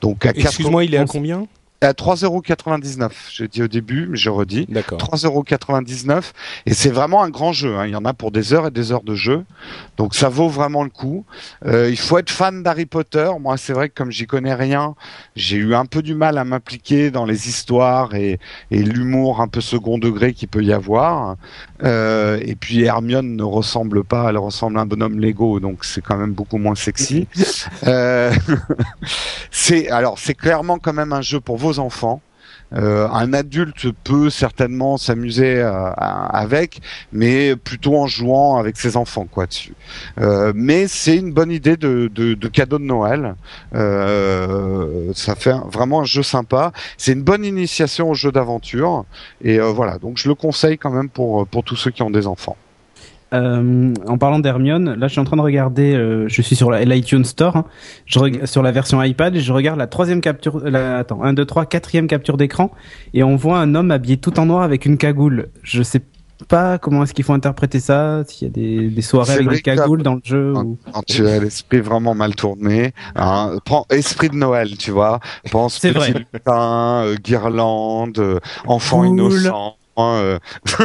Donc 0.00 0.26
à 0.26 0.32
4 0.32 0.46
Excuse-moi, 0.46 0.84
il 0.84 0.94
est 0.94 0.98
à 0.98 1.06
combien? 1.06 1.46
À 1.80 1.92
3,99€. 1.92 3.10
J'ai 3.32 3.48
dit 3.48 3.62
au 3.62 3.68
début, 3.68 4.06
mais 4.08 4.16
je 4.16 4.30
redis. 4.30 4.66
D'accord. 4.68 4.98
3,99€ 4.98 6.22
et 6.66 6.74
c'est 6.74 6.90
vraiment 6.90 7.22
un 7.22 7.30
grand 7.30 7.52
jeu. 7.52 7.76
hein. 7.76 7.86
Il 7.86 7.92
y 7.92 7.96
en 7.96 8.04
a 8.04 8.12
pour 8.14 8.30
des 8.30 8.52
heures 8.54 8.66
et 8.68 8.70
des 8.70 8.92
heures 8.92 9.02
de 9.02 9.14
jeu, 9.14 9.44
donc 9.96 10.14
ça 10.14 10.28
vaut 10.28 10.48
vraiment 10.48 10.82
le 10.84 10.90
coup. 10.90 11.24
Euh, 11.66 11.88
il 11.90 11.98
faut 11.98 12.18
être 12.18 12.30
fan 12.30 12.62
d'Harry 12.62 12.86
Potter. 12.86 13.30
Moi, 13.40 13.56
c'est 13.56 13.72
vrai 13.72 13.88
que 13.88 13.94
comme 13.94 14.10
j'y 14.10 14.26
connais 14.26 14.54
rien, 14.54 14.94
j'ai 15.36 15.56
eu 15.56 15.74
un 15.74 15.86
peu 15.86 16.02
du 16.02 16.14
mal 16.14 16.38
à 16.38 16.44
m'impliquer 16.44 17.10
dans 17.10 17.24
les 17.24 17.48
histoires 17.48 18.14
et, 18.14 18.38
et 18.70 18.82
l'humour 18.82 19.40
un 19.40 19.48
peu 19.48 19.60
second 19.60 19.98
degré 19.98 20.32
qu'il 20.32 20.48
peut 20.48 20.62
y 20.62 20.72
avoir. 20.72 21.36
Euh, 21.82 22.38
et 22.42 22.54
puis 22.56 22.82
Hermione 22.82 23.36
ne 23.36 23.42
ressemble 23.42 24.02
pas, 24.04 24.30
elle 24.30 24.38
ressemble 24.38 24.78
à 24.78 24.82
un 24.82 24.86
bonhomme 24.86 25.18
Lego, 25.20 25.60
donc 25.60 25.84
c'est 25.84 26.00
quand 26.02 26.16
même 26.16 26.32
beaucoup 26.32 26.58
moins 26.58 26.74
sexy. 26.74 27.26
Euh, 27.86 28.32
c'est 29.50 29.88
alors 29.90 30.18
c'est 30.18 30.34
clairement 30.34 30.78
quand 30.78 30.92
même 30.92 31.12
un 31.12 31.20
jeu 31.20 31.40
pour 31.40 31.56
vos 31.66 31.78
enfants. 31.78 32.20
Euh, 32.72 33.08
un 33.08 33.32
adulte 33.32 33.92
peut 34.02 34.28
certainement 34.28 34.96
s'amuser 34.96 35.60
euh, 35.60 35.90
avec, 35.92 36.80
mais 37.12 37.54
plutôt 37.54 37.96
en 37.96 38.08
jouant 38.08 38.56
avec 38.56 38.76
ses 38.76 38.96
enfants 38.96 39.26
quoi 39.30 39.46
dessus. 39.46 39.74
Euh, 40.20 40.52
mais 40.54 40.88
c'est 40.88 41.16
une 41.16 41.32
bonne 41.32 41.52
idée 41.52 41.76
de, 41.76 42.10
de, 42.12 42.34
de 42.34 42.48
cadeau 42.48 42.78
de 42.78 42.84
Noël. 42.84 43.36
Ça 45.14 45.34
fait 45.36 45.54
vraiment 45.70 46.00
un 46.00 46.04
jeu 46.04 46.24
sympa. 46.24 46.72
C'est 46.98 47.12
une 47.12 47.22
bonne 47.22 47.44
initiation 47.44 48.10
au 48.10 48.14
jeu 48.14 48.32
d'aventure 48.32 49.04
et 49.42 49.58
voilà. 49.58 49.98
Donc 49.98 50.18
je 50.18 50.28
le 50.28 50.34
conseille 50.34 50.76
quand 50.76 50.90
même 50.90 51.08
pour 51.08 51.46
pour 51.46 51.62
tous 51.62 51.76
ceux 51.76 51.92
qui 51.92 52.02
ont 52.02 52.10
des 52.10 52.26
enfants. 52.26 52.56
Euh, 53.34 53.92
en 54.06 54.18
parlant 54.18 54.38
d'Hermione, 54.38 54.94
là 54.94 55.08
je 55.08 55.12
suis 55.12 55.20
en 55.20 55.24
train 55.24 55.36
de 55.36 55.42
regarder, 55.42 55.94
euh, 55.94 56.28
je 56.28 56.42
suis 56.42 56.54
sur 56.54 56.70
l'iTunes 56.70 57.24
Store, 57.24 57.56
hein. 57.56 57.64
je 58.06 58.20
reg- 58.20 58.46
sur 58.46 58.62
la 58.62 58.70
version 58.70 59.02
iPad, 59.02 59.34
et 59.34 59.40
je 59.40 59.52
regarde 59.52 59.78
la 59.78 59.88
troisième 59.88 60.20
capture, 60.20 60.60
la, 60.64 60.98
attends, 60.98 61.22
1, 61.24 61.32
2, 61.32 61.44
3, 61.44 61.66
quatrième 61.66 62.06
capture 62.06 62.36
d'écran, 62.36 62.70
et 63.14 63.24
on 63.24 63.34
voit 63.34 63.58
un 63.58 63.74
homme 63.74 63.90
habillé 63.90 64.16
tout 64.18 64.38
en 64.38 64.46
noir 64.46 64.62
avec 64.62 64.86
une 64.86 64.96
cagoule. 64.96 65.48
Je 65.64 65.82
sais 65.82 66.02
pas 66.48 66.76
comment 66.78 67.02
est-ce 67.02 67.14
qu'il 67.14 67.24
faut 67.24 67.32
interpréter 67.32 67.80
ça, 67.80 68.22
s'il 68.28 68.46
y 68.46 68.50
a 68.50 68.52
des, 68.52 68.88
des 68.90 69.02
soirées 69.02 69.32
avec 69.32 69.48
des 69.48 69.62
cagoules 69.62 70.02
dans 70.02 70.14
le 70.16 70.20
jeu. 70.22 70.52
Quand, 70.54 70.64
ou- 70.64 70.78
quand 70.92 71.02
tu 71.06 71.26
as 71.26 71.40
l'esprit 71.40 71.80
vraiment 71.80 72.14
mal 72.14 72.34
tourné, 72.36 72.92
hein, 73.16 73.56
prends 73.64 73.86
esprit 73.90 74.28
de 74.28 74.36
Noël, 74.36 74.76
tu 74.76 74.90
vois. 74.90 75.18
Pense 75.50 75.78
C'est 75.80 75.92
petit 75.94 76.12
vrai. 76.12 76.24
lutin, 76.32 77.02
euh, 77.06 77.16
guirlande, 77.16 78.18
euh, 78.18 78.38
enfant 78.66 78.98
Cool. 78.98 79.08
innocent. 79.08 79.75
Euh. 79.98 80.38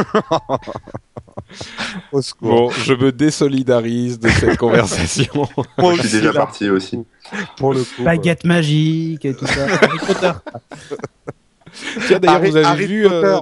Au 2.12 2.22
secours. 2.22 2.48
Bon, 2.50 2.70
je 2.70 2.94
me 2.94 3.12
désolidarise 3.12 4.18
de 4.18 4.28
cette 4.28 4.56
conversation. 4.58 5.32
Moi 5.78 5.94
Je 5.94 5.98
suis 5.98 6.06
aussi, 6.06 6.16
déjà 6.16 6.32
là, 6.32 6.40
parti 6.40 6.70
aussi. 6.70 6.98
pour 7.56 7.74
le 7.74 7.80
coup. 7.82 8.02
Baguette 8.04 8.44
magique 8.44 9.24
et 9.24 9.34
tout 9.34 9.46
ça. 9.46 9.66
Harry 9.82 9.98
Potter. 10.06 10.32
Tiens, 12.06 12.18
d'ailleurs, 12.18 12.40
vous 12.42 12.56
avez 12.56 12.64
Harry 12.66 12.86
vu 12.86 13.06
euh, 13.06 13.38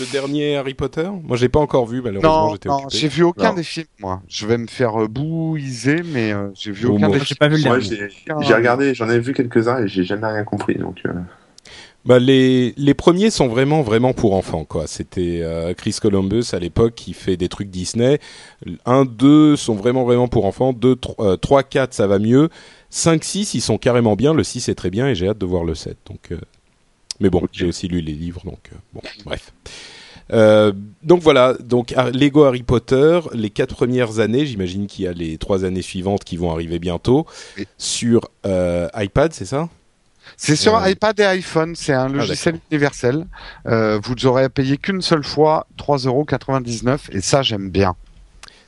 le 0.00 0.12
dernier 0.12 0.56
Harry 0.56 0.74
Potter? 0.74 1.08
Moi, 1.22 1.36
j'ai 1.36 1.48
pas 1.48 1.60
encore 1.60 1.86
vu, 1.86 2.02
malheureusement, 2.02 2.46
Non, 2.48 2.52
j'étais 2.52 2.68
non, 2.68 2.76
occupé. 2.76 2.96
j'ai 2.98 3.08
vu 3.08 3.22
aucun 3.22 3.48
Non. 3.50 3.54
des 3.54 3.62
films, 3.62 3.86
moi. 4.00 4.22
Je 4.28 4.46
vais 4.46 4.58
me 4.58 4.66
faire 4.66 5.02
euh, 5.02 5.08
bouiser, 5.08 6.02
mais 6.04 6.32
euh, 6.32 6.48
j'ai 6.54 6.72
vu 6.72 6.86
Bon, 6.88 6.94
aucun 6.96 7.08
moi, 7.08 7.16
des 7.16 7.20
j'ai 7.20 7.26
films. 7.26 7.38
pas 7.38 7.48
vu 7.48 7.56
le 7.56 7.62
dernier. 7.62 7.84
j'ai 7.84 8.08
j'ai 8.40 8.54
regardé, 8.54 8.94
j'en 8.94 9.08
ai 9.08 9.18
vu 9.18 9.32
quelques-uns 9.32 9.82
et 9.84 9.88
j'ai 9.88 10.04
jamais 10.04 10.26
rien 10.26 10.44
compris. 10.44 10.74
Donc, 10.76 10.98
euh, 11.06 11.12
Bah, 12.06 12.18
les, 12.20 12.72
les 12.76 12.94
premiers 12.94 13.30
sont 13.30 13.48
vraiment, 13.48 13.82
vraiment 13.82 14.12
pour 14.12 14.34
enfants, 14.34 14.64
quoi. 14.64 14.86
C'était 14.86 15.40
euh, 15.42 15.74
Chris 15.74 15.96
Columbus 16.00 16.44
à 16.52 16.58
l'époque 16.60 16.94
qui 16.94 17.12
fait 17.14 17.36
des 17.36 17.48
trucs 17.48 17.68
Disney. 17.68 18.20
Un, 18.84 19.04
deux 19.04 19.56
sont 19.56 19.74
vraiment, 19.74 20.04
vraiment 20.04 20.28
pour 20.28 20.44
enfants. 20.46 20.72
Deux, 20.72 20.94
tro- 20.96 21.16
euh, 21.18 21.36
trois, 21.36 21.62
quatre, 21.64 21.94
ça 21.94 22.06
va 22.06 22.18
mieux. 22.20 22.48
Cinq, 22.90 23.24
six, 23.24 23.54
ils 23.54 23.60
sont 23.60 23.76
carrément 23.76 24.14
bien. 24.14 24.32
Le 24.34 24.44
6 24.44 24.68
est 24.68 24.76
très 24.76 24.90
bien 24.90 25.08
et 25.08 25.14
j'ai 25.16 25.28
hâte 25.28 25.38
de 25.38 25.46
voir 25.46 25.64
le 25.64 25.74
7. 25.74 25.96
Donc, 26.08 26.30
euh, 26.30 26.38
mais 27.18 27.28
bon, 27.28 27.40
Ok. 27.40 27.48
j'ai 27.52 27.66
aussi 27.66 27.88
lu 27.88 28.00
les 28.00 28.12
livres, 28.12 28.42
donc 28.44 28.70
euh, 28.72 28.76
bon, 28.94 29.00
bref. 29.24 29.52
Euh, 30.32 30.72
donc 31.02 31.22
voilà, 31.22 31.54
donc 31.54 31.92
Har- 31.96 32.10
Lego 32.10 32.44
Harry 32.44 32.62
Potter, 32.62 33.20
les 33.32 33.50
quatre 33.50 33.74
premières 33.74 34.18
années, 34.20 34.44
j'imagine 34.46 34.86
qu'il 34.86 35.04
y 35.04 35.08
a 35.08 35.12
les 35.12 35.38
trois 35.38 35.64
années 35.64 35.82
suivantes 35.82 36.24
qui 36.24 36.36
vont 36.36 36.50
arriver 36.52 36.78
bientôt 36.78 37.26
sur 37.78 38.28
euh, 38.44 38.88
iPad, 38.96 39.32
c'est 39.32 39.44
ça? 39.44 39.68
C'est 40.36 40.56
sur 40.56 40.76
Euh, 40.76 40.90
iPad 40.90 41.18
et 41.20 41.24
iPhone, 41.24 41.74
c'est 41.74 41.94
un 41.94 42.08
logiciel 42.08 42.60
universel. 42.70 43.26
Euh, 43.66 43.98
vous 44.02 44.26
aurez 44.26 44.44
à 44.44 44.48
payer 44.48 44.76
qu'une 44.76 45.00
seule 45.02 45.24
fois 45.24 45.66
3,99€ 45.78 46.98
et 47.12 47.20
ça 47.20 47.42
j'aime 47.42 47.70
bien. 47.70 47.94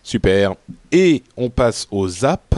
Super. 0.03 0.55
Et 0.91 1.23
on 1.37 1.51
passe 1.51 1.87
aux 1.91 2.25
apps. 2.25 2.57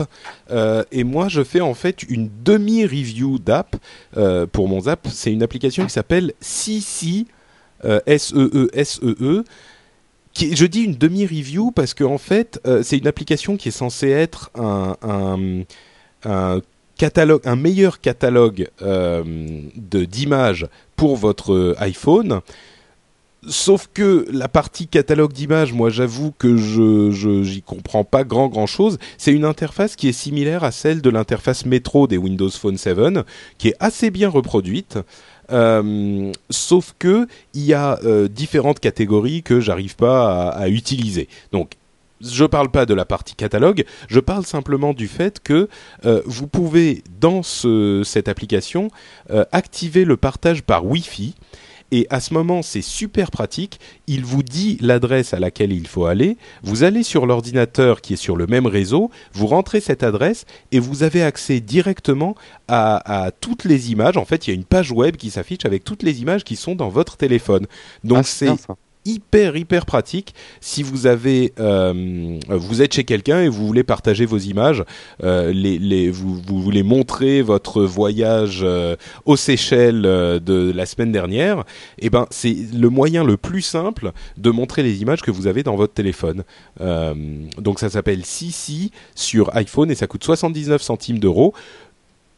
Euh, 0.51 0.85
et 0.93 1.03
moi, 1.03 1.27
je 1.27 1.43
fais 1.43 1.59
en 1.59 1.73
fait 1.73 2.03
une 2.03 2.29
demi-review 2.45 3.39
d'app 3.39 3.75
euh, 4.15 4.45
pour 4.47 4.69
mon 4.69 4.79
zap. 4.81 5.05
C'est 5.11 5.33
une 5.33 5.43
application 5.43 5.83
qui 5.85 5.91
s'appelle 5.91 6.31
CC, 6.39 7.25
euh, 7.83 7.99
S-E-E-S-E-E. 8.05 9.43
Qui, 10.33 10.55
je 10.55 10.65
dis 10.65 10.83
une 10.83 10.95
demi-review 10.95 11.71
parce 11.71 11.93
que 11.93 12.05
en 12.05 12.17
fait, 12.17 12.61
euh, 12.65 12.83
c'est 12.83 12.97
une 12.97 13.07
application 13.07 13.57
qui 13.57 13.67
est 13.67 13.71
censée 13.73 14.09
être 14.11 14.49
un, 14.55 14.95
un, 15.01 15.63
un 16.23 16.61
un 17.45 17.55
meilleur 17.55 17.99
catalogue 17.99 18.69
euh, 18.81 19.23
de 19.75 20.05
d'images 20.05 20.67
pour 20.95 21.15
votre 21.15 21.75
iPhone. 21.79 22.41
Sauf 23.47 23.89
que 23.91 24.27
la 24.31 24.47
partie 24.47 24.87
catalogue 24.87 25.33
d'images, 25.33 25.73
moi 25.73 25.89
j'avoue 25.89 26.31
que 26.37 26.57
je 26.57 27.41
j'y 27.41 27.63
comprends 27.63 28.03
pas 28.03 28.23
grand 28.23 28.49
grand 28.49 28.67
chose. 28.67 28.99
C'est 29.17 29.31
une 29.31 29.45
interface 29.45 29.95
qui 29.95 30.07
est 30.07 30.13
similaire 30.13 30.63
à 30.63 30.71
celle 30.71 31.01
de 31.01 31.09
l'interface 31.09 31.65
métro 31.65 32.05
des 32.05 32.17
Windows 32.17 32.51
Phone 32.51 32.77
7, 32.77 32.97
qui 33.57 33.69
est 33.69 33.75
assez 33.79 34.11
bien 34.11 34.29
reproduite. 34.29 34.99
Euh, 35.51 36.31
sauf 36.51 36.93
que 36.99 37.27
il 37.55 37.63
y 37.65 37.73
a 37.73 37.99
euh, 38.05 38.27
différentes 38.27 38.79
catégories 38.79 39.41
que 39.41 39.59
j'arrive 39.59 39.95
pas 39.95 40.49
à 40.49 40.69
utiliser. 40.69 41.27
Donc 41.51 41.71
je 42.23 42.45
parle 42.45 42.69
pas 42.69 42.85
de 42.85 42.93
la 42.93 43.05
partie 43.05 43.35
catalogue, 43.35 43.85
je 44.07 44.19
parle 44.19 44.45
simplement 44.45 44.93
du 44.93 45.07
fait 45.07 45.39
que 45.41 45.67
euh, 46.05 46.21
vous 46.25 46.47
pouvez 46.47 47.03
dans 47.19 47.43
ce, 47.43 48.03
cette 48.05 48.27
application 48.27 48.89
euh, 49.29 49.45
activer 49.51 50.05
le 50.05 50.17
partage 50.17 50.63
par 50.63 50.85
Wi-Fi. 50.85 51.35
Et 51.93 52.07
à 52.09 52.21
ce 52.21 52.33
moment, 52.33 52.61
c'est 52.61 52.81
super 52.81 53.31
pratique. 53.31 53.77
Il 54.07 54.23
vous 54.23 54.43
dit 54.43 54.77
l'adresse 54.79 55.33
à 55.33 55.39
laquelle 55.39 55.73
il 55.73 55.87
faut 55.87 56.05
aller. 56.05 56.37
Vous 56.63 56.83
allez 56.83 57.03
sur 57.03 57.25
l'ordinateur 57.25 57.99
qui 57.99 58.13
est 58.13 58.17
sur 58.17 58.37
le 58.37 58.47
même 58.47 58.65
réseau. 58.65 59.11
Vous 59.33 59.45
rentrez 59.45 59.81
cette 59.81 60.01
adresse 60.01 60.45
et 60.71 60.79
vous 60.79 61.03
avez 61.03 61.21
accès 61.21 61.59
directement 61.59 62.35
à, 62.69 63.25
à 63.25 63.31
toutes 63.31 63.65
les 63.65 63.91
images. 63.91 64.15
En 64.15 64.23
fait, 64.23 64.47
il 64.47 64.51
y 64.51 64.53
a 64.53 64.55
une 64.55 64.63
page 64.63 64.93
web 64.93 65.17
qui 65.17 65.31
s'affiche 65.31 65.65
avec 65.65 65.83
toutes 65.83 66.03
les 66.03 66.21
images 66.21 66.45
qui 66.45 66.55
sont 66.55 66.75
dans 66.75 66.87
votre 66.87 67.17
téléphone. 67.17 67.67
Donc 68.05 68.19
Ah, 68.19 68.23
c'est. 68.23 68.55
Hyper 69.05 69.55
hyper 69.55 69.85
pratique. 69.85 70.33
Si 70.59 70.83
vous 70.83 71.07
avez 71.07 71.53
euh, 71.59 72.39
vous 72.49 72.81
êtes 72.81 72.93
chez 72.93 73.03
quelqu'un 73.03 73.41
et 73.41 73.49
vous 73.49 73.65
voulez 73.65 73.83
partager 73.83 74.25
vos 74.25 74.37
images 74.37 74.83
euh, 75.23 75.51
les, 75.51 75.79
les 75.79 76.09
vous, 76.09 76.41
voulez 76.47 76.83
montrer 76.83 77.41
votre 77.41 77.83
voyage 77.83 78.61
euh, 78.63 78.95
aux 79.25 79.37
Seychelles 79.37 80.01
de 80.01 80.71
la 80.73 80.85
semaine 80.85 81.11
dernière 81.11 81.63
et 81.99 82.09
ben 82.09 82.27
c'est 82.29 82.55
le 82.73 82.89
moyen 82.89 83.23
le 83.23 83.37
plus 83.37 83.61
simple 83.61 84.11
de 84.37 84.49
montrer 84.51 84.83
les 84.83 85.01
images 85.01 85.21
que 85.21 85.31
vous 85.31 85.47
avez 85.47 85.63
dans 85.63 85.75
votre 85.75 85.93
téléphone. 85.93 86.43
Donc 86.79 87.79
ça 87.79 87.89
s'appelle 87.89 88.25
Sisi 88.25 88.91
sur 89.15 89.55
iPhone 89.55 89.91
et 89.91 89.95
ça 89.95 90.07
coûte 90.07 90.23
79 90.23 90.81
centimes 90.81 91.19
d'euros 91.19 91.53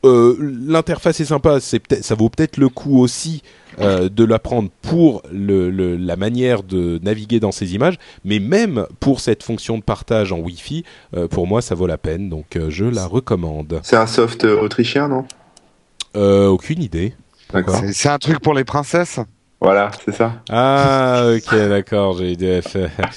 euh, 0.05 0.37
l'interface 0.67 1.19
est 1.19 1.25
sympa, 1.25 1.59
c'est 1.59 1.81
ça 2.03 2.15
vaut 2.15 2.29
peut-être 2.29 2.57
le 2.57 2.69
coup 2.69 2.99
aussi 2.99 3.41
euh, 3.79 4.09
de 4.09 4.23
l'apprendre 4.23 4.69
pour 4.81 5.23
le, 5.31 5.69
le- 5.71 5.95
la 5.97 6.15
manière 6.15 6.61
de 6.63 6.99
naviguer 7.01 7.39
dans 7.39 7.51
ces 7.51 7.73
images, 7.75 7.95
mais 8.23 8.39
même 8.39 8.85
pour 8.99 9.19
cette 9.19 9.43
fonction 9.43 9.77
de 9.77 9.83
partage 9.83 10.31
en 10.31 10.39
Wi-Fi, 10.39 10.83
euh, 11.15 11.27
pour 11.27 11.47
moi 11.47 11.61
ça 11.61 11.73
vaut 11.75 11.87
la 11.87 11.97
peine, 11.97 12.29
donc 12.29 12.55
euh, 12.55 12.69
je 12.69 12.85
la 12.85 13.05
recommande. 13.07 13.79
c'est 13.83 13.95
un 13.95 14.07
soft 14.07 14.43
autrichien, 14.43 15.07
non? 15.07 15.25
Euh, 16.15 16.47
aucune 16.47 16.83
idée. 16.83 17.13
C'est- 17.93 18.09
un 18.09 18.19
truc 18.19 18.39
pour 18.39 18.53
les 18.53 18.63
princesses? 18.63 19.19
Voilà, 19.61 19.91
c'est 20.03 20.11
ça. 20.13 20.33
Ah 20.49 21.27
ok 21.35 21.55
d'accord, 21.69 22.17
j'ai 22.17 22.31
idée. 22.33 22.59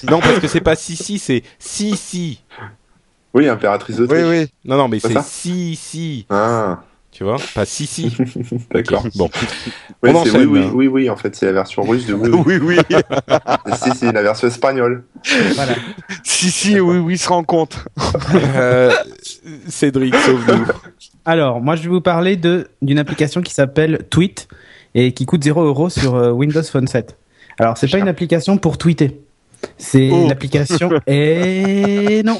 non 0.09 0.19
parce 0.19 0.39
que 0.39 0.47
c'est 0.47 0.61
pas 0.61 0.75
Sisi, 0.75 1.19
c'est 1.19 1.43
si 1.59 1.97
si. 1.97 2.41
Oui, 3.37 3.47
impératrice 3.47 3.95
Oui, 3.99 4.07
d'Autriche. 4.07 4.25
oui. 4.27 4.47
Non 4.65 4.77
non 4.77 4.87
mais 4.87 4.99
C'est 4.99 5.21
si 5.21 5.75
si. 5.75 6.25
Ah, 6.29 6.81
Tu 7.11 7.23
vois 7.23 7.37
Pas 7.55 7.65
si 7.65 7.85
si. 7.87 8.15
D'accord. 8.73 9.05
Bon. 9.15 9.29
Oui, 10.03 10.11
On 10.13 10.23
c'est 10.23 10.29
enchaîne, 10.29 10.47
oui, 10.47 10.59
oui, 10.59 10.65
hein. 10.65 10.71
oui, 10.75 10.87
oui, 10.87 11.09
en 11.09 11.15
fait, 11.15 11.35
c'est 11.35 11.47
la 11.47 11.51
version 11.53 11.81
russe 11.81 12.05
de 12.05 12.13
oui, 12.13 12.29
oui. 12.45 12.59
Oui, 12.61 12.77
oui. 12.87 13.73
si, 13.81 13.89
c'est 13.95 14.11
la 14.11 14.21
version 14.21 14.47
espagnole. 14.47 15.03
Voilà. 15.55 15.73
si, 16.23 16.51
si, 16.51 16.79
oui, 16.79 16.97
oui, 16.99 17.17
se 17.17 17.27
rend 17.29 17.43
compte. 17.43 17.83
Euh, 18.55 18.91
Cédric, 19.67 20.15
sauve-nous. 20.15 20.65
Alors, 21.25 21.61
moi, 21.61 21.75
je 21.75 21.81
vais 21.83 21.89
vous 21.89 22.01
parler 22.01 22.35
de 22.35 22.67
d'une 22.83 22.99
application 22.99 23.41
qui 23.41 23.53
s'appelle 23.55 24.03
Tweet 24.11 24.47
et 24.93 25.13
qui 25.13 25.25
coûte 25.25 25.43
0 25.43 25.63
euros 25.63 25.89
sur 25.89 26.13
euh, 26.15 26.29
Windows 26.31 26.61
Phone 26.63 26.85
7. 26.87 27.17
Alors, 27.57 27.75
c'est 27.77 27.89
pas 27.89 27.97
une 27.97 28.07
application 28.07 28.57
pour 28.59 28.77
tweeter. 28.77 29.19
C'est 29.77 30.09
Oh. 30.11 30.27
l'application. 30.27 30.89
Et 31.07 32.21
non, 32.23 32.39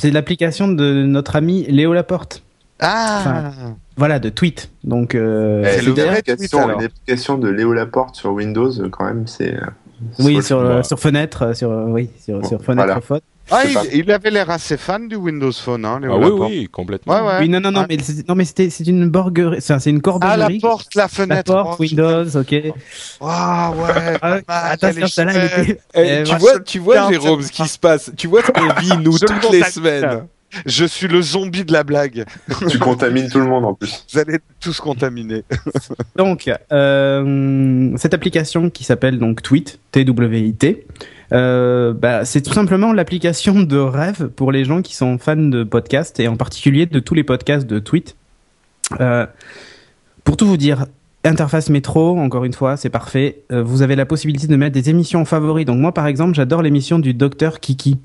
c'est 0.00 0.10
l'application 0.10 0.68
de 0.68 1.04
notre 1.04 1.36
ami 1.36 1.64
Léo 1.68 1.92
Laporte. 1.92 2.42
Ah 2.80 3.52
Voilà, 3.96 4.18
de 4.18 4.28
Tweet. 4.28 4.70
Donc, 4.82 5.14
euh, 5.14 5.62
Eh, 5.64 5.80
c'est 5.80 5.86
une, 5.86 5.98
application, 6.00 7.38
de 7.38 7.48
Léo 7.48 7.72
Laporte 7.72 8.16
sur 8.16 8.32
Windows, 8.32 8.70
quand 8.90 9.04
même, 9.04 9.26
c'est. 9.26 9.54
euh, 9.54 9.60
oui, 10.18 10.42
sur 10.42 10.58
euh, 10.58 10.82
sur 10.82 10.98
fenêtre, 10.98 11.42
euh, 11.42 11.54
sur 11.54 11.70
oui, 11.70 12.10
sur, 12.22 12.40
Bon, 12.40 12.48
sur 12.48 12.62
fenêtre 12.62 13.00
voilà. 13.08 13.22
Ah, 13.50 13.62
il, 13.92 14.00
il 14.00 14.10
avait 14.10 14.30
l'air 14.30 14.48
assez 14.50 14.76
fan 14.76 15.06
du 15.06 15.16
Windows 15.16 15.52
Phone, 15.52 15.84
hein, 15.84 16.00
Léo 16.00 16.12
Ah 16.12 16.16
oui, 16.16 16.22
Laporte. 16.30 16.50
oui, 16.50 16.68
complètement. 16.72 17.12
Ouais, 17.14 17.20
ouais. 17.20 17.36
Oui, 17.40 17.48
non, 17.48 17.60
non, 17.60 17.70
non, 17.70 17.80
Ouais. 17.80 17.86
mais 17.90 17.98
c'est- 18.02 18.26
non, 18.28 18.34
mais 18.34 18.44
c'était 18.46 18.70
c'est 18.70 18.86
une 18.86 19.08
borguerie, 19.10 19.60
c'est 19.60 19.78
c'est 19.80 19.90
une 19.90 20.00
Ah, 20.22 20.36
la 20.36 20.48
porte, 20.60 20.94
la 20.94 21.02
La 21.02 21.08
fenêtre. 21.08 21.52
porte, 21.52 21.76
Oh, 21.78 21.82
Windows, 21.82 22.24
ok. 22.36 22.54
Ah, 23.20 23.72
ouais. 23.76 24.42
Ah, 24.48 24.70
attention, 24.70 25.06
celle-là, 25.06 25.32
elle 25.34 25.48
chouette. 25.50 25.68
était- 25.68 25.80
Eh, 25.94 26.20
Eh, 26.20 26.22
tu 26.24 26.34
vois, 26.36 26.60
tu 26.60 26.78
vois, 26.78 27.10
Jérôme, 27.12 27.42
ce 27.42 27.52
qui 27.52 27.68
se 27.68 27.78
passe. 27.78 28.10
Tu 28.16 28.26
vois 28.28 28.42
ce 28.42 28.50
qu'on 28.50 28.80
vit 28.80 28.96
nous 29.04 29.12
le 29.12 29.18
toutes 29.26 29.50
les 29.52 29.62
semaines. 29.64 30.26
Je 30.66 30.84
suis 30.84 31.08
le 31.08 31.20
zombie 31.20 31.64
de 31.64 31.72
la 31.72 31.82
blague. 31.82 32.24
Tu 32.70 32.78
contamines 32.78 33.28
tout 33.28 33.40
le 33.40 33.46
monde 33.46 33.64
en 33.64 33.74
plus. 33.74 34.04
Vous 34.12 34.18
allez 34.20 34.38
tous 34.60 34.78
contaminer. 34.80 35.42
Donc, 36.14 36.48
euh, 36.72 37.90
cette 37.96 38.14
application 38.14 38.70
qui 38.70 38.84
s'appelle 38.84 39.18
donc 39.18 39.42
Tweet, 39.42 39.80
T-W-I-T, 39.90 40.86
euh, 41.32 41.92
bah, 41.92 42.24
c'est 42.24 42.42
tout 42.42 42.52
simplement 42.52 42.92
l'application 42.92 43.62
de 43.62 43.78
rêve 43.78 44.28
pour 44.28 44.52
les 44.52 44.64
gens 44.64 44.82
qui 44.82 44.94
sont 44.94 45.18
fans 45.18 45.36
de 45.36 45.64
podcasts 45.64 46.20
et 46.20 46.28
en 46.28 46.36
particulier 46.36 46.86
de 46.86 46.98
tous 47.00 47.14
les 47.14 47.24
podcasts 47.24 47.66
de 47.66 47.78
Tweet. 47.78 48.16
Euh, 49.00 49.26
pour 50.24 50.36
tout 50.36 50.46
vous 50.46 50.56
dire, 50.56 50.86
interface 51.24 51.70
métro, 51.70 52.18
encore 52.18 52.44
une 52.44 52.52
fois, 52.52 52.76
c'est 52.76 52.90
parfait. 52.90 53.42
Euh, 53.52 53.62
vous 53.62 53.82
avez 53.82 53.96
la 53.96 54.06
possibilité 54.06 54.46
de 54.46 54.56
mettre 54.56 54.74
des 54.74 54.90
émissions 54.90 55.24
favoris. 55.24 55.64
Donc 55.66 55.78
moi, 55.78 55.92
par 55.92 56.06
exemple, 56.06 56.34
j'adore 56.34 56.62
l'émission 56.62 56.98
du 56.98 57.14
docteur 57.14 57.60
Kiki. 57.60 57.98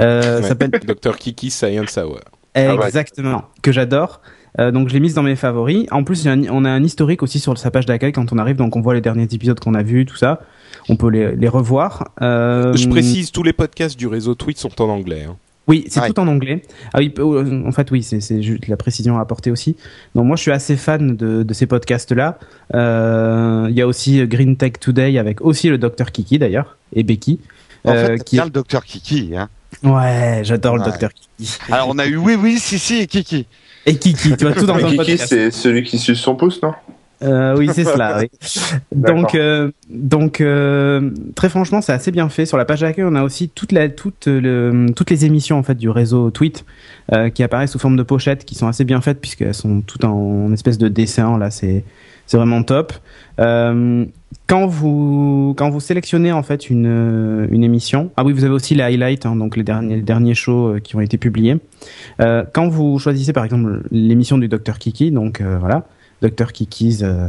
Euh, 0.00 0.40
Ouais. 0.40 0.48
s'appelle 0.48 0.70
Dr 0.86 1.16
Kiki 1.16 1.50
Science 1.50 1.96
Hour. 1.98 2.20
Ah 2.54 2.76
ouais. 2.76 2.86
Exactement, 2.86 3.44
que 3.62 3.72
j'adore. 3.72 4.20
Euh, 4.60 4.70
donc 4.70 4.88
je 4.88 4.94
l'ai 4.94 5.00
mise 5.00 5.14
dans 5.14 5.22
mes 5.22 5.36
favoris. 5.36 5.86
En 5.90 6.04
plus, 6.04 6.26
un- 6.28 6.44
on 6.50 6.64
a 6.64 6.70
un 6.70 6.82
historique 6.84 7.22
aussi 7.22 7.40
sur 7.40 7.56
sa 7.58 7.70
page 7.70 7.86
d'accueil 7.86 8.12
quand 8.12 8.32
on 8.32 8.38
arrive, 8.38 8.56
donc 8.56 8.76
on 8.76 8.80
voit 8.80 8.94
les 8.94 9.00
derniers 9.00 9.24
épisodes 9.32 9.58
qu'on 9.58 9.74
a 9.74 9.82
vus, 9.82 10.06
tout 10.06 10.16
ça. 10.16 10.40
On 10.88 10.96
peut 10.96 11.08
les, 11.08 11.34
les 11.34 11.48
revoir. 11.48 12.10
Euh, 12.22 12.74
Je 12.74 12.88
précise, 12.88 13.32
tous 13.32 13.42
les 13.42 13.52
podcasts 13.52 13.98
du 13.98 14.06
réseau 14.06 14.34
Tweet 14.34 14.58
sont 14.58 14.80
en 14.82 14.88
anglais. 14.88 15.24
hein. 15.28 15.36
Oui, 15.66 15.86
c'est 15.88 16.00
Ouais. 16.00 16.08
tout 16.10 16.20
en 16.20 16.28
anglais. 16.28 16.60
Ah 16.92 16.98
oui, 16.98 17.10
euh, 17.18 17.62
en 17.66 17.72
fait, 17.72 17.90
oui, 17.90 18.02
c'est 18.02 18.42
juste 18.42 18.68
la 18.68 18.76
précision 18.76 19.16
à 19.18 19.22
apporter 19.22 19.50
aussi. 19.50 19.76
Donc 20.14 20.26
moi, 20.26 20.36
je 20.36 20.42
suis 20.42 20.50
assez 20.52 20.76
fan 20.76 21.16
de, 21.16 21.42
de 21.42 21.54
ces 21.54 21.64
podcasts-là. 21.66 22.38
Euh, 22.74 23.66
Il 23.70 23.74
y 23.76 23.80
a 23.80 23.86
aussi 23.86 24.26
Green 24.26 24.56
Tech 24.58 24.72
Today 24.78 25.16
avec 25.18 25.40
aussi 25.40 25.70
le 25.70 25.78
docteur 25.78 26.12
Kiki 26.12 26.38
d'ailleurs 26.38 26.76
et 26.94 27.02
Becky. 27.02 27.40
En 27.84 27.92
euh, 27.92 28.06
fait, 28.08 28.24
qui 28.24 28.36
bien 28.36 28.44
le 28.44 28.50
docteur 28.50 28.84
Kiki. 28.84 29.32
Hein. 29.36 29.48
Ouais, 29.82 30.40
j'adore 30.42 30.76
le 30.76 30.84
docteur 30.84 31.10
Kiki. 31.14 31.56
Alors, 31.70 31.88
on 31.88 31.98
a 31.98 32.06
eu 32.06 32.16
oui, 32.16 32.36
oui, 32.40 32.58
si, 32.58 32.78
si 32.78 32.96
et 33.00 33.06
Kiki. 33.06 33.46
Et 33.86 33.96
Kiki, 33.96 34.36
tu 34.36 34.44
vois 34.44 34.54
tout 34.54 34.66
dans 34.66 34.76
un 34.76 34.90
Kiki, 34.90 35.18
c'est 35.18 35.50
celui 35.50 35.82
qui 35.82 35.98
suce 35.98 36.20
son 36.20 36.34
pouce, 36.34 36.62
non? 36.62 36.72
Euh, 37.22 37.56
oui, 37.56 37.68
c'est 37.72 37.84
cela. 37.84 38.18
Oui. 38.20 38.30
Donc, 38.92 39.34
euh, 39.34 39.70
donc 39.88 40.40
euh, 40.40 41.10
très 41.34 41.48
franchement, 41.48 41.80
c'est 41.80 41.92
assez 41.92 42.10
bien 42.10 42.28
fait. 42.28 42.44
Sur 42.44 42.58
la 42.58 42.64
page 42.64 42.80
d'accueil, 42.80 43.04
on 43.04 43.14
a 43.14 43.22
aussi 43.22 43.48
toute 43.48 43.72
la, 43.72 43.88
toute 43.88 44.26
le, 44.26 44.86
toutes 44.94 45.10
les 45.10 45.24
émissions 45.24 45.58
en 45.58 45.62
fait 45.62 45.76
du 45.76 45.88
réseau 45.88 46.30
Tweet 46.30 46.64
qui 47.34 47.42
apparaissent 47.42 47.72
sous 47.72 47.78
forme 47.78 47.96
de 47.96 48.02
pochettes, 48.02 48.44
qui 48.44 48.54
sont 48.54 48.66
assez 48.66 48.84
bien 48.84 49.00
faites 49.00 49.20
puisqu'elles 49.20 49.54
sont 49.54 49.80
toutes 49.80 50.04
en, 50.04 50.52
espèce 50.52 50.78
de 50.78 50.88
dessin. 50.88 51.38
Là, 51.38 51.50
c'est 51.50 51.84
c'est 52.26 52.36
vraiment 52.36 52.62
top. 52.62 52.92
Euh, 53.40 54.04
quand 54.46 54.66
vous 54.66 55.54
quand 55.56 55.70
vous 55.70 55.80
sélectionnez 55.80 56.32
en 56.32 56.42
fait 56.42 56.68
une 56.68 57.48
une 57.50 57.64
émission, 57.64 58.10
ah 58.16 58.24
oui, 58.24 58.32
vous 58.32 58.44
avez 58.44 58.54
aussi 58.54 58.74
les 58.74 58.82
highlights, 58.82 59.26
hein, 59.26 59.36
donc 59.36 59.56
les 59.56 59.62
derniers 59.62 59.96
les 59.96 60.02
derniers 60.02 60.34
shows 60.34 60.74
euh, 60.74 60.80
qui 60.80 60.96
ont 60.96 61.00
été 61.00 61.18
publiés. 61.18 61.56
Euh, 62.20 62.44
quand 62.52 62.68
vous 62.68 62.98
choisissez 62.98 63.32
par 63.32 63.44
exemple 63.44 63.82
l'émission 63.90 64.38
du 64.38 64.48
Dr 64.48 64.78
Kiki, 64.78 65.10
donc 65.10 65.40
euh, 65.40 65.58
voilà. 65.58 65.86
Dr 66.28 66.52
Kiki's 66.52 67.02
euh, 67.02 67.28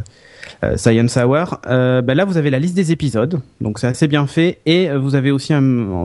euh, 0.63 0.77
Science 0.77 1.17
Hour. 1.17 1.59
Euh, 1.67 2.01
ben 2.01 2.15
là, 2.15 2.25
vous 2.25 2.37
avez 2.37 2.49
la 2.49 2.59
liste 2.59 2.75
des 2.75 2.91
épisodes, 2.91 3.39
donc 3.61 3.79
c'est 3.79 3.87
assez 3.87 4.07
bien 4.07 4.27
fait. 4.27 4.59
Et 4.65 4.89
euh, 4.89 4.97
vous 4.97 5.15
avez 5.15 5.31
aussi, 5.31 5.53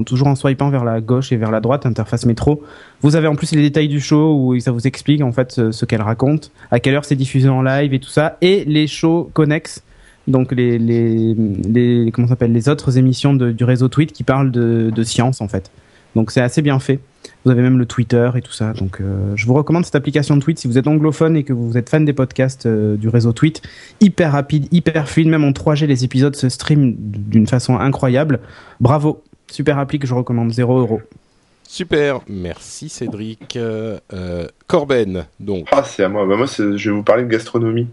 toujours 0.06 0.28
en 0.28 0.34
swipant 0.34 0.70
vers 0.70 0.84
la 0.84 1.00
gauche 1.00 1.32
et 1.32 1.36
vers 1.36 1.50
la 1.50 1.60
droite, 1.60 1.86
interface 1.86 2.26
métro, 2.26 2.62
vous 3.02 3.16
avez 3.16 3.28
en 3.28 3.36
plus 3.36 3.52
les 3.52 3.62
détails 3.62 3.88
du 3.88 4.00
show 4.00 4.34
où 4.34 4.58
ça 4.60 4.72
vous 4.72 4.86
explique 4.86 5.22
en 5.22 5.32
fait 5.32 5.70
ce, 5.70 5.84
qu'elle 5.84 6.02
raconte, 6.02 6.50
à 6.70 6.80
quelle 6.80 6.94
heure 6.94 7.04
c'est 7.04 7.16
diffusé 7.16 7.48
en 7.48 7.62
live 7.62 7.94
et 7.94 8.00
tout 8.00 8.10
ça, 8.10 8.36
et 8.40 8.64
les 8.64 8.86
shows 8.86 9.30
connexes. 9.32 9.82
Donc 10.26 10.52
les 10.52 11.34
comment 12.12 12.28
s'appelle 12.28 12.52
les 12.52 12.68
autres 12.68 12.98
émissions 12.98 13.34
du 13.34 13.64
réseau 13.64 13.88
Tweet 13.88 14.12
qui 14.12 14.22
parlent 14.22 14.50
de, 14.50 14.90
de 14.94 15.02
science 15.02 15.40
en 15.40 15.48
fait. 15.48 15.70
Donc 16.14 16.30
c'est 16.30 16.40
assez 16.40 16.62
bien 16.62 16.78
fait. 16.78 17.00
Vous 17.44 17.50
avez 17.50 17.62
même 17.62 17.78
le 17.78 17.86
Twitter 17.86 18.30
et 18.34 18.42
tout 18.42 18.52
ça. 18.52 18.72
Donc 18.72 19.00
euh, 19.00 19.32
je 19.34 19.46
vous 19.46 19.54
recommande 19.54 19.84
cette 19.84 19.94
application 19.94 20.36
de 20.36 20.42
Tweet 20.42 20.58
si 20.58 20.68
vous 20.68 20.78
êtes 20.78 20.86
anglophone 20.86 21.36
et 21.36 21.44
que 21.44 21.52
vous 21.52 21.76
êtes 21.76 21.88
fan 21.88 22.04
des 22.04 22.12
podcasts 22.12 22.66
euh, 22.66 22.96
du 22.96 23.08
réseau 23.08 23.32
Tweet. 23.32 23.62
Hyper 24.00 24.32
rapide, 24.32 24.68
hyper 24.72 25.08
fluide, 25.08 25.28
même 25.28 25.44
en 25.44 25.50
3G 25.50 25.86
les 25.86 26.04
épisodes 26.04 26.36
se 26.36 26.48
streament 26.48 26.94
d'une 26.98 27.46
façon 27.46 27.78
incroyable. 27.78 28.40
Bravo, 28.80 29.22
super 29.50 29.78
appli 29.78 29.98
que 29.98 30.06
je 30.06 30.14
recommande 30.14 30.52
0 30.52 30.78
euros. 30.78 31.00
Super, 31.62 32.20
merci 32.28 32.88
Cédric. 32.88 33.56
Euh, 33.56 33.98
Corben, 34.66 35.24
donc. 35.38 35.68
Ah, 35.70 35.84
c'est 35.84 36.02
à 36.02 36.08
moi. 36.08 36.26
Bah, 36.26 36.36
moi, 36.36 36.46
je 36.46 36.90
vais 36.90 36.94
vous 36.94 37.04
parler 37.04 37.22
de 37.22 37.28
gastronomie. 37.28 37.86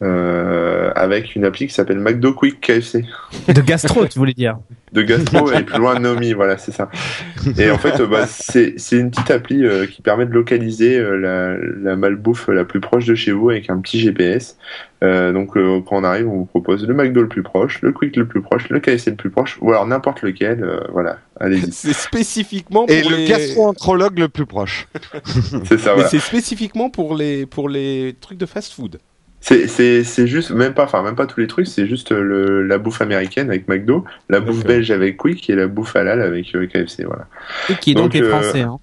Euh, 0.00 0.92
avec 0.94 1.34
une 1.34 1.44
appli 1.44 1.66
qui 1.66 1.74
s'appelle 1.74 1.98
McDo 1.98 2.32
Quick 2.32 2.60
KFC. 2.60 3.04
De 3.48 3.60
gastro, 3.60 4.06
tu 4.06 4.16
voulais 4.20 4.32
dire 4.32 4.58
De 4.92 5.02
gastro 5.02 5.50
et 5.50 5.64
plus 5.64 5.76
loin 5.78 5.98
Nomi, 5.98 6.34
voilà, 6.34 6.56
c'est 6.56 6.70
ça. 6.70 6.88
Et 7.58 7.68
en 7.68 7.78
fait, 7.78 7.98
euh, 8.00 8.06
bah, 8.06 8.26
c'est 8.28 8.74
c'est 8.78 8.96
une 8.96 9.10
petite 9.10 9.32
appli 9.32 9.64
euh, 9.66 9.86
qui 9.86 10.00
permet 10.00 10.24
de 10.24 10.30
localiser 10.30 10.96
euh, 10.98 11.16
la, 11.16 11.56
la 11.90 11.96
malbouffe 11.96 12.46
la 12.46 12.64
plus 12.64 12.78
proche 12.78 13.06
de 13.06 13.16
chez 13.16 13.32
vous 13.32 13.50
avec 13.50 13.70
un 13.70 13.80
petit 13.80 13.98
GPS. 13.98 14.56
Euh, 15.02 15.32
donc 15.32 15.56
euh, 15.56 15.80
quand 15.84 15.96
on 15.96 16.04
arrive, 16.04 16.28
on 16.28 16.36
vous 16.38 16.44
propose 16.46 16.86
le 16.86 16.94
McDo 16.94 17.22
le 17.22 17.28
plus 17.28 17.42
proche, 17.42 17.82
le 17.82 17.90
Quick 17.92 18.14
le 18.14 18.26
plus 18.28 18.40
proche, 18.40 18.68
le 18.68 18.78
KFC 18.78 19.10
le 19.10 19.16
plus 19.16 19.30
proche, 19.30 19.58
ou 19.60 19.70
alors 19.70 19.84
n'importe 19.86 20.22
lequel. 20.22 20.62
euh, 20.62 20.78
voilà, 20.92 21.18
allez-y. 21.40 21.72
C'est 21.72 21.92
spécifiquement 21.92 22.86
pour 22.86 22.94
Et 22.94 23.02
le 23.02 23.16
les... 23.16 23.24
gastro-entérologue 23.26 24.16
le 24.20 24.28
plus 24.28 24.46
proche. 24.46 24.86
C'est 25.64 25.78
ça. 25.78 25.90
Mais 25.90 25.94
Voilà. 25.94 26.08
c'est 26.08 26.20
spécifiquement 26.20 26.88
pour 26.88 27.16
les 27.16 27.46
pour 27.46 27.68
les 27.68 28.14
trucs 28.20 28.38
de 28.38 28.46
fast-food. 28.46 29.00
C'est 29.40 29.68
c'est 29.68 30.02
c'est 30.04 30.26
juste 30.26 30.50
même 30.50 30.74
pas 30.74 30.84
enfin 30.84 31.02
même 31.02 31.14
pas 31.14 31.26
tous 31.26 31.38
les 31.40 31.46
trucs, 31.46 31.68
c'est 31.68 31.86
juste 31.86 32.10
euh, 32.12 32.20
le 32.22 32.66
la 32.66 32.78
bouffe 32.78 33.00
américaine 33.00 33.48
avec 33.50 33.68
McDo, 33.68 34.04
la 34.28 34.40
bouffe 34.40 34.56
D'accord. 34.58 34.68
belge 34.68 34.90
avec 34.90 35.16
Quick 35.16 35.48
et 35.48 35.54
la 35.54 35.68
bouffe 35.68 35.94
halal 35.94 36.20
avec 36.20 36.54
euh, 36.56 36.66
KFC. 36.66 37.04
Voilà. 37.04 37.26
Et 37.70 37.74
qui 37.76 37.94
donc, 37.94 38.06
Donc, 38.06 38.14
est 38.16 38.22
euh, 38.22 38.30
français. 38.30 38.62
Hein. 38.62 38.78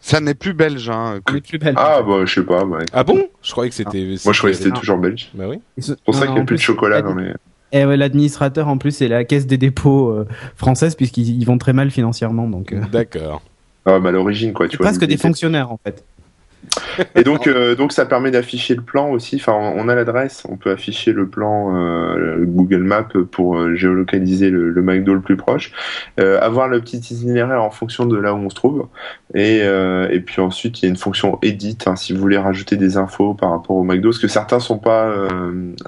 Ça 0.00 0.20
n'est 0.20 0.34
plus 0.34 0.52
belge. 0.54 0.90
Hein. 0.90 1.20
Plus. 1.24 1.40
Ah 1.76 2.02
bah 2.02 2.24
je 2.24 2.34
sais 2.34 2.42
pas. 2.44 2.64
Bah, 2.64 2.78
Ah 2.92 3.04
bon? 3.04 3.28
Je 3.42 3.52
croyais 3.52 3.70
que 3.70 3.76
c'était. 3.76 4.16
moi 4.24 4.32
je 4.32 4.38
croyais 4.38 4.56
que 4.56 4.62
c'était 4.62 4.76
toujours 4.76 4.98
belge. 4.98 5.30
Bah 5.34 5.44
oui. 5.48 5.60
C'est 5.78 6.00
pour 6.02 6.14
ça 6.16 6.26
qu'il 6.26 6.34
n'y 6.34 6.40
a 6.40 6.44
plus 6.44 6.56
de 6.56 6.60
chocolat 6.60 7.00
dans 7.02 7.14
les. 7.14 7.32
Et 7.74 7.86
ouais, 7.86 7.96
l'administrateur 7.96 8.68
en 8.68 8.76
plus 8.78 8.90
c'est 8.90 9.08
la 9.08 9.24
caisse 9.24 9.46
des 9.46 9.56
dépôts 9.56 10.10
euh, 10.10 10.26
française 10.56 10.94
puisqu'ils 10.96 11.40
ils 11.40 11.44
vont 11.46 11.56
très 11.56 11.72
mal 11.72 11.90
financièrement 11.90 12.46
donc. 12.48 12.72
euh, 12.72 12.80
D'accord. 12.90 13.40
Ah 13.86 13.98
bah 13.98 14.10
à 14.10 14.12
l'origine 14.12 14.52
quoi. 14.52 14.66
Tu 14.66 14.72
c'est 14.72 14.76
vois. 14.78 14.86
presque 14.88 15.04
des 15.06 15.16
fonctionnaires 15.16 15.70
en 15.72 15.78
fait. 15.82 16.04
Et 17.16 17.24
donc, 17.24 17.46
euh, 17.46 17.74
donc 17.74 17.92
ça 17.92 18.06
permet 18.06 18.30
d'afficher 18.30 18.74
le 18.74 18.82
plan 18.82 19.10
aussi. 19.10 19.36
Enfin, 19.36 19.52
on 19.52 19.88
a 19.88 19.94
l'adresse, 19.94 20.44
on 20.48 20.56
peut 20.56 20.70
afficher 20.70 21.12
le 21.12 21.26
plan 21.26 21.76
euh, 21.76 22.36
le 22.36 22.46
Google 22.46 22.82
Maps 22.82 23.08
pour 23.30 23.56
euh, 23.56 23.74
géolocaliser 23.74 24.50
le, 24.50 24.70
le 24.70 24.82
McDo 24.82 25.14
le 25.14 25.20
plus 25.20 25.36
proche, 25.36 25.72
avoir 26.18 26.68
le 26.68 26.80
petit 26.80 26.98
itinéraire 26.98 27.62
en 27.62 27.70
fonction 27.70 28.06
de 28.06 28.16
là 28.16 28.34
où 28.34 28.38
on 28.38 28.50
se 28.50 28.54
trouve. 28.54 28.88
Et, 29.34 29.58
et 29.58 30.20
puis 30.20 30.40
ensuite, 30.40 30.80
il 30.80 30.84
y 30.84 30.86
a 30.86 30.90
une 30.90 30.96
fonction 30.96 31.38
edit 31.42 31.78
hein, 31.86 31.96
si 31.96 32.12
vous 32.12 32.20
voulez 32.20 32.38
rajouter 32.38 32.76
des 32.76 32.96
infos 32.96 33.34
par 33.34 33.50
rapport 33.50 33.76
au 33.76 33.84
McDo, 33.84 34.10
parce 34.10 34.18
que 34.18 34.28
certains 34.28 34.60
sont 34.60 34.78
pas 34.78 35.14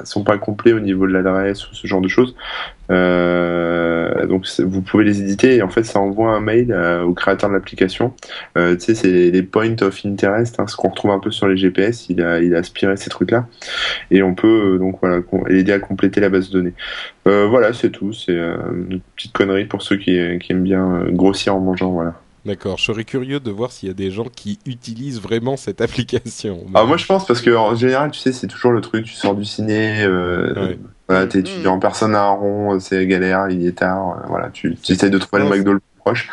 sont 0.05 0.25
pas 0.25 0.39
complets 0.39 0.73
au 0.73 0.81
niveau 0.81 1.07
de 1.07 1.13
l'adresse 1.13 1.71
ou 1.71 1.75
ce 1.75 1.87
genre 1.87 2.01
de 2.01 2.09
choses. 2.09 2.35
Euh, 2.91 4.27
donc 4.27 4.47
vous 4.61 4.83
pouvez 4.83 5.05
les 5.05 5.21
éditer 5.21 5.57
et 5.57 5.63
en 5.63 5.69
fait 5.69 5.85
ça 5.85 6.01
envoie 6.01 6.33
un 6.33 6.41
mail 6.41 6.73
euh, 6.73 7.03
au 7.03 7.15
créateur 7.15 7.49
de 7.49 7.55
l'application. 7.55 8.15
Euh, 8.57 8.75
tu 8.77 8.81
sais 8.83 8.95
c'est 8.95 9.31
les, 9.31 9.43
points 9.43 9.81
of 9.83 10.05
interest, 10.05 10.61
hein, 10.61 10.67
ce 10.67 10.77
qu'on 10.77 10.89
retrouve 10.89 11.11
un 11.11 11.19
peu 11.19 11.31
sur 11.31 11.49
les 11.49 11.57
GPS. 11.57 12.09
Il 12.09 12.23
a 12.23 12.41
il 12.41 12.55
a 12.55 12.59
aspiré 12.59 12.97
ces 12.97 13.11
trucs 13.11 13.31
là 13.31 13.47
et 14.11 14.23
on 14.23 14.35
peut 14.35 14.75
euh, 14.75 14.79
donc 14.79 14.99
voilà 15.01 15.21
l'aider 15.49 15.73
à 15.73 15.79
compléter 15.79 16.21
la 16.21 16.29
base 16.29 16.51
de 16.51 16.59
données. 16.59 16.75
Euh, 17.27 17.47
voilà 17.47 17.73
c'est 17.73 17.91
tout. 17.91 18.13
C'est 18.13 18.35
une 18.35 19.01
petite 19.17 19.33
connerie 19.33 19.65
pour 19.65 19.83
ceux 19.83 19.97
qui, 19.97 20.19
qui 20.39 20.53
aiment 20.53 20.63
bien 20.63 21.07
grossir 21.11 21.55
en 21.57 21.61
mangeant. 21.61 21.93
Voilà. 21.93 22.15
D'accord, 22.45 22.77
je 22.77 22.85
serais 22.85 23.05
curieux 23.05 23.41
de 23.41 23.51
voir 23.51 23.73
s'il 23.73 23.89
y 23.89 23.91
a 23.91 23.95
des 23.95 24.11
gens 24.11 24.25
qui 24.25 24.59
utilisent 24.67 25.21
vraiment 25.21 25.57
cette 25.57 25.81
application. 25.81 26.67
Ah, 26.75 26.85
moi 26.85 26.97
je 26.99 27.07
pense 27.07 27.27
parce 27.27 27.41
que 27.41 27.51
en 27.51 27.75
général, 27.75 28.11
tu 28.11 28.21
sais, 28.21 28.33
c'est 28.33 28.47
toujours 28.47 28.73
le 28.73 28.81
truc, 28.83 29.07
tu 29.07 29.15
sors 29.15 29.35
du 29.35 29.45
ciné, 29.47 30.03
euh, 30.05 30.53
Ouais. 30.55 30.79
voilà, 31.09 31.27
t'es 31.27 31.39
étudiant, 31.39 31.79
personne 31.79 32.13
n'a 32.13 32.25
un 32.25 32.31
rond, 32.31 32.79
c'est 32.81 33.07
galère, 33.07 33.47
il 33.49 33.67
est 33.67 33.73
tard, 33.79 34.19
euh, 34.19 34.27
voilà, 34.29 34.51
tu, 34.51 34.77
tu 34.77 34.93
essayes 34.93 35.11
de 35.11 35.19
trouver 35.19 35.43
le. 35.43 35.49
McDo 35.49 35.73
le 35.73 35.79
plus 35.81 35.99
proche. 36.01 36.31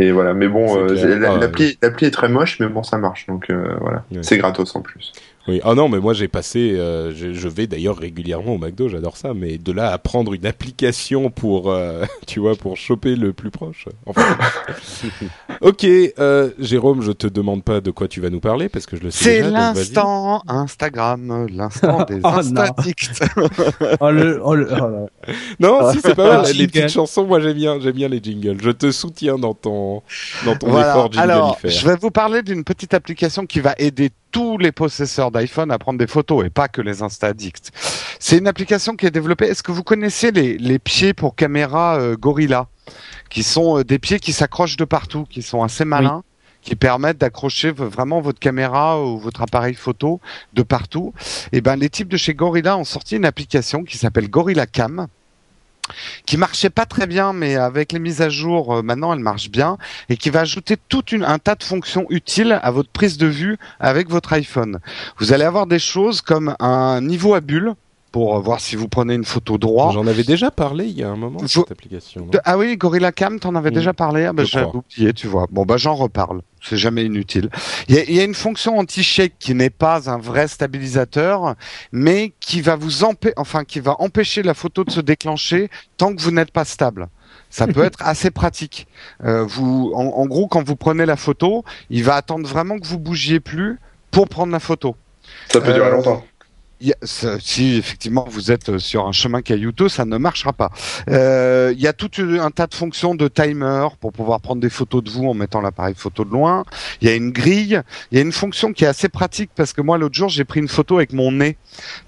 Et 0.00 0.12
voilà, 0.12 0.32
mais 0.32 0.46
bon, 0.48 0.78
euh, 0.78 0.96
Ah, 1.26 1.38
l'appli 1.82 2.06
est 2.06 2.10
très 2.12 2.28
moche, 2.28 2.58
mais 2.60 2.68
bon, 2.68 2.82
ça 2.82 2.98
marche, 2.98 3.26
donc 3.26 3.50
euh, 3.50 3.74
voilà, 3.80 4.04
Ouais. 4.12 4.18
c'est 4.22 4.38
gratos 4.38 4.74
en 4.76 4.80
plus. 4.80 5.12
Oui. 5.48 5.60
Ah 5.64 5.74
non, 5.74 5.88
mais 5.88 5.98
moi 5.98 6.12
j'ai 6.12 6.28
passé, 6.28 6.72
euh, 6.76 7.14
je, 7.14 7.32
je 7.32 7.48
vais 7.48 7.66
d'ailleurs 7.66 7.96
régulièrement 7.96 8.54
au 8.54 8.58
McDo, 8.58 8.88
j'adore 8.88 9.16
ça, 9.16 9.32
mais 9.34 9.56
de 9.58 9.72
là 9.72 9.90
à 9.92 9.98
prendre 9.98 10.34
une 10.34 10.46
application 10.46 11.30
pour, 11.30 11.70
euh, 11.70 12.04
tu 12.26 12.40
vois, 12.40 12.54
pour 12.54 12.76
choper 12.76 13.16
le 13.16 13.32
plus 13.32 13.50
proche. 13.50 13.86
Enfin. 14.06 14.36
ok, 15.60 15.84
euh, 16.18 16.50
Jérôme, 16.58 17.02
je 17.02 17.12
te 17.12 17.26
demande 17.26 17.64
pas 17.64 17.80
de 17.80 17.90
quoi 17.90 18.08
tu 18.08 18.20
vas 18.20 18.30
nous 18.30 18.40
parler 18.40 18.68
parce 18.68 18.86
que 18.86 18.96
je 18.96 19.02
le 19.02 19.10
sais 19.10 19.24
C'est 19.24 19.50
l'instant 19.50 20.42
Instagram, 20.48 21.46
l'instant 21.50 22.04
des 22.08 22.16
Oh, 22.22 22.28
non. 22.30 22.38
Instadicts. 22.38 23.10
Oh, 24.00 24.10
le, 24.10 24.40
oh, 24.44 24.54
le, 24.54 24.68
oh 24.70 24.88
là. 24.88 25.06
Non, 25.60 25.92
si 25.92 26.00
c'est 26.00 26.14
pas 26.14 26.28
mal. 26.42 26.46
Les 26.46 26.52
jingle. 26.52 26.70
petites 26.72 26.88
chansons, 26.90 27.26
moi 27.26 27.40
j'aime 27.40 27.54
bien, 27.56 27.80
j'aime 27.80 27.92
bien 27.94 28.08
les 28.08 28.20
jingles. 28.22 28.58
Je 28.62 28.70
te 28.70 28.90
soutiens 28.90 29.38
dans 29.38 29.54
ton, 29.54 30.02
dans 30.44 30.56
ton 30.56 30.68
Voilà. 30.68 30.90
effort 30.90 31.10
Alors, 31.16 31.58
jinglifère. 31.60 31.70
je 31.70 31.88
vais 31.88 31.96
vous 31.96 32.10
parler 32.10 32.42
d'une 32.42 32.64
petite 32.64 32.92
application 32.94 33.46
qui 33.46 33.60
va 33.60 33.74
aider 33.78 34.10
tous 34.30 34.58
les 34.58 34.72
possesseurs 34.72 35.30
d'iPhone 35.30 35.70
à 35.70 35.78
prendre 35.78 35.98
des 35.98 36.06
photos 36.06 36.44
et 36.44 36.50
pas 36.50 36.68
que 36.68 36.80
les 36.80 37.02
Instadicts. 37.02 37.70
C'est 38.18 38.38
une 38.38 38.48
application 38.48 38.96
qui 38.96 39.06
est 39.06 39.10
développée. 39.10 39.46
Est-ce 39.46 39.62
que 39.62 39.72
vous 39.72 39.82
connaissez 39.82 40.30
les, 40.30 40.58
les 40.58 40.78
pieds 40.78 41.14
pour 41.14 41.34
caméra 41.34 41.98
euh, 41.98 42.16
Gorilla, 42.16 42.68
qui 43.30 43.42
sont 43.42 43.78
euh, 43.78 43.84
des 43.84 43.98
pieds 43.98 44.18
qui 44.18 44.32
s'accrochent 44.32 44.76
de 44.76 44.84
partout, 44.84 45.26
qui 45.28 45.42
sont 45.42 45.62
assez 45.62 45.84
malins, 45.84 46.22
qui 46.62 46.76
permettent 46.76 47.18
d'accrocher 47.18 47.70
vraiment 47.70 48.20
votre 48.20 48.40
caméra 48.40 49.02
ou 49.02 49.18
votre 49.18 49.42
appareil 49.42 49.74
photo 49.74 50.20
de 50.52 50.62
partout. 50.62 51.14
Et 51.52 51.60
ben, 51.60 51.76
les 51.76 51.88
types 51.88 52.08
de 52.08 52.16
chez 52.16 52.34
Gorilla 52.34 52.76
ont 52.76 52.84
sorti 52.84 53.16
une 53.16 53.24
application 53.24 53.84
qui 53.84 53.96
s'appelle 53.96 54.28
Gorilla 54.28 54.66
Cam 54.66 55.06
qui 56.26 56.36
marchait 56.36 56.70
pas 56.70 56.86
très 56.86 57.06
bien, 57.06 57.32
mais 57.32 57.56
avec 57.56 57.92
les 57.92 57.98
mises 57.98 58.22
à 58.22 58.28
jour, 58.28 58.76
euh, 58.76 58.82
maintenant 58.82 59.12
elle 59.12 59.20
marche 59.20 59.50
bien 59.50 59.78
et 60.08 60.16
qui 60.16 60.30
va 60.30 60.40
ajouter 60.40 60.76
tout 60.88 61.04
un 61.12 61.38
tas 61.38 61.54
de 61.54 61.62
fonctions 61.62 62.06
utiles 62.10 62.58
à 62.62 62.70
votre 62.70 62.90
prise 62.90 63.18
de 63.18 63.26
vue 63.26 63.56
avec 63.80 64.08
votre 64.08 64.32
iPhone. 64.32 64.80
Vous 65.18 65.32
allez 65.32 65.44
avoir 65.44 65.66
des 65.66 65.78
choses 65.78 66.20
comme 66.20 66.54
un 66.60 67.00
niveau 67.00 67.34
à 67.34 67.40
bulle 67.40 67.74
pour 68.12 68.36
euh, 68.36 68.40
voir 68.40 68.60
si 68.60 68.74
vous 68.76 68.88
prenez 68.88 69.14
une 69.14 69.24
photo 69.24 69.58
droit. 69.58 69.92
J'en 69.92 70.06
avais 70.06 70.24
déjà 70.24 70.50
parlé 70.50 70.86
il 70.86 70.98
y 70.98 71.02
a 71.02 71.08
un 71.10 71.16
moment 71.16 71.40
de 71.40 71.46
Faut- 71.48 71.60
cette 71.62 71.72
application. 71.72 72.26
De- 72.26 72.40
ah 72.44 72.56
oui, 72.56 72.76
Gorilla 72.76 73.12
Cam, 73.12 73.38
t'en 73.38 73.54
avais 73.54 73.70
Mm. 73.70 73.74
déjà 73.74 73.92
parlé. 73.92 74.24
Ah 74.24 74.32
bah, 74.32 74.44
Je 74.44 74.50
j'avais 74.50 74.66
oublié, 74.74 75.12
tu 75.12 75.26
vois. 75.26 75.46
Bon 75.50 75.64
bah 75.64 75.76
j'en 75.76 75.94
reparle. 75.94 76.40
C'est 76.62 76.76
jamais 76.76 77.04
inutile. 77.04 77.50
Il 77.88 77.94
y 77.94 77.98
a, 77.98 78.04
il 78.04 78.14
y 78.14 78.20
a 78.20 78.24
une 78.24 78.34
fonction 78.34 78.78
anti-shake 78.78 79.34
qui 79.38 79.54
n'est 79.54 79.70
pas 79.70 80.10
un 80.10 80.18
vrai 80.18 80.48
stabilisateur, 80.48 81.54
mais 81.92 82.32
qui 82.40 82.60
va 82.60 82.76
vous 82.76 83.02
empê- 83.04 83.32
enfin 83.36 83.64
qui 83.64 83.80
va 83.80 83.96
empêcher 84.00 84.42
la 84.42 84.54
photo 84.54 84.84
de 84.84 84.90
se 84.90 85.00
déclencher 85.00 85.70
tant 85.96 86.14
que 86.14 86.20
vous 86.20 86.30
n'êtes 86.30 86.50
pas 86.50 86.64
stable. 86.64 87.08
Ça 87.50 87.66
peut 87.66 87.84
être 87.84 87.98
assez 88.02 88.30
pratique. 88.30 88.86
Euh, 89.24 89.44
vous, 89.44 89.92
en, 89.94 90.02
en 90.04 90.26
gros, 90.26 90.48
quand 90.48 90.62
vous 90.66 90.76
prenez 90.76 91.06
la 91.06 91.16
photo, 91.16 91.64
il 91.90 92.02
va 92.04 92.16
attendre 92.16 92.46
vraiment 92.48 92.78
que 92.78 92.86
vous 92.86 92.98
bougiez 92.98 93.40
plus 93.40 93.78
pour 94.10 94.28
prendre 94.28 94.52
la 94.52 94.60
photo. 94.60 94.96
Ça 95.48 95.60
peut 95.60 95.70
Euh, 95.70 95.74
durer 95.74 95.90
longtemps. 95.90 96.24
Il 96.80 96.88
y 96.88 96.92
a- 96.92 96.96
si 97.40 97.76
effectivement 97.76 98.24
vous 98.30 98.52
êtes 98.52 98.78
sur 98.78 99.06
un 99.06 99.12
chemin 99.12 99.42
caillouteux, 99.42 99.88
ça 99.88 100.04
ne 100.04 100.16
marchera 100.16 100.52
pas. 100.52 100.70
Euh, 101.08 101.72
Il 101.74 101.80
y 101.80 101.86
a 101.88 101.92
tout 101.92 102.08
un 102.40 102.50
tas 102.50 102.66
de 102.66 102.74
fonctions 102.74 103.14
de 103.14 103.26
timer 103.28 103.88
pour 104.00 104.12
pouvoir 104.12 104.40
prendre 104.40 104.60
des 104.60 104.70
photos 104.70 105.02
de 105.02 105.10
vous 105.10 105.26
en 105.28 105.34
mettant 105.34 105.60
l'appareil 105.60 105.94
photo 105.96 106.24
de 106.24 106.30
loin. 106.30 106.64
Il 107.00 107.08
y 107.08 107.10
a 107.10 107.14
une 107.14 107.30
grille. 107.30 107.80
Il 108.10 108.18
y 108.18 108.20
a 108.20 108.22
une 108.24 108.32
fonction 108.32 108.72
qui 108.72 108.84
est 108.84 108.88
assez 108.88 109.08
pratique 109.08 109.50
parce 109.56 109.72
que 109.72 109.80
moi 109.80 109.98
l'autre 109.98 110.14
jour 110.14 110.28
j'ai 110.28 110.44
pris 110.44 110.60
une 110.60 110.68
photo 110.68 110.96
avec 110.96 111.12
mon 111.12 111.32
nez 111.32 111.56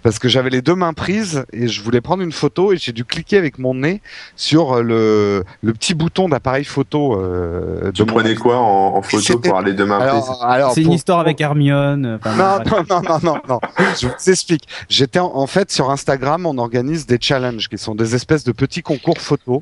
parce 0.03 0.19
que 0.19 0.29
j'avais 0.29 0.51
les 0.51 0.63
deux 0.63 0.75
mains 0.75 0.93
prises 0.93 1.45
et 1.53 1.69
je 1.69 1.83
voulais 1.83 2.01
prendre 2.01 2.23
une 2.23 2.33
photo 2.33 2.73
et 2.73 2.77
j'ai 2.77 2.93
dû 2.93 3.05
cliquer 3.05 3.39
avec 3.39 3.59
mon 3.59 3.75
nez 3.75 4.01
sur 4.37 4.83
le, 4.83 5.45
le 5.63 5.73
petit 5.73 5.95
bouton 5.95 6.29
d'appareil 6.29 6.65
photo. 6.65 7.21
Euh, 7.21 7.91
Tu 7.93 8.03
de 8.03 8.09
mon- 8.09 8.15
prenais 8.19 8.35
quoi 8.37 8.59
en, 8.59 8.97
en 8.97 9.03
photo 9.03 9.39
pour 9.39 9.59
aller 9.59 9.73
demain 9.75 9.99
prises 9.99 10.25
alors, 10.29 10.45
alors, 10.45 10.73
C'est 10.75 10.83
une 10.83 10.93
histoire 10.93 11.19
avec 11.21 11.41
Hermione. 11.41 12.07
euh, 12.07 12.19
enfin, 12.25 12.37
non, 12.37 12.65
non, 12.71 12.85
non, 12.89 13.03
non, 13.03 13.19
non, 13.23 13.41
non. 13.49 13.61
Je 14.01 14.07
vous 14.07 14.31
explique. 14.31 14.60
J'étais 14.89 15.19
en, 15.19 15.47
fait 15.47 15.71
sur 15.71 15.91
Instagram, 15.91 16.47
on 16.47 16.59
organise 16.59 17.07
des 17.07 17.19
challenges 17.21 17.69
qui 17.69 17.79
sont 17.79 17.95
des 17.95 18.15
espèces 18.15 18.45
de 18.45 18.53
petits 18.53 18.83
concours 18.83 19.19
photos 19.19 19.61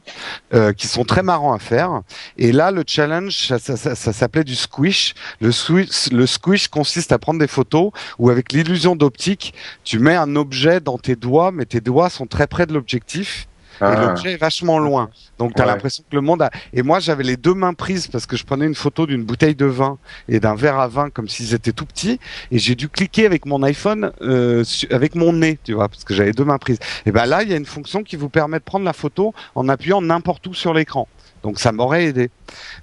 euh, 0.55 0.72
qui 0.72 0.86
sont 0.86 1.05
très 1.05 1.22
marrants 1.22 1.53
à 1.53 1.59
faire. 1.59 2.03
Et 2.36 2.53
là, 2.53 2.70
le 2.70 2.84
challenge, 2.86 3.34
ça- 3.59 3.59
ça 3.59 4.12
s'appelait 4.12 4.44
du 4.44 4.55
squish. 4.55 5.14
Le 5.40 5.51
squish, 5.53 6.11
le 6.12 6.26
squish 6.26 6.68
consiste 6.68 7.12
à 7.12 7.18
prendre 7.18 7.40
des 7.40 7.49
photos 7.49 7.90
où 8.18 8.30
avec 8.30 8.53
l'illusion 8.53 8.94
d'optique, 8.96 9.55
tu 9.84 9.99
mets 9.99 10.16
un 10.16 10.36
objet 10.36 10.80
dans 10.80 10.99
tes 10.99 11.16
doigts, 11.16 11.51
mais 11.53 11.64
tes 11.64 11.80
doigts 11.80 12.11
sont 12.11 12.26
très 12.26 12.46
près 12.46 12.66
de 12.66 12.72
l'objectif 12.74 13.47
et 13.81 13.85
Ah. 13.85 14.07
l'objet 14.09 14.33
est 14.33 14.37
vachement 14.37 14.79
loin. 14.79 15.11
Donc 15.39 15.55
tu 15.55 15.62
as 15.62 15.64
Ouais. 15.66 15.70
l'impression 15.72 16.03
que 16.11 16.14
le 16.16 16.22
monde 16.22 16.43
a... 16.43 16.51
Et 16.72 16.83
moi 16.83 16.99
j'avais 17.01 17.22
les 17.24 17.37
deux 17.37 17.55
mains 17.55 17.74
prises 17.74 18.09
parce 18.09 18.26
que 18.26 18.37
je 18.37 18.45
prenais 18.45 18.66
une 18.66 18.74
photo 18.74 19.07
d'une 19.07 19.24
bouteille 19.24 19.55
de 19.55 19.66
vin 19.66 19.99
et 20.29 20.41
d'un 20.41 20.55
verre 20.55 20.79
à 20.79 20.89
vin 20.89 21.11
comme 21.11 21.29
s'ils 21.29 21.55
étaient 21.55 21.72
tout 21.72 21.87
petits 21.87 22.18
et 22.51 22.59
j'ai 22.59 22.74
dû 22.74 22.89
cliquer 22.89 23.26
avec 23.26 23.47
mon 23.47 23.62
iPhone 23.62 24.11
euh, 24.22 24.64
avec 24.91 25.14
mon 25.14 25.33
nez, 25.33 25.59
tu 25.64 25.74
vois, 25.74 25.89
parce 25.89 26.05
que 26.05 26.14
j'avais 26.14 26.33
deux 26.33 26.45
mains 26.45 26.59
prises. 26.59 26.79
Et 27.07 27.12
ben 27.12 27.26
là 27.26 27.43
il 27.43 27.51
y 27.51 27.55
a 27.55 27.57
une 27.57 27.66
fonction 27.66 28.03
qui 28.03 28.16
vous 28.16 28.29
permet 28.29 28.59
de 28.59 28.64
prendre 28.64 28.85
la 28.85 28.93
photo 28.93 29.33
en 29.55 29.68
appuyant 29.68 30.01
n'importe 30.03 30.47
où 30.47 30.55
sur 30.55 30.74
l'écran. 30.74 31.09
Donc 31.43 31.59
ça 31.59 31.72
m'aurait 31.72 32.07
aidé. 32.07 32.30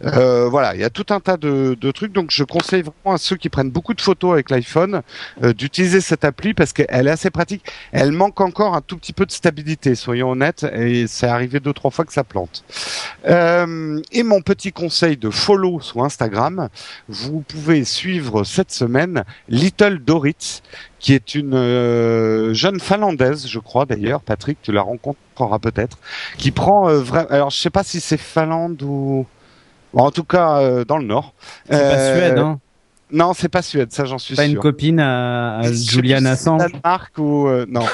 Euh, 0.04 0.48
voilà, 0.50 0.76
il 0.76 0.82
y 0.82 0.84
a 0.84 0.90
tout 0.90 1.06
un 1.10 1.20
tas 1.20 1.38
de, 1.38 1.76
de 1.80 1.92
trucs. 1.92 2.12
Donc 2.14 2.32
je 2.32 2.44
conseille 2.44 2.82
vraiment 2.82 3.16
à 3.16 3.18
ceux 3.18 3.36
qui 3.36 3.50
prennent 3.50 3.72
beaucoup 3.72 3.94
de 3.94 4.02
photos 4.02 4.34
avec 4.34 4.50
l'iPhone 4.50 5.02
euh, 5.44 5.54
d'utiliser 5.54 6.02
cette 6.02 6.24
appli 6.26 6.54
parce 6.54 6.74
qu'elle 6.74 7.08
est 7.08 7.12
assez 7.12 7.30
pratique. 7.30 7.66
Elle 7.92 8.12
manque 8.12 8.42
encore 8.42 8.76
un 8.76 8.82
tout 8.82 8.98
petit 8.98 9.14
peu 9.14 9.26
de 9.26 9.32
stabilité, 9.32 9.96
soyons 9.96 10.32
honnêtes, 10.32 10.64
et 10.64 11.08
c'est 11.08 11.28
arrivé 11.28 11.60
deux 11.60 11.74
trois 11.74 11.92
fois 11.92 12.06
que 12.06 12.14
ça 12.14 12.24
plante. 12.24 12.64
Euh, 13.28 14.02
et 14.12 14.24
mon 14.24 14.42
petit 14.42 14.72
conseil 14.72 15.18
de 15.18 15.30
follow 15.30 15.80
sur 15.82 16.04
Instagram, 16.04 16.70
vous 17.08 17.42
pouvez 17.42 17.84
suivre 17.84 18.44
cette 18.44 18.72
semaine 18.72 19.24
Little 19.50 20.00
Dorit, 20.00 20.62
qui 21.00 21.14
est 21.14 21.36
une 21.36 21.54
euh, 21.54 22.54
jeune 22.54 22.80
finlandaise, 22.80 23.48
je 23.48 23.60
crois 23.60 23.86
d'ailleurs, 23.86 24.22
Patrick, 24.22 24.58
tu 24.62 24.72
la 24.72 24.82
rencontreras 25.36 25.60
peut-être, 25.60 25.98
qui 26.38 26.52
prend 26.52 26.90
euh, 26.90 27.00
vrai- 27.02 27.28
alors 27.30 27.50
je 27.50 27.58
sais 27.58 27.70
pas 27.70 27.84
si 27.84 28.00
c'est 28.00 28.18
Finlande 28.18 28.82
ou 28.84 29.26
en 29.94 30.12
tout 30.12 30.24
cas 30.24 30.60
euh, 30.60 30.86
dans 30.86 30.98
le 30.98 31.06
nord. 31.06 31.34
C'est 31.70 31.72
pas 31.78 31.78
Euh, 31.78 32.18
Suède, 32.18 32.38
hein. 32.38 32.60
Non, 33.12 33.34
c'est 33.34 33.50
pas 33.50 33.62
Suède, 33.62 33.92
ça 33.92 34.06
j'en 34.06 34.18
suis 34.18 34.36
Pas 34.36 34.46
une 34.46 34.54
sûr. 34.54 34.62
copine 34.62 35.00
à, 35.00 35.60
à 35.60 35.72
Julian 35.72 36.26
Assange. 36.26 36.60
Danemark 36.60 37.18
ou 37.18 37.48
euh, 37.48 37.66
non. 37.70 37.86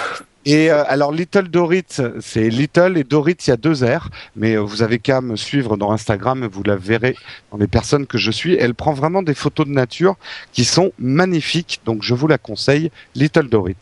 Et 0.45 0.71
euh, 0.71 0.83
alors 0.87 1.11
Little 1.11 1.49
Dorit, 1.49 1.83
c'est 2.19 2.49
Little 2.49 2.97
et 2.97 3.03
Dorit, 3.03 3.35
il 3.45 3.49
y 3.49 3.53
a 3.53 3.57
deux 3.57 3.83
R, 3.85 4.09
mais 4.35 4.57
vous 4.57 4.81
avez 4.81 4.97
qu'à 4.97 5.21
me 5.21 5.35
suivre 5.35 5.77
dans 5.77 5.91
Instagram, 5.91 6.47
vous 6.51 6.63
la 6.63 6.75
verrez 6.77 7.15
dans 7.51 7.57
les 7.59 7.67
personnes 7.67 8.07
que 8.07 8.17
je 8.17 8.31
suis. 8.31 8.55
Elle 8.55 8.73
prend 8.73 8.93
vraiment 8.93 9.21
des 9.21 9.35
photos 9.35 9.67
de 9.67 9.71
nature 9.71 10.15
qui 10.51 10.63
sont 10.65 10.93
magnifiques, 10.97 11.81
donc 11.85 12.01
je 12.01 12.15
vous 12.15 12.27
la 12.27 12.39
conseille, 12.39 12.89
Little 13.13 13.49
Dorit. 13.49 13.75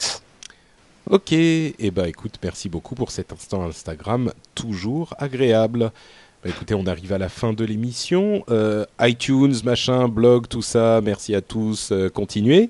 Ok, 1.09 1.31
et 1.33 1.75
eh 1.79 1.91
ben 1.91 2.05
écoute, 2.05 2.35
merci 2.43 2.69
beaucoup 2.69 2.93
pour 2.93 3.09
cet 3.09 3.33
instant 3.33 3.63
Instagram, 3.63 4.31
toujours 4.53 5.15
agréable. 5.17 5.91
Bah, 6.43 6.49
écoutez, 6.49 6.75
on 6.75 6.85
arrive 6.85 7.11
à 7.13 7.17
la 7.17 7.29
fin 7.29 7.51
de 7.51 7.65
l'émission. 7.65 8.43
Euh, 8.49 8.85
iTunes, 9.01 9.55
machin, 9.63 10.07
blog, 10.07 10.47
tout 10.47 10.61
ça, 10.61 11.01
merci 11.03 11.33
à 11.33 11.41
tous, 11.41 11.91
euh, 11.91 12.09
continuez. 12.09 12.69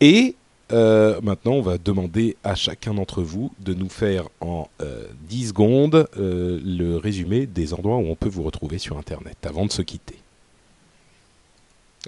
Et 0.00 0.36
euh, 0.72 1.20
maintenant, 1.22 1.52
on 1.52 1.62
va 1.62 1.78
demander 1.78 2.36
à 2.44 2.54
chacun 2.54 2.92
d'entre 2.92 3.22
vous 3.22 3.50
de 3.60 3.72
nous 3.72 3.88
faire 3.88 4.28
en 4.40 4.68
euh, 4.82 5.06
10 5.28 5.48
secondes 5.48 6.06
le 6.16 6.96
résumé 6.96 7.46
des 7.46 7.72
endroits 7.72 7.96
où 7.96 8.06
on 8.06 8.14
peut 8.14 8.28
vous 8.28 8.42
retrouver 8.42 8.78
sur 8.78 8.98
Internet 8.98 9.38
avant 9.44 9.64
de 9.64 9.72
se 9.72 9.82
quitter. 9.82 10.18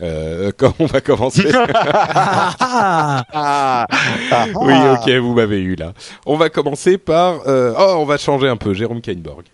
Euh, 0.03 0.51
quand 0.57 0.75
on 0.79 0.87
va 0.87 1.01
commencer 1.01 1.51
Ah, 1.55 3.25
Ah, 3.33 3.87
Oui, 4.55 4.75
ok, 4.93 5.11
vous 5.21 5.35
m'avez 5.35 5.61
eu 5.61 5.75
là. 5.77 5.93
On 6.27 6.37
va 6.37 6.49
commencer 6.51 6.99
par... 6.99 7.41
euh, 7.47 7.75
oh, 7.79 7.97
on 7.99 8.05
va 8.05 8.17
changer 8.17 8.49
un 8.49 8.57
peu, 8.57 8.75
Jérôme 8.75 9.01
Kainborg. 9.01 9.45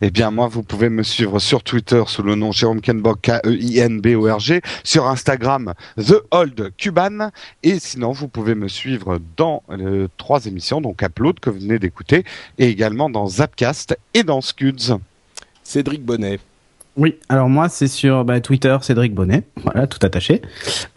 Eh 0.00 0.10
bien, 0.10 0.30
moi, 0.30 0.46
vous 0.46 0.62
pouvez 0.62 0.88
me 0.88 1.02
suivre 1.02 1.40
sur 1.40 1.64
Twitter 1.64 2.02
sous 2.06 2.22
le 2.22 2.36
nom 2.36 2.52
Jérôme 2.52 2.80
Kenborg, 2.80 3.18
K-E-I-N-B-O-R-G, 3.20 4.60
sur 4.84 5.08
Instagram, 5.08 5.74
The 5.98 6.22
Old 6.30 6.72
Cuban, 6.76 7.30
et 7.64 7.80
sinon, 7.80 8.12
vous 8.12 8.28
pouvez 8.28 8.54
me 8.54 8.68
suivre 8.68 9.18
dans 9.36 9.64
euh, 9.70 10.06
trois 10.18 10.46
émissions, 10.46 10.80
donc 10.80 11.02
Upload, 11.02 11.40
que 11.40 11.50
vous 11.50 11.58
venez 11.58 11.80
d'écouter, 11.80 12.24
et 12.58 12.68
également 12.68 13.10
dans 13.10 13.26
Zapcast 13.26 13.98
et 14.14 14.22
dans 14.22 14.40
Scuds. 14.40 14.98
Cédric 15.64 16.04
Bonnet. 16.04 16.38
Oui, 16.96 17.16
alors 17.30 17.48
moi 17.48 17.70
c'est 17.70 17.88
sur 17.88 18.24
bah, 18.24 18.40
Twitter 18.40 18.76
Cédric 18.82 19.14
Bonnet, 19.14 19.44
voilà 19.62 19.86
tout 19.86 19.98
attaché, 20.02 20.42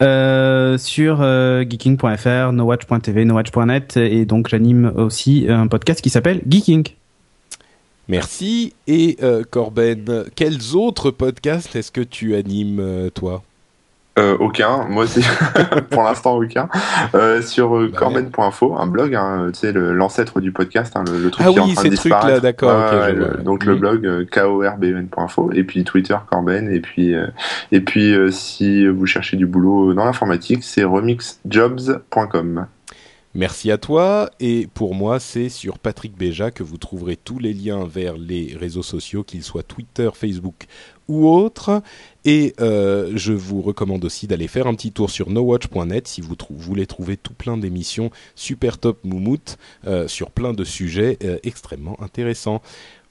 euh, 0.02 0.76
sur 0.76 1.22
euh, 1.22 1.64
geeking.fr, 1.68 2.52
nowatch.tv, 2.52 3.24
nowatch.net 3.24 3.96
et 3.96 4.26
donc 4.26 4.48
j'anime 4.48 4.92
aussi 4.96 5.46
un 5.48 5.66
podcast 5.68 6.02
qui 6.02 6.10
s'appelle 6.10 6.42
Geeking. 6.46 6.88
Merci. 8.08 8.74
Et 8.86 9.16
euh, 9.22 9.42
Corben, 9.50 10.24
quels 10.34 10.76
autres 10.76 11.10
podcasts 11.10 11.74
est-ce 11.74 11.90
que 11.90 12.02
tu 12.02 12.36
animes, 12.36 13.10
toi? 13.14 13.42
Euh, 14.18 14.36
aucun, 14.40 14.84
moi 14.88 15.06
c'est 15.06 15.20
pour 15.90 16.02
l'instant 16.02 16.36
aucun. 16.36 16.68
Euh, 17.14 17.42
sur 17.42 17.76
euh, 17.76 17.88
Bah 17.92 17.98
corben.info, 17.98 18.76
un 18.78 18.86
blog, 18.86 19.14
hein, 19.14 19.50
tu 19.52 19.58
sais 19.60 19.72
le- 19.72 19.92
l'ancêtre 19.92 20.40
du 20.40 20.52
podcast, 20.52 20.94
hein, 20.96 21.04
le, 21.06 21.18
le 21.22 21.30
truc 21.30 21.46
Ah 21.46 21.52
qui 21.52 21.58
est 21.58 21.62
oui, 21.62 21.70
en 21.70 21.74
train 21.74 21.84
de 21.84 21.88
disparaître. 21.90 22.40
d'accord, 22.42 22.86
ok, 22.86 22.92
Ouais, 23.00 23.10
je 23.10 23.14
le- 23.16 23.24
vois. 23.26 23.36
donc 23.42 23.64
le 23.64 23.74
Mhm. 23.74 23.78
blog 23.80 24.28
korben.info 24.30 25.50
et 25.52 25.64
puis 25.64 25.84
Twitter 25.84 26.16
Corben 26.30 26.70
et 26.72 26.80
puis 26.80 27.14
euh, 27.14 27.26
et 27.72 27.80
puis 27.80 28.14
si 28.30 28.86
vous 28.86 29.06
cherchez 29.06 29.36
du 29.36 29.46
boulot 29.46 29.92
dans 29.94 30.04
l'informatique, 30.04 30.62
c'est 30.64 30.84
remixjobs.com. 30.84 32.66
Merci 33.34 33.70
à 33.70 33.76
toi. 33.76 34.30
Et 34.40 34.66
pour 34.72 34.94
moi, 34.94 35.20
c'est 35.20 35.50
sur 35.50 35.78
Patrick 35.78 36.16
Béja 36.16 36.50
que 36.50 36.62
vous 36.62 36.78
trouverez 36.78 37.16
tous 37.16 37.38
les 37.38 37.52
liens 37.52 37.84
vers 37.86 38.14
les 38.16 38.56
réseaux 38.58 38.82
sociaux, 38.82 39.24
qu'ils 39.24 39.42
soient 39.42 39.62
Twitter, 39.62 40.08
Facebook 40.14 40.64
ou 41.08 41.28
autres. 41.28 41.82
Et 42.24 42.54
euh, 42.60 43.12
je 43.14 43.32
vous 43.32 43.62
recommande 43.62 44.04
aussi 44.04 44.26
d'aller 44.26 44.48
faire 44.48 44.66
un 44.66 44.74
petit 44.74 44.90
tour 44.92 45.10
sur 45.10 45.30
nowatch.net 45.30 46.08
si 46.08 46.20
vous 46.20 46.34
trou- 46.34 46.54
voulez 46.56 46.86
trouver 46.86 47.16
tout 47.16 47.34
plein 47.34 47.56
d'émissions 47.56 48.10
super 48.34 48.78
top 48.78 48.98
moumoute 49.04 49.58
euh, 49.86 50.08
sur 50.08 50.30
plein 50.30 50.52
de 50.52 50.64
sujets 50.64 51.18
euh, 51.24 51.38
extrêmement 51.44 51.96
intéressants. 52.02 52.62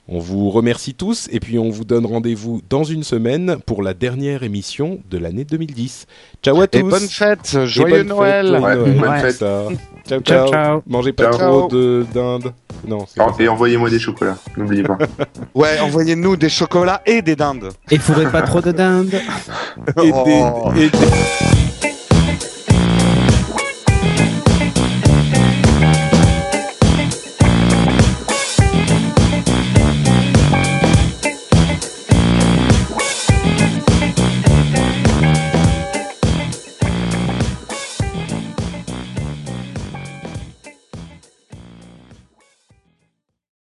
On 0.08 0.20
vous 0.20 0.50
remercie 0.50 0.94
tous 0.94 1.28
et 1.32 1.40
puis 1.40 1.58
on 1.58 1.70
vous 1.70 1.84
donne 1.84 2.06
rendez-vous 2.06 2.60
dans 2.70 2.84
une 2.84 3.02
semaine 3.02 3.56
pour 3.66 3.82
la 3.82 3.92
dernière 3.92 4.44
émission 4.44 5.00
de 5.10 5.18
l'année 5.18 5.44
2010. 5.44 6.06
Ciao 6.44 6.60
à 6.60 6.68
tous 6.68 6.78
Et 6.78 6.82
bonne 6.84 7.08
fête, 7.08 7.56
Et 7.60 7.66
joyeux 7.66 7.96
bonne 8.04 8.06
Noël. 8.08 8.46
fête, 8.46 8.60
joyeux 8.60 8.82
Ouais, 8.82 8.94
Noël, 8.94 9.00
bonne 9.22 9.32
fête. 9.32 9.44
Ciao, 10.06 10.20
ciao. 10.20 10.46
Ciao, 10.46 10.48
ciao. 10.52 10.82
Mangez 10.86 11.12
pas 11.12 11.30
Ciao. 11.32 11.60
trop 11.60 11.68
de 11.68 12.06
dinde. 12.14 12.52
Non, 12.86 13.04
c'est 13.08 13.16
pas 13.16 13.32
ça. 13.32 13.42
Et 13.42 13.48
envoyez-moi 13.48 13.90
des 13.90 13.98
chocolats, 13.98 14.36
n'oubliez 14.56 14.82
pas. 14.82 14.98
Ouais, 15.54 15.78
envoyez-nous 15.80 16.36
des 16.36 16.48
chocolats 16.50 17.02
et 17.06 17.22
des 17.22 17.34
dindes. 17.36 17.70
Et 17.90 17.98
fourrez 17.98 18.26
pas 18.30 18.42
trop 18.42 18.60
de 18.60 18.70
dinde. 18.72 19.14
Et 20.02 20.12
des- 20.12 20.12
Oh. 20.14 20.70
et 20.76 20.88
des- 20.90 20.98